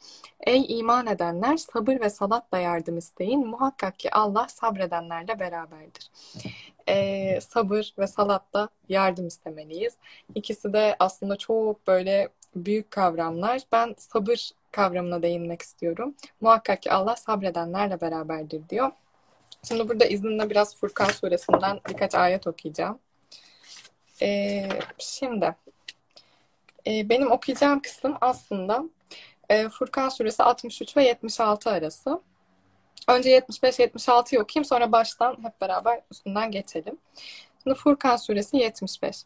Ey 0.47 0.79
iman 0.79 1.07
edenler 1.07 1.57
sabır 1.57 1.99
ve 1.99 2.09
salatla 2.09 2.57
yardım 2.57 2.97
isteyin. 2.97 3.47
Muhakkak 3.47 3.99
ki 3.99 4.11
Allah 4.13 4.47
sabredenlerle 4.47 5.39
beraberdir. 5.39 6.11
Ee, 6.89 7.39
sabır 7.41 7.93
ve 7.99 8.07
salatla 8.07 8.69
yardım 8.89 9.27
istemeliyiz. 9.27 9.97
İkisi 10.35 10.73
de 10.73 10.95
aslında 10.99 11.35
çok 11.35 11.87
böyle 11.87 12.29
büyük 12.55 12.91
kavramlar. 12.91 13.61
Ben 13.71 13.95
sabır 13.97 14.51
kavramına 14.71 15.21
değinmek 15.21 15.61
istiyorum. 15.61 16.15
Muhakkak 16.41 16.81
ki 16.81 16.91
Allah 16.91 17.15
sabredenlerle 17.15 18.01
beraberdir 18.01 18.69
diyor. 18.69 18.91
Şimdi 19.67 19.89
burada 19.89 20.05
izninle 20.05 20.49
biraz 20.49 20.75
Furkan 20.77 21.09
suresinden 21.09 21.79
birkaç 21.89 22.15
ayet 22.15 22.47
okuyacağım. 22.47 22.99
Ee, 24.21 24.69
şimdi 24.97 25.55
e, 26.87 27.09
benim 27.09 27.31
okuyacağım 27.31 27.81
kısım 27.81 28.17
aslında 28.21 28.83
e, 29.49 29.69
Furkan 29.69 30.09
suresi 30.09 30.43
63 30.43 30.97
ve 30.97 31.03
76 31.03 31.69
arası. 31.69 32.21
Önce 33.07 33.37
75-76'yı 33.37 34.41
okuyayım 34.41 34.65
sonra 34.65 34.91
baştan 34.91 35.43
hep 35.43 35.61
beraber 35.61 36.01
üstünden 36.11 36.51
geçelim. 36.51 36.97
Furkan 37.77 38.15
suresi 38.15 38.57
75. 38.57 39.23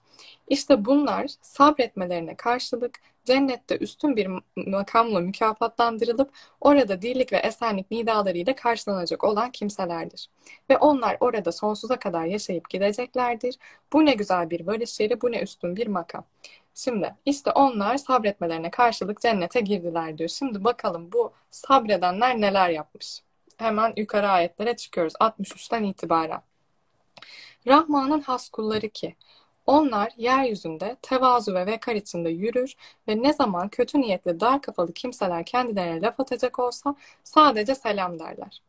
İşte 0.48 0.86
bunlar 0.86 1.28
sabretmelerine 1.42 2.36
karşılık 2.36 3.00
cennette 3.26 3.78
üstün 3.78 4.16
bir 4.16 4.28
makamla 4.56 5.20
mükafatlandırılıp 5.20 6.32
orada 6.62 7.02
dirlik 7.02 7.34
ve 7.34 7.38
esenlik 7.38 7.92
nidalarıyla 7.92 8.56
karşılanacak 8.56 9.24
olan 9.24 9.52
kimselerdir. 9.52 10.30
Ve 10.70 10.78
onlar 10.78 11.18
orada 11.20 11.52
sonsuza 11.52 12.00
kadar 12.00 12.26
yaşayıp 12.26 12.70
gideceklerdir. 12.70 13.56
Bu 13.94 14.06
ne 14.06 14.14
güzel 14.14 14.50
bir 14.50 14.68
varış 14.68 15.00
yeri, 15.00 15.22
bu 15.22 15.32
ne 15.32 15.42
üstün 15.42 15.76
bir 15.76 15.88
makam. 15.88 16.26
Şimdi 16.76 17.16
işte 17.26 17.52
onlar 17.52 17.98
sabretmelerine 17.98 18.72
karşılık 18.72 19.22
cennete 19.22 19.60
girdiler 19.60 20.18
diyor. 20.18 20.30
Şimdi 20.30 20.64
bakalım 20.64 21.12
bu 21.12 21.34
sabredenler 21.52 22.42
neler 22.42 22.70
yapmış. 22.70 23.22
Hemen 23.58 23.94
yukarı 23.98 24.30
ayetlere 24.30 24.76
çıkıyoruz 24.76 25.14
63'ten 25.20 25.84
itibaren. 25.84 26.42
Rahman'ın 27.68 28.22
has 28.22 28.50
kulları 28.50 28.90
ki 28.90 29.16
onlar 29.66 30.12
yeryüzünde 30.18 30.98
tevazu 31.02 31.54
ve 31.54 31.66
vekar 31.66 31.96
içinde 31.96 32.30
yürür 32.30 32.76
ve 33.08 33.24
ne 33.24 33.34
zaman 33.34 33.70
kötü 33.70 34.02
niyetli 34.02 34.40
dar 34.40 34.62
kafalı 34.62 34.94
kimseler 34.94 35.46
kendilerine 35.46 36.02
laf 36.02 36.20
atacak 36.20 36.60
olsa 36.60 36.96
sadece 37.24 37.76
selam 37.76 38.20
derler. 38.20 38.62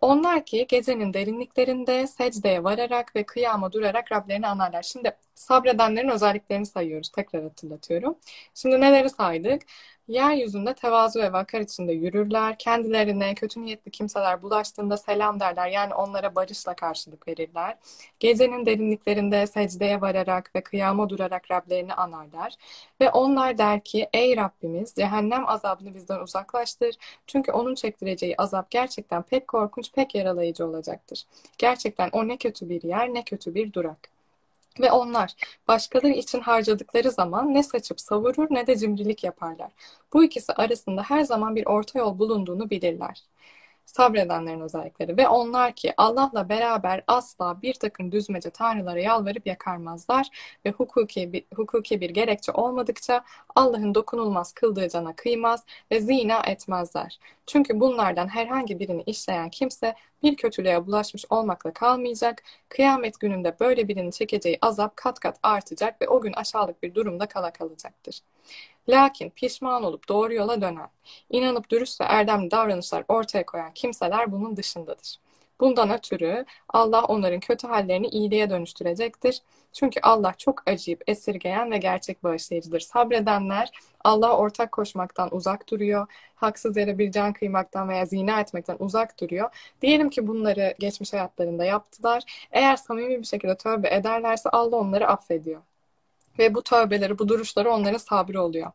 Onlar 0.00 0.44
ki 0.44 0.66
gecenin 0.68 1.14
derinliklerinde 1.14 2.06
secdeye 2.06 2.64
vararak 2.64 3.16
ve 3.16 3.24
kıyama 3.26 3.72
durarak 3.72 4.12
Rablerini 4.12 4.46
anarlar. 4.46 4.82
Şimdi 4.82 5.16
sabredenlerin 5.34 6.08
özelliklerini 6.08 6.66
sayıyoruz. 6.66 7.08
Tekrar 7.10 7.42
hatırlatıyorum. 7.42 8.16
Şimdi 8.54 8.80
neleri 8.80 9.10
saydık? 9.10 9.62
Yeryüzünde 10.08 10.74
tevazu 10.74 11.20
ve 11.20 11.32
vakar 11.32 11.60
içinde 11.60 11.92
yürürler. 11.92 12.58
Kendilerine 12.58 13.34
kötü 13.34 13.60
niyetli 13.62 13.90
kimseler 13.90 14.42
bulaştığında 14.42 14.96
selam 14.96 15.40
derler. 15.40 15.68
Yani 15.68 15.94
onlara 15.94 16.34
barışla 16.34 16.74
karşılık 16.74 17.28
verirler. 17.28 17.76
Gecenin 18.20 18.66
derinliklerinde 18.66 19.46
secdeye 19.46 20.00
vararak 20.00 20.50
ve 20.56 20.60
kıyama 20.62 21.08
durarak 21.08 21.50
Rablerini 21.50 21.94
anarlar. 21.94 22.54
Ve 23.00 23.10
onlar 23.10 23.58
der 23.58 23.84
ki 23.84 24.08
ey 24.12 24.36
Rabbimiz 24.36 24.94
cehennem 24.94 25.48
azabını 25.48 25.94
bizden 25.94 26.20
uzaklaştır. 26.20 26.96
Çünkü 27.26 27.52
onun 27.52 27.74
çektireceği 27.74 28.34
azap 28.38 28.70
gerçekten 28.70 29.22
pek 29.22 29.48
korkunç, 29.48 29.92
pek 29.92 30.14
yaralayıcı 30.14 30.66
olacaktır. 30.66 31.24
Gerçekten 31.58 32.08
o 32.12 32.28
ne 32.28 32.36
kötü 32.36 32.68
bir 32.68 32.82
yer, 32.82 33.14
ne 33.14 33.24
kötü 33.24 33.54
bir 33.54 33.72
durak. 33.72 34.15
Ve 34.80 34.92
onlar 34.92 35.34
başkaları 35.68 36.12
için 36.12 36.40
harcadıkları 36.40 37.10
zaman 37.10 37.54
ne 37.54 37.62
saçıp 37.62 38.00
savurur 38.00 38.46
ne 38.50 38.66
de 38.66 38.76
cimrilik 38.76 39.24
yaparlar. 39.24 39.72
Bu 40.12 40.24
ikisi 40.24 40.52
arasında 40.52 41.02
her 41.02 41.22
zaman 41.24 41.56
bir 41.56 41.66
orta 41.66 41.98
yol 41.98 42.18
bulunduğunu 42.18 42.70
bilirler 42.70 43.22
sabredenlerin 43.86 44.60
özellikleri 44.60 45.16
ve 45.16 45.28
onlar 45.28 45.72
ki 45.72 45.94
Allah'la 45.96 46.48
beraber 46.48 47.04
asla 47.06 47.62
bir 47.62 47.74
takım 47.74 48.12
düzmece 48.12 48.50
tanrılara 48.50 49.00
yalvarıp 49.00 49.46
yakarmazlar 49.46 50.28
ve 50.64 50.70
hukuki 50.70 51.32
bir, 51.32 51.44
hukuki 51.54 52.00
bir 52.00 52.10
gerekçe 52.10 52.52
olmadıkça 52.52 53.24
Allah'ın 53.56 53.94
dokunulmaz 53.94 54.52
kıldığı 54.52 54.88
cana 54.88 55.16
kıymaz 55.16 55.64
ve 55.92 56.00
zina 56.00 56.42
etmezler. 56.46 57.18
Çünkü 57.46 57.80
bunlardan 57.80 58.28
herhangi 58.28 58.78
birini 58.78 59.02
işleyen 59.02 59.50
kimse 59.50 59.94
bir 60.22 60.36
kötülüğe 60.36 60.86
bulaşmış 60.86 61.24
olmakla 61.30 61.72
kalmayacak. 61.72 62.42
Kıyamet 62.68 63.20
gününde 63.20 63.56
böyle 63.60 63.88
birinin 63.88 64.10
çekeceği 64.10 64.58
azap 64.62 64.96
kat 64.96 65.20
kat 65.20 65.38
artacak 65.42 66.02
ve 66.02 66.08
o 66.08 66.20
gün 66.20 66.32
aşağılık 66.32 66.82
bir 66.82 66.94
durumda 66.94 67.26
kala 67.26 67.50
kalacaktır. 67.52 68.20
Lakin 68.88 69.30
pişman 69.30 69.82
olup 69.82 70.08
doğru 70.08 70.34
yola 70.34 70.60
dönen, 70.60 70.88
inanıp 71.30 71.70
dürüst 71.70 72.00
ve 72.00 72.04
erdemli 72.04 72.50
davranışlar 72.50 73.04
ortaya 73.08 73.46
koyan 73.46 73.72
kimseler 73.74 74.32
bunun 74.32 74.56
dışındadır. 74.56 75.18
Bundan 75.60 75.90
ötürü 75.90 76.44
Allah 76.68 77.04
onların 77.04 77.40
kötü 77.40 77.66
hallerini 77.66 78.06
iyiliğe 78.06 78.50
dönüştürecektir. 78.50 79.42
Çünkü 79.72 80.00
Allah 80.02 80.34
çok 80.38 80.68
acıyıp 80.70 81.02
esirgeyen 81.06 81.70
ve 81.70 81.78
gerçek 81.78 82.24
bağışlayıcıdır. 82.24 82.80
Sabredenler 82.80 83.70
Allah'a 84.04 84.36
ortak 84.36 84.72
koşmaktan 84.72 85.34
uzak 85.34 85.70
duruyor. 85.70 86.06
Haksız 86.34 86.76
yere 86.76 86.98
bir 86.98 87.12
can 87.12 87.32
kıymaktan 87.32 87.88
veya 87.88 88.06
zina 88.06 88.40
etmekten 88.40 88.76
uzak 88.78 89.20
duruyor. 89.20 89.74
Diyelim 89.82 90.10
ki 90.10 90.26
bunları 90.26 90.74
geçmiş 90.78 91.12
hayatlarında 91.12 91.64
yaptılar. 91.64 92.22
Eğer 92.52 92.76
samimi 92.76 93.18
bir 93.18 93.26
şekilde 93.26 93.56
tövbe 93.56 93.88
ederlerse 93.88 94.50
Allah 94.50 94.76
onları 94.76 95.08
affediyor. 95.08 95.62
Ve 96.38 96.54
bu 96.54 96.62
tövbeleri, 96.62 97.18
bu 97.18 97.28
duruşları 97.28 97.70
onların 97.70 97.98
sabrı 97.98 98.42
oluyor. 98.42 98.72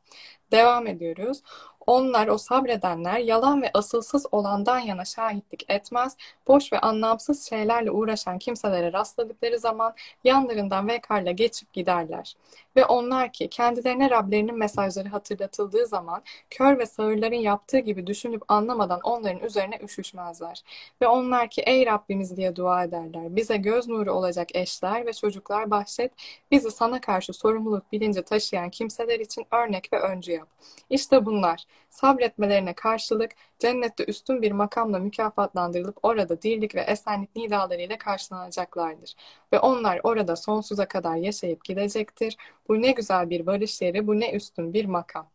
Devam 0.51 0.87
ediyoruz. 0.87 1.41
Onlar 1.87 2.27
o 2.27 2.37
sabredenler 2.37 3.17
yalan 3.17 3.61
ve 3.61 3.71
asılsız 3.73 4.25
olandan 4.31 4.79
yana 4.79 5.05
şahitlik 5.05 5.65
etmez, 5.69 6.17
boş 6.47 6.73
ve 6.73 6.79
anlamsız 6.79 7.49
şeylerle 7.49 7.91
uğraşan 7.91 8.39
kimselere 8.39 8.93
rastladıkları 8.93 9.59
zaman 9.59 9.93
yanlarından 10.23 10.87
vekarla 10.87 11.31
geçip 11.31 11.73
giderler. 11.73 12.35
Ve 12.75 12.85
onlar 12.85 13.31
ki 13.33 13.47
kendilerine 13.47 14.09
Rablerinin 14.09 14.57
mesajları 14.57 15.09
hatırlatıldığı 15.09 15.87
zaman 15.87 16.23
kör 16.49 16.79
ve 16.79 16.85
sağırların 16.85 17.35
yaptığı 17.35 17.79
gibi 17.79 18.07
düşünüp 18.07 18.43
anlamadan 18.47 18.99
onların 19.03 19.39
üzerine 19.39 19.79
üşüşmezler. 19.83 20.63
Ve 21.01 21.07
onlar 21.07 21.49
ki 21.49 21.61
ey 21.61 21.85
Rabbimiz 21.85 22.37
diye 22.37 22.55
dua 22.55 22.83
ederler. 22.83 23.35
Bize 23.35 23.57
göz 23.57 23.87
nuru 23.87 24.11
olacak 24.11 24.55
eşler 24.55 25.05
ve 25.05 25.13
çocuklar 25.13 25.71
bahşet. 25.71 26.11
Bizi 26.51 26.71
sana 26.71 27.01
karşı 27.01 27.33
sorumluluk 27.33 27.91
bilinci 27.91 28.21
taşıyan 28.21 28.69
kimseler 28.69 29.19
için 29.19 29.45
örnek 29.51 29.93
ve 29.93 29.99
öncü 29.99 30.31
yap. 30.31 30.47
İşte 30.89 31.25
bunlar 31.25 31.65
sabretmelerine 31.89 32.73
karşılık 32.75 33.31
cennette 33.59 34.05
üstün 34.05 34.41
bir 34.41 34.51
makamla 34.51 34.99
mükafatlandırılıp 34.99 35.97
orada 36.03 36.41
dirlik 36.41 36.75
ve 36.75 36.81
esenlik 36.81 37.35
nidalarıyla 37.35 37.97
karşılanacaklardır. 37.97 39.15
Ve 39.53 39.59
onlar 39.59 39.99
orada 40.03 40.35
sonsuza 40.35 40.87
kadar 40.87 41.15
yaşayıp 41.15 41.63
gidecektir. 41.65 42.37
Bu 42.67 42.81
ne 42.81 42.91
güzel 42.91 43.29
bir 43.29 43.47
varış 43.47 43.81
yeri, 43.81 44.07
bu 44.07 44.19
ne 44.19 44.31
üstün 44.33 44.73
bir 44.73 44.85
makam. 44.85 45.29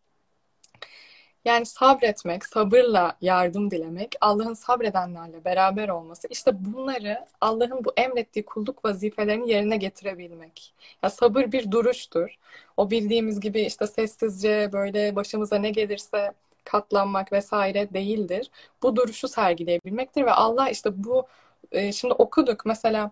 Yani 1.47 1.67
sabretmek, 1.67 2.47
sabırla 2.47 3.17
yardım 3.21 3.71
dilemek, 3.71 4.15
Allah'ın 4.21 4.55
sabredenlerle 4.55 5.45
beraber 5.45 5.89
olması, 5.89 6.29
işte 6.31 6.53
bunları 6.65 7.27
Allah'ın 7.41 7.85
bu 7.85 7.93
emrettiği 7.97 8.45
kulluk 8.45 8.85
vazifelerini 8.85 9.51
yerine 9.51 9.77
getirebilmek. 9.77 10.75
Ya 11.03 11.11
sabır 11.11 11.53
bir 11.53 11.71
duruştur. 11.71 12.37
O 12.77 12.91
bildiğimiz 12.91 13.41
gibi 13.41 13.61
işte 13.61 13.87
sessizce 13.87 14.71
böyle 14.73 15.17
başımıza 15.17 15.59
ne 15.59 15.71
gelirse 15.71 16.33
katlanmak 16.65 17.33
vesaire 17.33 17.95
değildir. 17.95 18.51
Bu 18.83 18.97
duruşu 18.97 19.29
sergileyebilmektir 19.29 20.27
ve 20.27 20.33
Allah 20.33 20.71
işte 20.71 21.05
bu 21.05 21.27
e, 21.73 21.93
şimdi 21.93 22.15
okuduk 22.15 22.67
mesela 22.67 23.11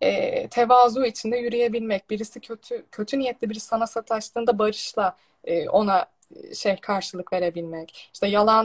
e, 0.00 0.48
tevazu 0.48 1.04
içinde 1.04 1.36
yürüyebilmek. 1.36 2.10
Birisi 2.10 2.40
kötü 2.40 2.84
kötü 2.92 3.18
niyetli 3.18 3.50
biri 3.50 3.60
sana 3.60 3.86
sataştığında 3.86 4.58
barışla 4.58 5.16
e, 5.44 5.68
ona 5.68 6.06
şey 6.54 6.76
karşılık 6.76 7.32
verebilmek. 7.32 8.10
İşte 8.14 8.26
yalan 8.26 8.64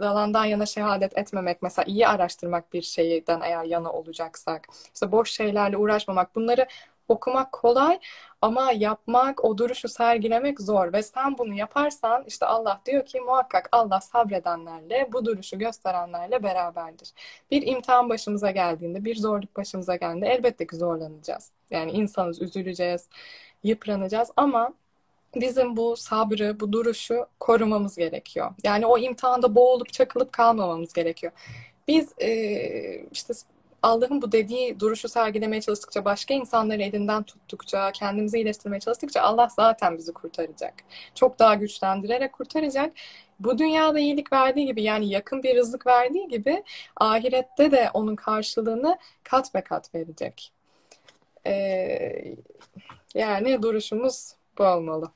yalandan 0.00 0.44
yana 0.44 0.66
şehadet 0.66 1.18
etmemek 1.18 1.62
mesela 1.62 1.86
iyi 1.86 2.08
araştırmak 2.08 2.72
bir 2.72 2.82
şeyden 2.82 3.40
eğer 3.40 3.64
yana 3.64 3.92
olacaksak. 3.92 4.68
İşte 4.94 5.12
boş 5.12 5.30
şeylerle 5.30 5.76
uğraşmamak. 5.76 6.34
Bunları 6.34 6.66
okumak 7.08 7.52
kolay 7.52 7.98
ama 8.42 8.72
yapmak, 8.72 9.44
o 9.44 9.58
duruşu 9.58 9.88
sergilemek 9.88 10.60
zor 10.60 10.92
ve 10.92 11.02
sen 11.02 11.38
bunu 11.38 11.54
yaparsan 11.54 12.24
işte 12.26 12.46
Allah 12.46 12.80
diyor 12.86 13.04
ki 13.04 13.20
muhakkak 13.20 13.68
Allah 13.72 14.00
sabredenlerle, 14.00 15.08
bu 15.12 15.24
duruşu 15.24 15.58
gösterenlerle 15.58 16.42
beraberdir. 16.42 17.12
Bir 17.50 17.66
imtihan 17.66 18.08
başımıza 18.08 18.50
geldiğinde, 18.50 19.04
bir 19.04 19.16
zorluk 19.16 19.56
başımıza 19.56 19.96
geldiğinde 19.96 20.26
elbette 20.28 20.66
ki 20.66 20.76
zorlanacağız. 20.76 21.50
Yani 21.70 21.90
insanız, 21.92 22.42
üzüleceğiz, 22.42 23.08
yıpranacağız 23.62 24.30
ama 24.36 24.74
bizim 25.34 25.76
bu 25.76 25.96
sabrı, 25.96 26.60
bu 26.60 26.72
duruşu 26.72 27.26
korumamız 27.40 27.96
gerekiyor. 27.96 28.50
Yani 28.64 28.86
o 28.86 28.98
imtihanda 28.98 29.54
boğulup 29.54 29.92
çakılıp 29.92 30.32
kalmamamız 30.32 30.92
gerekiyor. 30.92 31.32
Biz 31.88 32.12
e, 32.18 32.30
işte 33.12 33.34
Allah'ın 33.82 34.22
bu 34.22 34.32
dediği 34.32 34.80
duruşu 34.80 35.08
sergilemeye 35.08 35.62
çalıştıkça, 35.62 36.04
başka 36.04 36.34
insanları 36.34 36.82
elinden 36.82 37.22
tuttukça, 37.22 37.92
kendimizi 37.92 38.36
iyileştirmeye 38.36 38.80
çalıştıkça 38.80 39.22
Allah 39.22 39.48
zaten 39.56 39.98
bizi 39.98 40.12
kurtaracak. 40.12 40.74
Çok 41.14 41.38
daha 41.38 41.54
güçlendirerek 41.54 42.32
kurtaracak. 42.32 42.92
Bu 43.40 43.58
dünyada 43.58 43.98
iyilik 44.00 44.32
verdiği 44.32 44.66
gibi 44.66 44.82
yani 44.82 45.08
yakın 45.08 45.42
bir 45.42 45.56
rızık 45.56 45.86
verdiği 45.86 46.28
gibi 46.28 46.64
ahirette 46.96 47.70
de 47.70 47.90
onun 47.94 48.16
karşılığını 48.16 48.98
kat 49.24 49.54
ve 49.54 49.60
kat 49.64 49.94
verecek. 49.94 50.52
Ee, 51.46 52.34
yani 53.14 53.62
duruşumuz 53.62 54.32
bu 54.58 54.64
olmalı. 54.64 55.10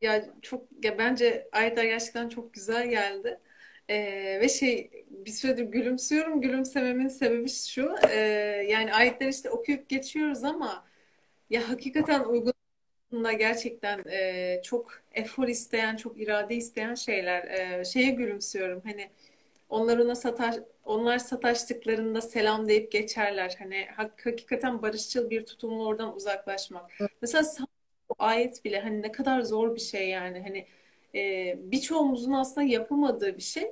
Ya 0.00 0.24
çok 0.42 0.62
ya 0.84 0.98
bence 0.98 1.48
ayetler 1.52 1.84
gerçekten 1.84 2.28
çok 2.28 2.54
güzel 2.54 2.88
geldi. 2.90 3.40
Ee, 3.88 4.38
ve 4.40 4.48
şey 4.48 4.90
bir 5.10 5.30
süredir 5.30 5.64
gülümsüyorum. 5.64 6.40
Gülümsememin 6.40 7.08
sebebi 7.08 7.48
şu. 7.48 7.94
E, 8.10 8.16
yani 8.70 8.94
ayetleri 8.94 9.30
işte 9.30 9.50
okuyup 9.50 9.88
geçiyoruz 9.88 10.44
ama 10.44 10.86
ya 11.50 11.68
hakikaten 11.70 12.24
uygulamada 12.24 13.32
gerçekten 13.38 14.04
e, 14.10 14.60
çok 14.64 15.02
efor 15.14 15.48
isteyen, 15.48 15.96
çok 15.96 16.20
irade 16.20 16.54
isteyen 16.56 16.94
şeyler. 16.94 17.44
E, 17.80 17.84
şeye 17.84 18.10
gülümsüyorum. 18.10 18.82
Hani 18.84 19.10
onlar 19.68 19.98
ona 19.98 20.14
sataş, 20.14 20.56
onlar 20.84 21.18
sataştıklarında 21.18 22.20
selam 22.20 22.68
deyip 22.68 22.92
geçerler. 22.92 23.56
Hani 23.58 23.86
hak- 23.96 24.26
hakikaten 24.26 24.82
barışçıl 24.82 25.30
bir 25.30 25.46
tutumla 25.46 25.84
oradan 25.84 26.16
uzaklaşmak. 26.16 26.90
Mesela 27.22 27.44
bu 28.10 28.14
ayet 28.18 28.64
bile 28.64 28.80
hani 28.80 29.02
ne 29.02 29.12
kadar 29.12 29.40
zor 29.40 29.74
bir 29.74 29.80
şey 29.80 30.08
yani. 30.08 30.40
Hani 30.42 30.66
e, 31.20 31.54
birçoğumuzun 31.72 32.32
aslında 32.32 32.66
yapamadığı 32.66 33.36
bir 33.36 33.42
şey. 33.42 33.70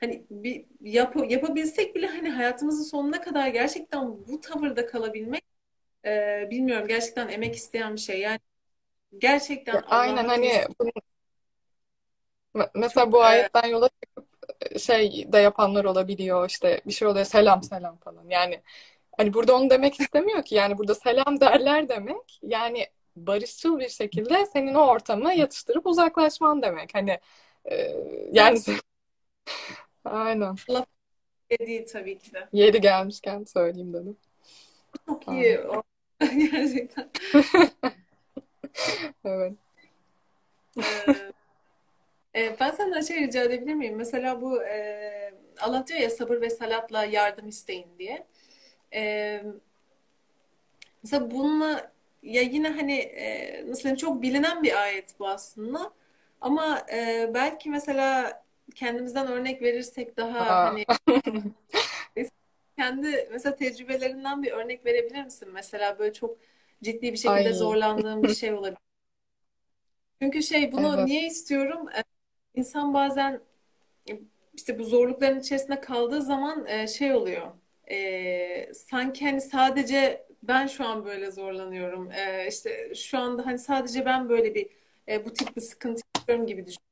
Hani 0.00 0.24
bir 0.30 0.66
yap, 0.80 1.16
yapabilsek 1.30 1.96
bile 1.96 2.06
hani 2.06 2.30
hayatımızın 2.30 2.84
sonuna 2.84 3.20
kadar 3.20 3.48
gerçekten 3.48 4.26
bu 4.28 4.40
tavırda 4.40 4.86
kalabilmek 4.86 5.44
e, 6.04 6.48
bilmiyorum 6.50 6.88
gerçekten 6.88 7.28
emek 7.28 7.56
isteyen 7.56 7.94
bir 7.94 8.00
şey. 8.00 8.20
Yani 8.20 8.40
gerçekten 9.18 9.82
aynen 9.88 10.28
hani 10.28 10.52
mesela 12.74 13.12
çok 13.12 13.12
bu 13.12 13.24
e, 13.24 13.24
ayetten 13.24 13.68
yola 13.68 13.88
çıkıp 13.88 14.28
şey 14.80 15.32
de 15.32 15.38
yapanlar 15.38 15.84
olabiliyor 15.84 16.48
işte 16.48 16.80
bir 16.86 16.92
şey 16.92 17.08
oluyor 17.08 17.24
selam 17.24 17.62
selam 17.62 17.96
falan 17.98 18.24
yani 18.30 18.62
hani 19.16 19.34
burada 19.34 19.56
onu 19.56 19.70
demek 19.70 20.00
istemiyor 20.00 20.42
ki 20.44 20.54
yani 20.54 20.78
burada 20.78 20.94
selam 20.94 21.40
derler 21.40 21.88
demek 21.88 22.38
yani 22.42 22.86
barışçıl 23.16 23.78
bir 23.78 23.88
şekilde 23.88 24.46
senin 24.46 24.74
o 24.74 24.86
ortama 24.86 25.32
yatıştırıp 25.32 25.86
uzaklaşman 25.86 26.62
demek 26.62 26.94
hani 26.94 27.18
e, 27.64 27.96
yani 28.32 28.58
aynen 30.04 30.56
laf 30.70 30.86
değil 31.60 31.86
tabii 31.92 32.18
ki 32.18 32.32
de. 32.32 32.48
yeri 32.52 32.80
gelmişken 32.80 33.44
söyleyeyim 33.44 33.92
dedim. 33.92 34.16
Çok 35.06 35.28
Aynen. 35.28 35.42
iyi 35.42 35.58
o. 35.60 35.82
Gerçekten. 36.20 37.10
Evet. 39.24 39.52
Ee, 40.78 41.32
e, 42.34 42.56
ben 42.60 42.70
senden 42.70 43.00
şey 43.00 43.20
rica 43.20 43.42
edebilir 43.44 43.74
miyim? 43.74 43.96
Mesela 43.96 44.40
bu 44.42 44.62
e, 44.62 45.34
Allah 45.60 45.86
diyor 45.86 46.00
ya 46.00 46.10
sabır 46.10 46.40
ve 46.40 46.50
salatla 46.50 47.04
yardım 47.04 47.48
isteyin 47.48 47.86
diye. 47.98 48.26
E, 48.94 49.42
mesela 51.02 51.30
bununla 51.30 51.92
ya 52.24 52.42
yine 52.42 52.68
hani 52.70 52.94
e, 52.98 53.64
nasıl 53.68 53.82
diyeyim 53.82 53.96
çok 53.98 54.22
bilinen 54.22 54.62
bir 54.62 54.82
ayet 54.82 55.20
bu 55.20 55.28
aslında. 55.28 55.92
Ama 56.40 56.86
e, 56.92 57.30
belki 57.34 57.70
mesela 57.70 58.42
kendimizden 58.74 59.26
örnek 59.26 59.62
verirsek 59.62 60.16
daha 60.16 60.40
Aa, 60.40 60.64
hani 60.64 60.84
kendi 62.78 63.28
mesela 63.32 63.54
tecrübelerinden 63.56 64.42
bir 64.42 64.52
örnek 64.52 64.86
verebilir 64.86 65.24
misin? 65.24 65.48
Mesela 65.52 65.98
böyle 65.98 66.12
çok 66.12 66.38
ciddi 66.82 67.12
bir 67.12 67.16
şekilde 67.16 67.30
ay 67.30 67.52
zorlandığım 67.52 68.22
bir 68.22 68.34
şey 68.34 68.52
olabilir. 68.52 68.78
Çünkü 70.22 70.42
şey 70.42 70.72
bunu 70.72 70.86
evet 70.96 71.06
niye 71.06 71.26
istiyorum? 71.26 71.88
E, 71.88 72.02
İnsan 72.54 72.94
bazen 72.94 73.40
işte 74.54 74.78
bu 74.78 74.84
zorlukların 74.84 75.40
içerisinde 75.40 75.80
kaldığı 75.80 76.22
zaman 76.22 76.66
e, 76.66 76.86
şey 76.86 77.12
oluyor. 77.14 77.52
E, 77.90 78.74
sanki 78.74 79.24
hani 79.26 79.40
sadece 79.40 80.26
ben 80.48 80.66
şu 80.66 80.84
an 80.84 81.04
böyle 81.04 81.30
zorlanıyorum. 81.30 82.10
E, 82.12 82.48
işte 82.48 82.94
şu 82.94 83.18
anda 83.18 83.46
hani 83.46 83.58
sadece 83.58 84.04
ben 84.06 84.28
böyle 84.28 84.54
bir 84.54 84.68
e, 85.08 85.24
bu 85.24 85.32
tip 85.32 85.56
bir 85.56 85.60
sıkıntı 85.60 86.02
yaşıyorum 86.16 86.46
gibi 86.46 86.66
düşünüyorum. 86.66 86.84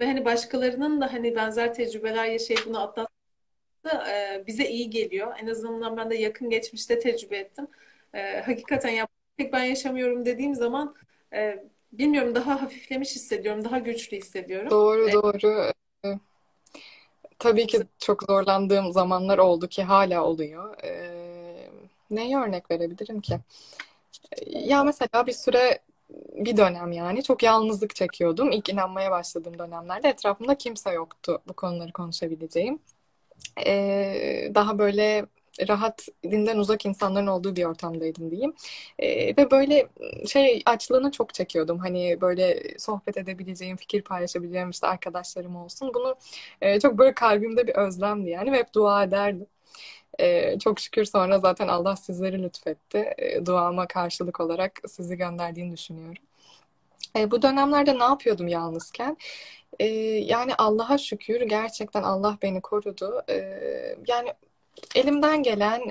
Ve 0.00 0.06
hani 0.06 0.24
başkalarının 0.24 1.00
da 1.00 1.12
hani 1.12 1.36
benzer 1.36 1.74
tecrübeler 1.74 2.24
yaşayıp 2.24 2.66
bunu 2.66 2.80
atlatması 2.80 4.10
e, 4.10 4.44
bize 4.46 4.68
iyi 4.68 4.90
geliyor. 4.90 5.34
En 5.42 5.46
azından 5.46 5.96
ben 5.96 6.10
de 6.10 6.16
yakın 6.16 6.50
geçmişte 6.50 6.98
tecrübe 7.00 7.36
ettim. 7.36 7.66
E, 8.14 8.40
hakikaten 8.40 8.90
ya 8.90 9.08
tek 9.38 9.52
ben 9.52 9.64
yaşamıyorum 9.64 10.26
dediğim 10.26 10.54
zaman 10.54 10.94
e, 11.32 11.64
bilmiyorum 11.92 12.34
daha 12.34 12.62
hafiflemiş 12.62 13.14
hissediyorum, 13.14 13.64
daha 13.64 13.78
güçlü 13.78 14.16
hissediyorum. 14.16 14.70
doğru 14.70 15.08
E, 15.08 15.12
doğru 15.12 15.72
Ee, 16.04 16.18
tabii 17.38 17.66
ki 17.66 17.82
çok 17.98 18.22
zorlandığım 18.22 18.92
zamanlar 18.92 19.38
oldu 19.38 19.68
ki 19.68 19.82
hala 19.82 20.24
oluyor. 20.24 20.82
Ee, 20.84 21.17
neye 22.10 22.38
örnek 22.38 22.70
verebilirim 22.70 23.20
ki? 23.20 23.40
Ya 24.46 24.84
mesela 24.84 25.26
bir 25.26 25.32
süre 25.32 25.78
bir 26.34 26.56
dönem 26.56 26.92
yani 26.92 27.22
çok 27.22 27.42
yalnızlık 27.42 27.94
çekiyordum. 27.94 28.52
İlk 28.52 28.68
inanmaya 28.68 29.10
başladığım 29.10 29.58
dönemlerde 29.58 30.08
etrafımda 30.08 30.54
kimse 30.58 30.90
yoktu 30.90 31.42
bu 31.48 31.52
konuları 31.52 31.92
konuşabileceğim. 31.92 32.78
Ee, 33.66 34.52
daha 34.54 34.78
böyle 34.78 35.26
rahat, 35.68 36.08
dinden 36.24 36.58
uzak 36.58 36.86
insanların 36.86 37.26
olduğu 37.26 37.56
bir 37.56 37.64
ortamdaydım 37.64 38.30
diyeyim. 38.30 38.54
Ee, 38.98 39.36
ve 39.36 39.50
böyle 39.50 39.88
şey 40.28 40.62
açlığını 40.66 41.10
çok 41.10 41.34
çekiyordum. 41.34 41.78
Hani 41.78 42.20
böyle 42.20 42.62
sohbet 42.78 43.16
edebileceğim, 43.18 43.76
fikir 43.76 44.02
paylaşabileceğim 44.02 44.70
işte 44.70 44.86
arkadaşlarım 44.86 45.56
olsun. 45.56 45.94
Bunu 45.94 46.16
e, 46.60 46.80
çok 46.80 46.98
böyle 46.98 47.14
kalbimde 47.14 47.66
bir 47.66 47.74
özlemdi 47.74 48.30
yani 48.30 48.52
ve 48.52 48.58
hep 48.58 48.74
dua 48.74 49.04
ederdim. 49.04 49.46
Ee, 50.20 50.58
çok 50.58 50.80
şükür 50.80 51.04
sonra 51.04 51.38
zaten 51.38 51.68
Allah 51.68 51.96
sizleri 51.96 52.42
lütfetti. 52.42 52.98
Ee, 53.18 53.46
duama 53.46 53.86
karşılık 53.86 54.40
olarak 54.40 54.80
sizi 54.88 55.16
gönderdiğini 55.16 55.72
düşünüyorum. 55.72 56.22
Ee, 57.16 57.30
bu 57.30 57.42
dönemlerde 57.42 57.98
ne 57.98 58.02
yapıyordum 58.04 58.48
yalnızken? 58.48 59.16
Ee, 59.80 59.86
yani 60.24 60.54
Allah'a 60.58 60.98
şükür 60.98 61.40
gerçekten 61.40 62.02
Allah 62.02 62.38
beni 62.42 62.60
korudu. 62.60 63.22
Ee, 63.30 63.96
yani 64.08 64.32
elimden 64.94 65.42
gelen, 65.42 65.82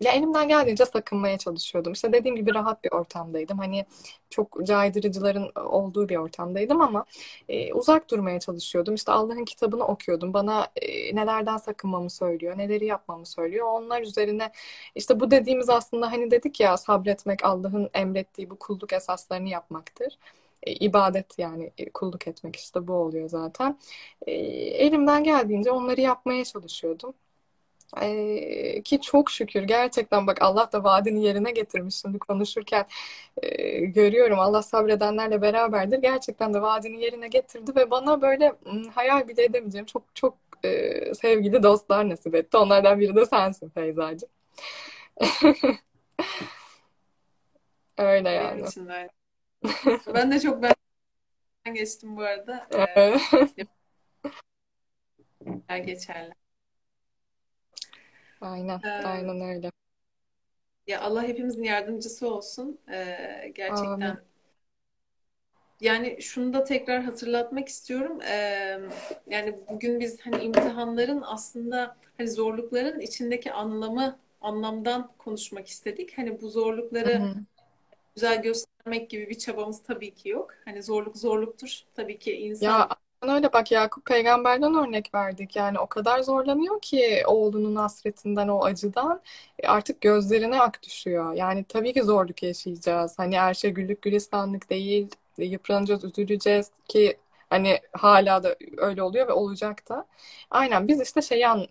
ya 0.00 0.12
elimden 0.12 0.48
geldiğince 0.48 0.86
sakınmaya 0.86 1.38
çalışıyordum. 1.38 1.92
İşte 1.92 2.12
dediğim 2.12 2.36
gibi 2.36 2.54
rahat 2.54 2.84
bir 2.84 2.92
ortamdaydım. 2.92 3.58
Hani 3.58 3.86
çok 4.30 4.66
caydırıcıların 4.66 5.52
olduğu 5.56 6.08
bir 6.08 6.16
ortamdaydım 6.16 6.80
ama 6.80 7.04
e, 7.48 7.72
uzak 7.72 8.10
durmaya 8.10 8.40
çalışıyordum. 8.40 8.94
İşte 8.94 9.12
Allah'ın 9.12 9.44
kitabını 9.44 9.84
okuyordum. 9.86 10.34
Bana 10.34 10.68
e, 10.76 11.16
nelerden 11.16 11.56
sakınmamı 11.56 12.10
söylüyor, 12.10 12.58
neleri 12.58 12.86
yapmamı 12.86 13.26
söylüyor. 13.26 13.66
Onlar 13.66 14.02
üzerine 14.02 14.52
işte 14.94 15.20
bu 15.20 15.30
dediğimiz 15.30 15.68
aslında 15.68 16.12
hani 16.12 16.30
dedik 16.30 16.60
ya 16.60 16.76
sabretmek 16.76 17.44
Allah'ın 17.44 17.90
emrettiği 17.94 18.50
bu 18.50 18.58
kulluk 18.58 18.92
esaslarını 18.92 19.48
yapmaktır. 19.48 20.18
E, 20.62 20.72
ibadet 20.72 21.38
yani 21.38 21.72
e, 21.78 21.90
kulluk 21.90 22.28
etmek 22.28 22.56
işte 22.56 22.88
bu 22.88 22.92
oluyor 22.92 23.28
zaten. 23.28 23.78
E, 24.26 24.32
elimden 24.32 25.24
geldiğince 25.24 25.70
onları 25.70 26.00
yapmaya 26.00 26.44
çalışıyordum. 26.44 27.14
Ee, 28.02 28.82
ki 28.82 29.00
çok 29.00 29.30
şükür. 29.30 29.62
Gerçekten 29.62 30.26
bak 30.26 30.42
Allah 30.42 30.72
da 30.72 30.84
vaadini 30.84 31.24
yerine 31.24 31.50
getirmiş. 31.50 31.94
Şimdi 31.94 32.18
konuşurken 32.18 32.86
e, 33.42 33.78
görüyorum 33.80 34.38
Allah 34.40 34.62
sabredenlerle 34.62 35.42
beraberdir. 35.42 35.98
Gerçekten 35.98 36.54
de 36.54 36.62
vaadini 36.62 37.02
yerine 37.02 37.28
getirdi 37.28 37.76
ve 37.76 37.90
bana 37.90 38.22
böyle 38.22 38.48
m, 38.66 38.90
hayal 38.94 39.28
bile 39.28 39.44
edemeyeceğim 39.44 39.86
çok 39.86 40.02
çok 40.14 40.34
e, 40.64 41.14
sevgili 41.14 41.62
dostlar 41.62 42.08
nasip 42.08 42.34
etti. 42.34 42.56
Onlardan 42.56 43.00
biri 43.00 43.16
de 43.16 43.26
sensin 43.26 43.68
Feyzacığım. 43.68 44.28
Öyle 47.98 48.24
benim 48.24 48.44
yani. 48.44 48.66
için 48.68 48.88
de. 48.88 49.10
Ben 50.14 50.32
de 50.32 50.40
çok 50.40 50.62
ben 50.62 50.74
geçtim 51.74 52.16
bu 52.16 52.22
arada. 52.22 52.68
Ee, 55.68 55.78
geçerli. 55.86 56.34
Aynen 58.40 58.82
Ee, 58.82 58.90
aynen 59.02 59.40
öyle 59.40 59.72
ya 60.86 61.00
Allah 61.00 61.22
hepimizin 61.22 61.62
yardımcısı 61.62 62.28
olsun. 62.34 62.78
Ee, 62.92 63.52
amin 63.66 64.18
gerçekten. 64.18 64.24
Yani 65.80 66.22
şunu 66.22 66.52
da 66.52 66.64
tekrar 66.64 67.02
hatırlatmak 67.02 67.68
istiyorum. 67.68 68.20
Ee, 68.22 68.80
yani 69.26 69.58
bugün 69.70 70.00
biz 70.00 70.20
hani 70.20 70.44
imtihanların 70.44 71.22
aslında 71.26 71.96
hani 72.18 72.30
zorlukların 72.30 73.00
içindeki 73.00 73.52
anlamı 73.52 74.18
anlamdan 74.40 75.12
konuşmak 75.18 75.66
istedik. 75.68 76.18
Hani 76.18 76.40
bu 76.40 76.48
Hı 77.02 77.08
zorlukları 77.08 77.22
hı. 77.22 77.46
güzel 78.16 78.42
göstermek 78.42 79.10
gibi 79.10 79.30
bir 79.30 79.38
çabamız 79.38 79.82
tabii 79.84 80.14
ki 80.14 80.28
yok. 80.30 80.54
Hani 80.64 80.82
zorluk 80.82 81.16
zorluktur. 81.18 81.80
Tabii 81.94 82.18
ki 82.18 82.32
Ya 82.60 82.88
insan 82.88 82.96
öyle 83.22 83.52
bak 83.52 83.72
Yakup 83.72 84.04
peygamberden 84.06 84.74
örnek 84.74 85.14
verdik. 85.14 85.56
Yani 85.56 85.78
o 85.78 85.86
kadar 85.86 86.20
zorlanıyor 86.22 86.80
ki 86.80 87.22
oğlunun 87.26 87.76
hasretinden, 87.76 88.48
o 88.48 88.64
acıdan 88.64 89.22
e, 89.58 89.66
artık 89.68 90.00
gözlerine 90.00 90.60
ak 90.60 90.82
düşüyor. 90.82 91.32
Yani 91.34 91.64
tabii 91.64 91.92
ki 91.92 92.02
zorluk 92.02 92.42
yaşayacağız. 92.42 93.18
Hani 93.18 93.38
her 93.38 93.54
şey 93.54 93.70
güllük 93.70 94.02
gülistanlık 94.02 94.70
değil. 94.70 95.08
E, 95.38 95.44
Yıpranacağız, 95.44 96.04
üzüleceğiz 96.04 96.70
ki 96.88 97.16
hani 97.50 97.80
hala 97.92 98.42
da 98.42 98.56
öyle 98.76 99.02
oluyor 99.02 99.28
ve 99.28 99.32
olacak 99.32 99.88
da. 99.88 100.06
Aynen 100.50 100.88
biz 100.88 101.00
işte 101.00 101.22
şeyi 101.22 101.48
an- 101.48 101.66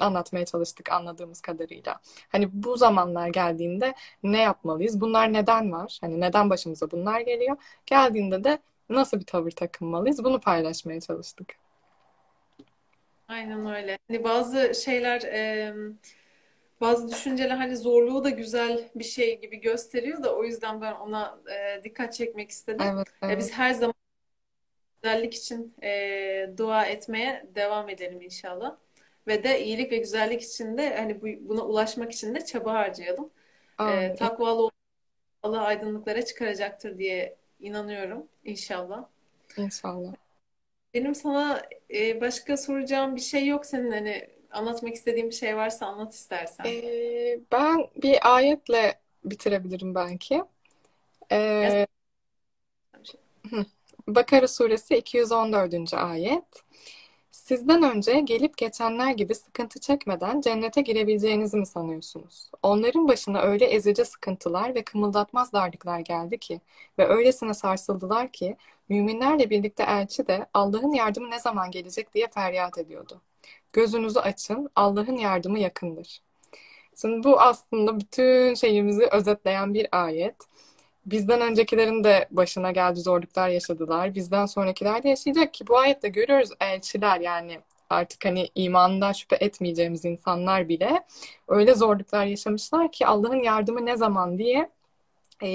anlatmaya 0.00 0.44
çalıştık 0.46 0.92
anladığımız 0.92 1.40
kadarıyla. 1.40 2.00
Hani 2.28 2.48
bu 2.52 2.76
zamanlar 2.76 3.28
geldiğinde 3.28 3.94
ne 4.22 4.38
yapmalıyız? 4.42 5.00
Bunlar 5.00 5.32
neden 5.32 5.72
var? 5.72 5.98
Hani 6.00 6.20
neden 6.20 6.50
başımıza 6.50 6.90
bunlar 6.90 7.20
geliyor? 7.20 7.56
Geldiğinde 7.86 8.44
de 8.44 8.58
nasıl 8.90 9.20
bir 9.20 9.26
tavır 9.26 9.50
takınmalıyız? 9.50 10.24
Bunu 10.24 10.40
paylaşmaya 10.40 11.00
çalıştık. 11.00 11.54
aynen 13.28 13.66
öyle. 13.66 13.98
Hani 14.08 14.24
bazı 14.24 14.74
şeyler 14.74 15.22
Bazı 16.80 17.08
düşünceler 17.10 17.56
hani 17.56 17.76
zorluğu 17.76 18.24
da 18.24 18.30
güzel 18.30 18.90
bir 18.94 19.04
şey 19.04 19.40
gibi 19.40 19.56
gösteriyor 19.60 20.22
da 20.22 20.36
o 20.36 20.44
yüzden 20.44 20.80
ben 20.80 20.92
ona 20.94 21.40
e, 21.78 21.84
dikkat 21.84 22.14
çekmek 22.14 22.50
istedim. 22.50 22.92
Evet, 22.92 23.08
E, 23.28 23.38
biz 23.38 23.52
evet. 23.52 23.52
her 23.52 23.72
zaman 23.74 23.94
güzellik 25.02 25.34
için 25.34 25.74
e, 25.82 26.50
dua 26.58 26.86
etmeye 26.86 27.46
devam 27.54 27.88
edelim 27.88 28.20
inşallah. 28.22 28.76
ve 29.26 29.44
de 29.44 29.64
iyilik 29.64 29.92
ve 29.92 29.96
güzellik 29.96 30.42
için 30.42 30.78
de 30.78 30.96
hani 30.96 31.20
bu, 31.22 31.26
buna 31.48 31.62
ulaşmak 31.66 32.12
için 32.12 32.34
de 32.34 32.44
çaba 32.44 32.72
harcayalım. 32.74 33.30
Ee, 33.86 34.14
Amin. 34.14 34.18
takvalı 34.18 34.70
Allah 35.42 35.62
aydınlıklara 35.62 36.24
çıkaracaktır 36.26 36.98
diye 36.98 37.38
inanıyorum 37.60 38.26
inşallah. 38.44 39.04
İnşallah. 39.56 40.12
Benim 40.94 41.14
sana 41.14 41.62
e, 41.94 42.20
başka 42.20 42.56
soracağım 42.56 43.16
bir 43.16 43.20
şey 43.20 43.46
yok 43.46 43.66
senin 43.66 43.92
hani 43.92 44.28
anlatmak 44.50 44.94
istediğin 44.94 45.26
bir 45.26 45.34
şey 45.34 45.56
varsa 45.56 45.86
anlat 45.86 46.14
istersen. 46.14 46.64
Ee, 46.64 47.38
ben 47.52 47.86
bir 48.02 48.34
ayetle 48.36 49.00
bitirebilirim 49.24 49.94
belki. 49.94 50.42
Ee. 51.32 51.86
Bakara 54.06 54.48
suresi 54.48 54.96
214. 54.96 55.94
ayet. 55.94 56.44
Sizden 57.48 57.82
önce 57.82 58.20
gelip 58.20 58.56
geçenler 58.56 59.10
gibi 59.10 59.34
sıkıntı 59.34 59.80
çekmeden 59.80 60.40
cennete 60.40 60.80
girebileceğinizi 60.80 61.56
mi 61.56 61.66
sanıyorsunuz? 61.66 62.50
Onların 62.62 63.08
başına 63.08 63.40
öyle 63.40 63.64
ezici 63.64 64.04
sıkıntılar 64.04 64.74
ve 64.74 64.82
kımıldatmaz 64.84 65.52
darlıklar 65.52 66.00
geldi 66.00 66.38
ki 66.38 66.60
ve 66.98 67.08
öylesine 67.08 67.54
sarsıldılar 67.54 68.32
ki 68.32 68.56
müminlerle 68.88 69.50
birlikte 69.50 69.82
elçi 69.82 70.26
de 70.26 70.46
Allah'ın 70.54 70.92
yardımı 70.92 71.30
ne 71.30 71.40
zaman 71.40 71.70
gelecek 71.70 72.14
diye 72.14 72.28
feryat 72.34 72.78
ediyordu. 72.78 73.20
Gözünüzü 73.72 74.18
açın, 74.18 74.70
Allah'ın 74.76 75.16
yardımı 75.16 75.58
yakındır. 75.58 76.20
Şimdi 77.00 77.24
bu 77.24 77.40
aslında 77.40 78.00
bütün 78.00 78.54
şeyimizi 78.54 79.06
özetleyen 79.12 79.74
bir 79.74 79.88
ayet. 79.92 80.36
Bizden 81.10 81.40
öncekilerin 81.40 82.04
de 82.04 82.28
başına 82.30 82.70
geldi 82.70 83.00
zorluklar 83.00 83.48
yaşadılar. 83.48 84.14
Bizden 84.14 84.46
sonrakiler 84.46 85.02
de 85.02 85.08
yaşayacak 85.08 85.54
ki 85.54 85.66
bu 85.66 85.78
ayette 85.78 86.08
görüyoruz 86.08 86.50
elçiler 86.60 87.20
yani 87.20 87.60
artık 87.90 88.24
hani 88.24 88.48
imanından 88.54 89.12
şüphe 89.12 89.36
etmeyeceğimiz 89.40 90.04
insanlar 90.04 90.68
bile 90.68 91.04
öyle 91.48 91.74
zorluklar 91.74 92.26
yaşamışlar 92.26 92.92
ki 92.92 93.06
Allah'ın 93.06 93.42
yardımı 93.42 93.86
ne 93.86 93.96
zaman 93.96 94.38
diye 94.38 94.70
e, 95.42 95.46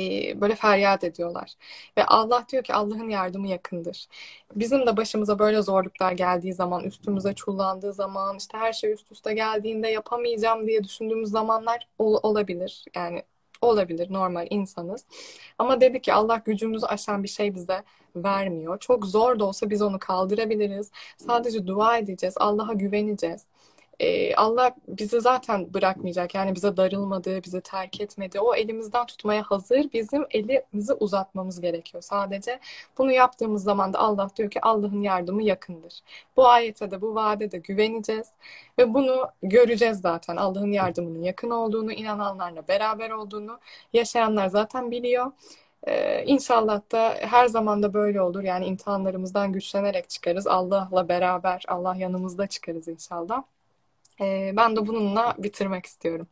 böyle 0.42 0.56
feryat 0.56 1.04
ediyorlar. 1.04 1.54
Ve 1.98 2.06
Allah 2.06 2.46
diyor 2.52 2.64
ki 2.64 2.74
Allah'ın 2.74 3.10
yardımı 3.10 3.48
yakındır. 3.48 4.08
Bizim 4.56 4.86
de 4.88 4.98
başımıza 4.98 5.40
böyle 5.40 5.62
zorluklar 5.62 6.12
geldiği 6.12 6.54
zaman, 6.54 6.84
üstümüze 6.84 7.34
çullandığı 7.34 7.94
zaman, 7.94 8.38
işte 8.38 8.58
her 8.58 8.74
şey 8.74 8.92
üst 8.92 9.12
üste 9.12 9.34
geldiğinde 9.34 9.88
yapamayacağım 9.88 10.68
diye 10.68 10.84
düşündüğümüz 10.84 11.30
zamanlar 11.30 11.88
ol- 12.00 12.20
olabilir. 12.24 12.86
Yani 12.96 13.24
olabilir, 13.64 14.08
normal 14.14 14.48
insanız. 14.50 15.06
Ama 15.58 15.82
dedi 15.82 16.02
ki 16.02 16.14
Allah 16.14 16.42
gücümüzü 16.46 16.86
aşan 16.86 17.24
bir 17.24 17.28
şey 17.28 17.56
bize 17.56 17.84
vermiyor. 18.16 18.80
Çok 18.80 19.06
zor 19.06 19.40
da 19.40 19.46
olsa 19.46 19.70
biz 19.70 19.82
onu 19.82 20.00
kaldırabiliriz. 20.00 20.92
Sadece 21.18 21.68
dua 21.68 21.98
edeceğiz, 21.98 22.36
Allah'a 22.38 22.74
güveneceğiz. 22.74 23.46
Ee, 24.00 24.36
Allah 24.36 24.76
bizi 24.88 25.22
zaten 25.22 25.74
bırakmayacak. 25.74 26.36
Yani 26.36 26.56
bize 26.56 26.78
darılmadı, 26.78 27.44
bizi 27.44 27.62
terk 27.62 28.02
etmedi. 28.02 28.40
O 28.40 28.56
elimizden 28.56 29.06
tutmaya 29.06 29.44
hazır. 29.44 29.94
Bizim 29.94 30.26
elimizi 30.32 30.94
uzatmamız 30.94 31.62
gerekiyor 31.62 32.04
sadece. 32.04 32.60
Bunu 32.98 33.12
yaptığımız 33.12 33.64
zaman 33.64 33.94
da 33.94 34.00
Allah 34.00 34.30
diyor 34.38 34.50
ki 34.50 34.62
Allah'ın 34.62 35.02
yardımı 35.02 35.44
yakındır. 35.44 36.02
Bu 36.38 36.48
ayete 36.48 36.92
de 36.92 37.02
bu 37.02 37.16
vaade 37.16 37.52
de 37.52 37.58
güveneceğiz. 37.58 38.28
Ve 38.80 38.94
bunu 38.94 39.30
göreceğiz 39.44 40.02
zaten. 40.02 40.36
Allah'ın 40.36 40.72
yardımının 40.72 41.24
yakın 41.24 41.50
olduğunu, 41.50 41.92
inananlarla 41.92 42.68
beraber 42.68 43.10
olduğunu 43.10 43.60
yaşayanlar 43.94 44.48
zaten 44.48 44.92
biliyor. 44.92 45.32
Ee, 45.88 46.24
İnşallah 46.26 46.82
da 46.92 47.16
her 47.22 47.48
zaman 47.48 47.84
da 47.84 47.94
böyle 47.94 48.22
olur. 48.22 48.44
Yani 48.44 48.66
imtihanlarımızdan 48.66 49.52
güçlenerek 49.54 50.10
çıkarız. 50.10 50.48
Allah'la 50.48 51.10
beraber, 51.10 51.64
Allah 51.68 51.96
yanımızda 51.96 52.48
çıkarız 52.48 52.88
inşallah. 52.88 53.44
Ee, 54.22 54.54
ben 54.58 54.76
de 54.76 54.88
bununla 54.88 55.36
bitirmek 55.38 55.86
istiyorum. 55.86 56.28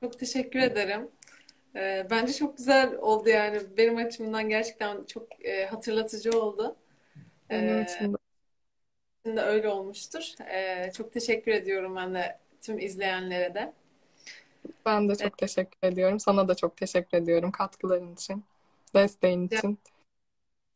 Çok 0.00 0.18
teşekkür 0.18 0.58
ederim. 0.58 1.08
Ee, 1.76 2.06
bence 2.10 2.32
çok 2.32 2.56
güzel 2.56 2.94
oldu 2.94 3.28
yani 3.28 3.60
benim 3.76 3.96
açımdan 3.96 4.48
gerçekten 4.48 5.04
çok 5.04 5.46
e, 5.46 5.66
hatırlatıcı 5.66 6.40
oldu. 6.40 6.76
De, 7.50 7.86
şimdi 9.26 9.40
öyle 9.40 9.68
olmuştur. 9.68 10.34
Ee, 10.52 10.90
çok 10.96 11.12
teşekkür 11.12 11.52
ediyorum 11.52 11.96
ben 11.96 12.14
de 12.14 12.38
tüm 12.60 12.78
izleyenlere 12.78 13.54
de. 13.54 13.72
ben 14.86 15.08
de 15.08 15.16
çok 15.16 15.38
teşekkür 15.38 15.88
ediyorum. 15.88 16.20
Sana 16.20 16.48
da 16.48 16.54
çok 16.54 16.76
teşekkür 16.76 17.18
ediyorum 17.18 17.50
katkıların 17.50 18.14
için, 18.14 18.44
desteğin 18.94 19.46
için. 19.46 19.78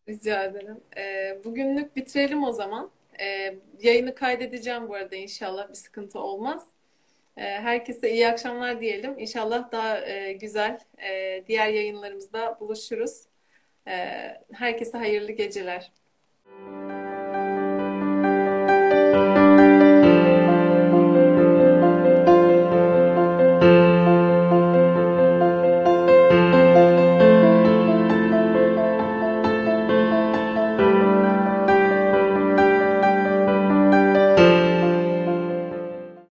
Rica 0.09 0.45
ederim. 0.45 0.81
Bugünlük 1.45 1.97
bitirelim 1.97 2.45
o 2.45 2.53
zaman. 2.53 2.91
Ee, 3.21 3.59
yayını 3.81 4.15
kaydedeceğim 4.15 4.89
bu 4.89 4.95
arada 4.95 5.17
inşallah 5.17 5.69
bir 5.69 5.75
sıkıntı 5.75 6.19
olmaz. 6.21 6.67
Ee, 7.37 7.43
herkese 7.43 8.11
iyi 8.13 8.29
akşamlar 8.29 8.81
diyelim. 8.81 9.19
İnşallah 9.19 9.73
daha 9.73 10.07
e, 10.07 10.33
güzel 10.33 10.79
e, 10.99 11.45
diğer 11.47 11.69
yayınlarımızda 11.69 12.61
buluşuruz. 12.61 13.23
Ee, 13.89 14.41
herkese 14.53 14.99
hayırlı 14.99 15.33
geceler. 15.33 15.93